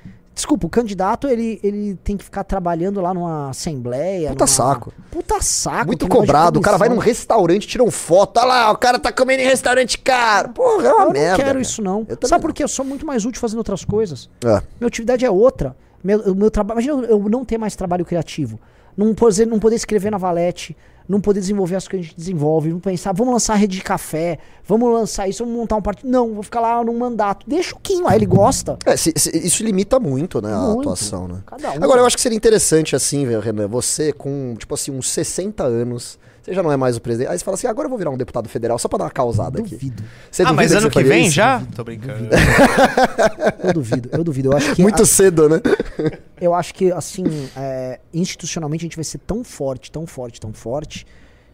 [0.41, 4.29] desculpa, o candidato ele, ele tem que ficar trabalhando lá numa assembleia.
[4.29, 4.93] Puta numa- saco.
[5.11, 5.87] Puta saco.
[5.87, 6.59] Muito cobrado.
[6.59, 8.37] O cara vai num restaurante, tira uma foto.
[8.37, 10.49] Olha lá, o cara tá comendo em restaurante caro.
[10.49, 11.29] Porra, é uma Eu merda.
[11.29, 11.61] não quero cara.
[11.61, 12.05] isso, não.
[12.09, 12.63] Eu Sabe por quê?
[12.63, 14.29] Eu sou muito mais útil fazendo outras coisas.
[14.43, 14.61] É.
[14.79, 15.75] Minha atividade é outra.
[16.03, 16.81] Meu, meu trabalho.
[16.81, 18.59] Imagina eu eu não ter mais trabalho criativo.
[18.97, 20.75] Não poder, não poder escrever na Valete,
[21.11, 23.77] não poder desenvolver as coisas que a gente desenvolve, não pensar, vamos lançar a rede
[23.77, 26.09] de café, vamos lançar isso, vamos montar um partido.
[26.09, 27.45] Não, vou ficar lá num mandato.
[27.47, 28.77] Deixa o Kim lá, ele gosta.
[28.85, 30.79] É, se- se- isso limita muito, né, a Muito.
[30.81, 31.41] atuação, né?
[31.51, 31.83] Um.
[31.83, 36.17] Agora, eu acho que seria interessante, assim, Renan, você com, tipo assim, uns 60 anos,
[36.41, 38.09] você já não é mais o presidente, aí você fala assim, agora eu vou virar
[38.09, 39.71] um deputado federal só pra dar uma causada aqui.
[39.71, 40.03] Duvido.
[40.29, 41.35] Você ah, duvida mas ano você que faria vem isso?
[41.35, 41.63] já?
[41.75, 42.29] Tô brincando.
[43.63, 44.49] Eu duvido, eu duvido.
[44.49, 44.81] Eu acho que.
[44.81, 45.61] Muito cedo, né?
[46.41, 47.23] Eu acho que, assim,
[47.55, 51.05] é, institucionalmente a gente vai ser tão forte, tão forte, tão forte,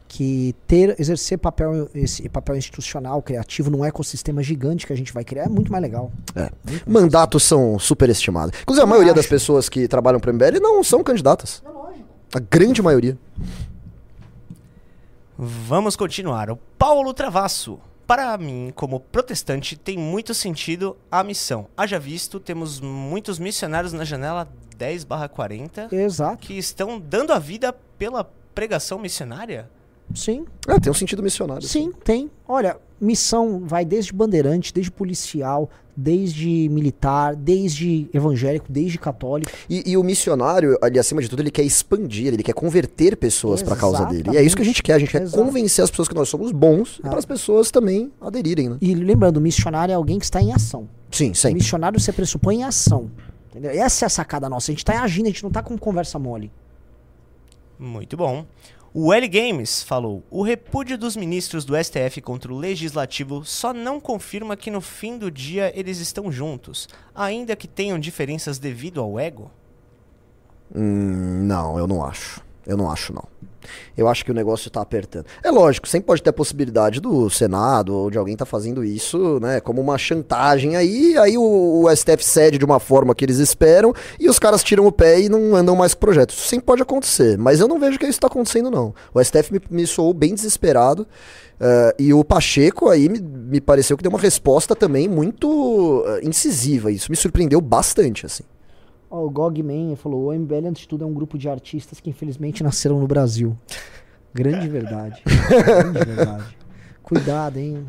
[0.08, 5.26] que ter, exercer papel, esse papel institucional, criativo, num ecossistema gigante que a gente vai
[5.26, 6.10] criar é muito mais legal.
[6.34, 6.50] É.
[6.88, 8.58] Mandatos são superestimados.
[8.62, 9.30] Inclusive, a Eu maioria das acho.
[9.30, 11.62] pessoas que trabalham pro MBL não são candidatas.
[11.66, 12.06] É lógico.
[12.34, 13.18] A grande maioria.
[15.38, 16.50] Vamos continuar.
[16.50, 17.80] O Paulo Travasso.
[18.08, 21.68] Para mim, como protestante, tem muito sentido a missão.
[21.76, 26.38] Haja visto, temos muitos missionários na janela 10/40 Exato.
[26.38, 28.24] que estão dando a vida pela
[28.56, 29.70] pregação missionária.
[30.16, 31.68] Sim, É, tem um sentido missionário.
[31.68, 32.32] sim, tem.
[32.48, 35.70] Olha, missão vai desde bandeirante, desde policial,
[36.00, 39.52] desde militar, desde evangélico, desde católico.
[39.68, 43.64] E, e o missionário, ali acima de tudo, ele quer expandir, ele quer converter pessoas
[43.64, 44.30] pra causa dele.
[44.32, 45.44] E é isso que a gente quer, a gente quer Exato.
[45.44, 47.10] convencer as pessoas que nós somos bons e Ah.
[47.10, 48.78] para as pessoas também aderirem, né?
[48.80, 50.88] E lembrando, missionário é alguém que está em ação.
[51.10, 51.56] Sim, sempre.
[51.60, 53.10] Missionário você pressupõe em ação.
[53.50, 53.72] Entendeu?
[53.72, 54.72] Essa é a sacada nossa.
[54.72, 56.52] A gente tá agindo, a gente não tá com conversa mole.
[57.80, 58.46] Muito bom.
[59.00, 64.00] O L Games falou: o repúdio dos ministros do STF contra o legislativo só não
[64.00, 69.20] confirma que no fim do dia eles estão juntos, ainda que tenham diferenças devido ao
[69.20, 69.52] ego?
[70.76, 72.44] Hum, não, eu não acho.
[72.68, 73.24] Eu não acho, não.
[73.98, 75.26] Eu acho que o negócio tá apertando.
[75.44, 79.40] É lógico, sempre pode ter a possibilidade do Senado ou de alguém tá fazendo isso,
[79.40, 83.40] né, como uma chantagem aí, aí o, o STF cede de uma forma que eles
[83.40, 86.32] esperam e os caras tiram o pé e não andam mais com o projeto.
[86.32, 88.94] Isso sempre pode acontecer, mas eu não vejo que isso tá acontecendo, não.
[89.14, 91.08] O STF me, me soou bem desesperado
[91.60, 96.20] eh, e o Pacheco aí me, me pareceu que deu uma resposta também muito eh,
[96.24, 96.92] incisiva.
[96.92, 98.44] Isso me surpreendeu bastante, assim.
[99.10, 102.10] Ó, o Gogman falou: o MBL, antes de tudo, é um grupo de artistas que
[102.10, 103.58] infelizmente nasceram no Brasil.
[104.34, 105.22] Grande verdade.
[105.26, 106.58] Grande verdade.
[107.02, 107.86] Cuidado, hein?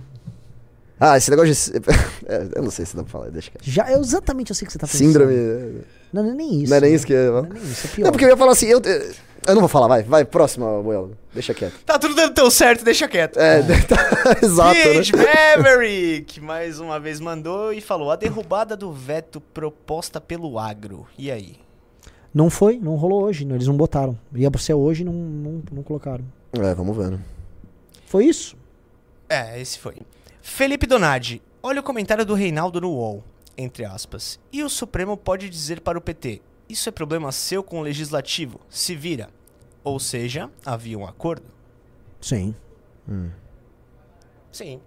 [1.00, 1.88] Ah, esse negócio de.
[2.28, 3.64] É, eu não sei se dá pra falar, deixa quieto.
[3.64, 5.06] Já, eu exatamente eu sei o que você tá pensando.
[5.06, 5.34] Síndrome.
[6.12, 6.68] Não, não é nem isso.
[6.70, 6.96] Não é nem né?
[6.96, 7.26] isso que é.
[7.26, 8.04] Não é nem isso, é pior.
[8.04, 8.82] Não, porque eu ia falar assim, eu,
[9.48, 11.16] eu não vou falar, vai, vai, próxima, Boelo.
[11.32, 11.80] Deixa quieto.
[11.84, 13.38] Tá tudo dando tão certo, deixa quieto.
[13.38, 15.24] É, tá, exato, Cage né?
[15.56, 21.06] Maverick mais uma vez mandou e falou: a derrubada do veto proposta pelo agro.
[21.16, 21.56] E aí?
[22.34, 23.46] Não foi, não rolou hoje.
[23.50, 24.18] Eles não botaram.
[24.34, 26.24] Ia ser hoje e não, não, não colocaram.
[26.52, 27.18] É, vamos vendo.
[28.06, 28.56] Foi isso?
[29.28, 29.96] É, esse foi.
[30.42, 33.24] Felipe Donadi, olha o comentário do Reinaldo no UOL,
[33.56, 34.38] entre aspas.
[34.52, 38.60] E o Supremo pode dizer para o PT: isso é problema seu com o legislativo,
[38.68, 39.30] se vira.
[39.88, 41.46] Ou seja, havia um acordo?
[42.20, 42.54] Sim.
[44.52, 44.80] Sim.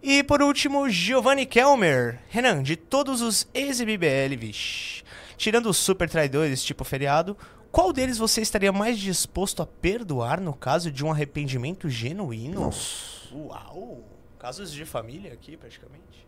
[0.00, 2.20] E por último, Giovanni Kelmer.
[2.28, 5.02] Renan, de todos os ex-BBL, vixe,
[5.36, 7.36] tirando os super traidores tipo feriado,
[7.72, 12.60] qual deles você estaria mais disposto a perdoar no caso de um arrependimento genuíno?
[12.60, 13.34] Nossa.
[13.34, 14.04] Uau!
[14.38, 16.26] Casos de família aqui, praticamente.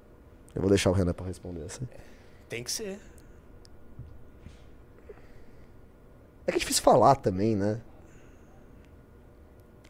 [0.54, 1.88] Eu vou deixar o Renan pra responder essa.
[2.48, 2.98] Tem que ser.
[6.50, 7.78] É que é difícil falar também, né?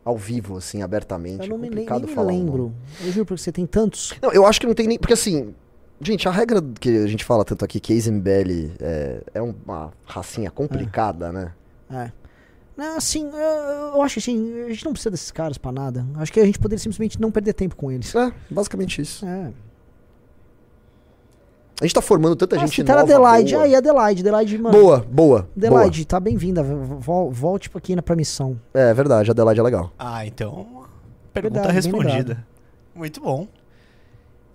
[0.05, 1.45] Ao vivo, assim, abertamente.
[1.45, 2.45] Eu não é me, nem, complicado nem me falar o nome.
[2.45, 2.75] lembro.
[3.01, 4.13] Eu juro porque você tem tantos.
[4.21, 4.99] Não, eu acho que não tem nem.
[4.99, 5.55] Porque assim.
[6.03, 10.51] Gente, a regra que a gente fala tanto aqui, que Eisenbelli é, é uma racinha
[10.51, 11.53] complicada, né?
[11.91, 12.11] É.
[12.75, 16.07] Não, assim, eu, eu acho que assim, a gente não precisa desses caras pra nada.
[16.15, 18.15] Acho que a gente poderia simplesmente não perder tempo com eles.
[18.15, 19.27] É, basicamente isso.
[19.27, 19.53] É.
[21.81, 23.13] A gente tá formando tanta Ah, gente citaram nova.
[23.15, 23.53] Adelaide.
[23.55, 23.65] boa.
[23.65, 24.79] Aí, Adelaide, Adelaide, mano.
[24.79, 25.49] boa, boa.
[25.57, 26.63] Adelaide, tá bem-vinda.
[26.63, 28.61] Vol- Volte aqui na pra missão.
[28.75, 28.85] boa.
[28.85, 29.91] É verdade, Adelaide é legal.
[29.99, 30.85] Ah, então.
[31.33, 32.47] Pergunta Verdade, respondida.
[32.95, 33.49] Muito bom.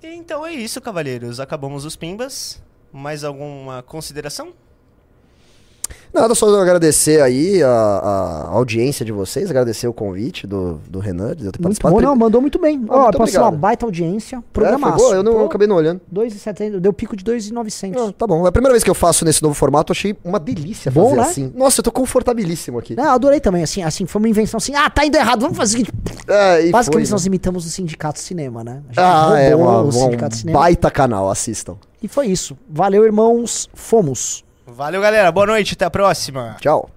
[0.04, 1.40] Então é isso, cavalheiros.
[1.40, 2.62] Acabamos os pimbas.
[2.94, 4.54] Mais alguma consideração?
[6.14, 11.36] Nada, só agradecer aí a, a audiência de vocês, agradecer o convite do, do Renan
[11.36, 11.96] de eu ter Muito participado.
[11.96, 12.86] bom, não, mandou muito bem.
[12.88, 14.38] Ó, muito passou uma baita audiência.
[14.38, 14.98] É, foi Programaço.
[14.98, 16.00] boa, eu não eu acabei não olhando.
[16.14, 18.02] 2,70, deu pico de 2,900.
[18.02, 18.46] Ah, tá bom.
[18.46, 21.22] É a primeira vez que eu faço nesse novo formato, achei uma delícia Bom, fazer
[21.22, 21.28] né?
[21.28, 21.54] assim.
[21.54, 22.96] Nossa, eu tô confortabilíssimo aqui.
[22.96, 25.76] Não, adorei também, assim, assim, foi uma invenção assim, ah, tá indo errado, vamos fazer
[25.76, 25.94] o seguinte.
[26.28, 27.28] É, Basicamente foi, nós né?
[27.28, 28.82] imitamos o Sindicato Cinema, né?
[28.96, 30.60] Ah, é uma, o Sindicato Cinema.
[30.60, 31.76] baita canal, assistam.
[32.02, 32.58] E foi isso.
[32.70, 33.70] Valeu, irmãos.
[33.74, 34.45] Fomos.
[34.66, 35.32] Valeu, galera.
[35.32, 35.74] Boa noite.
[35.74, 36.58] Até a próxima.
[36.60, 36.95] Tchau.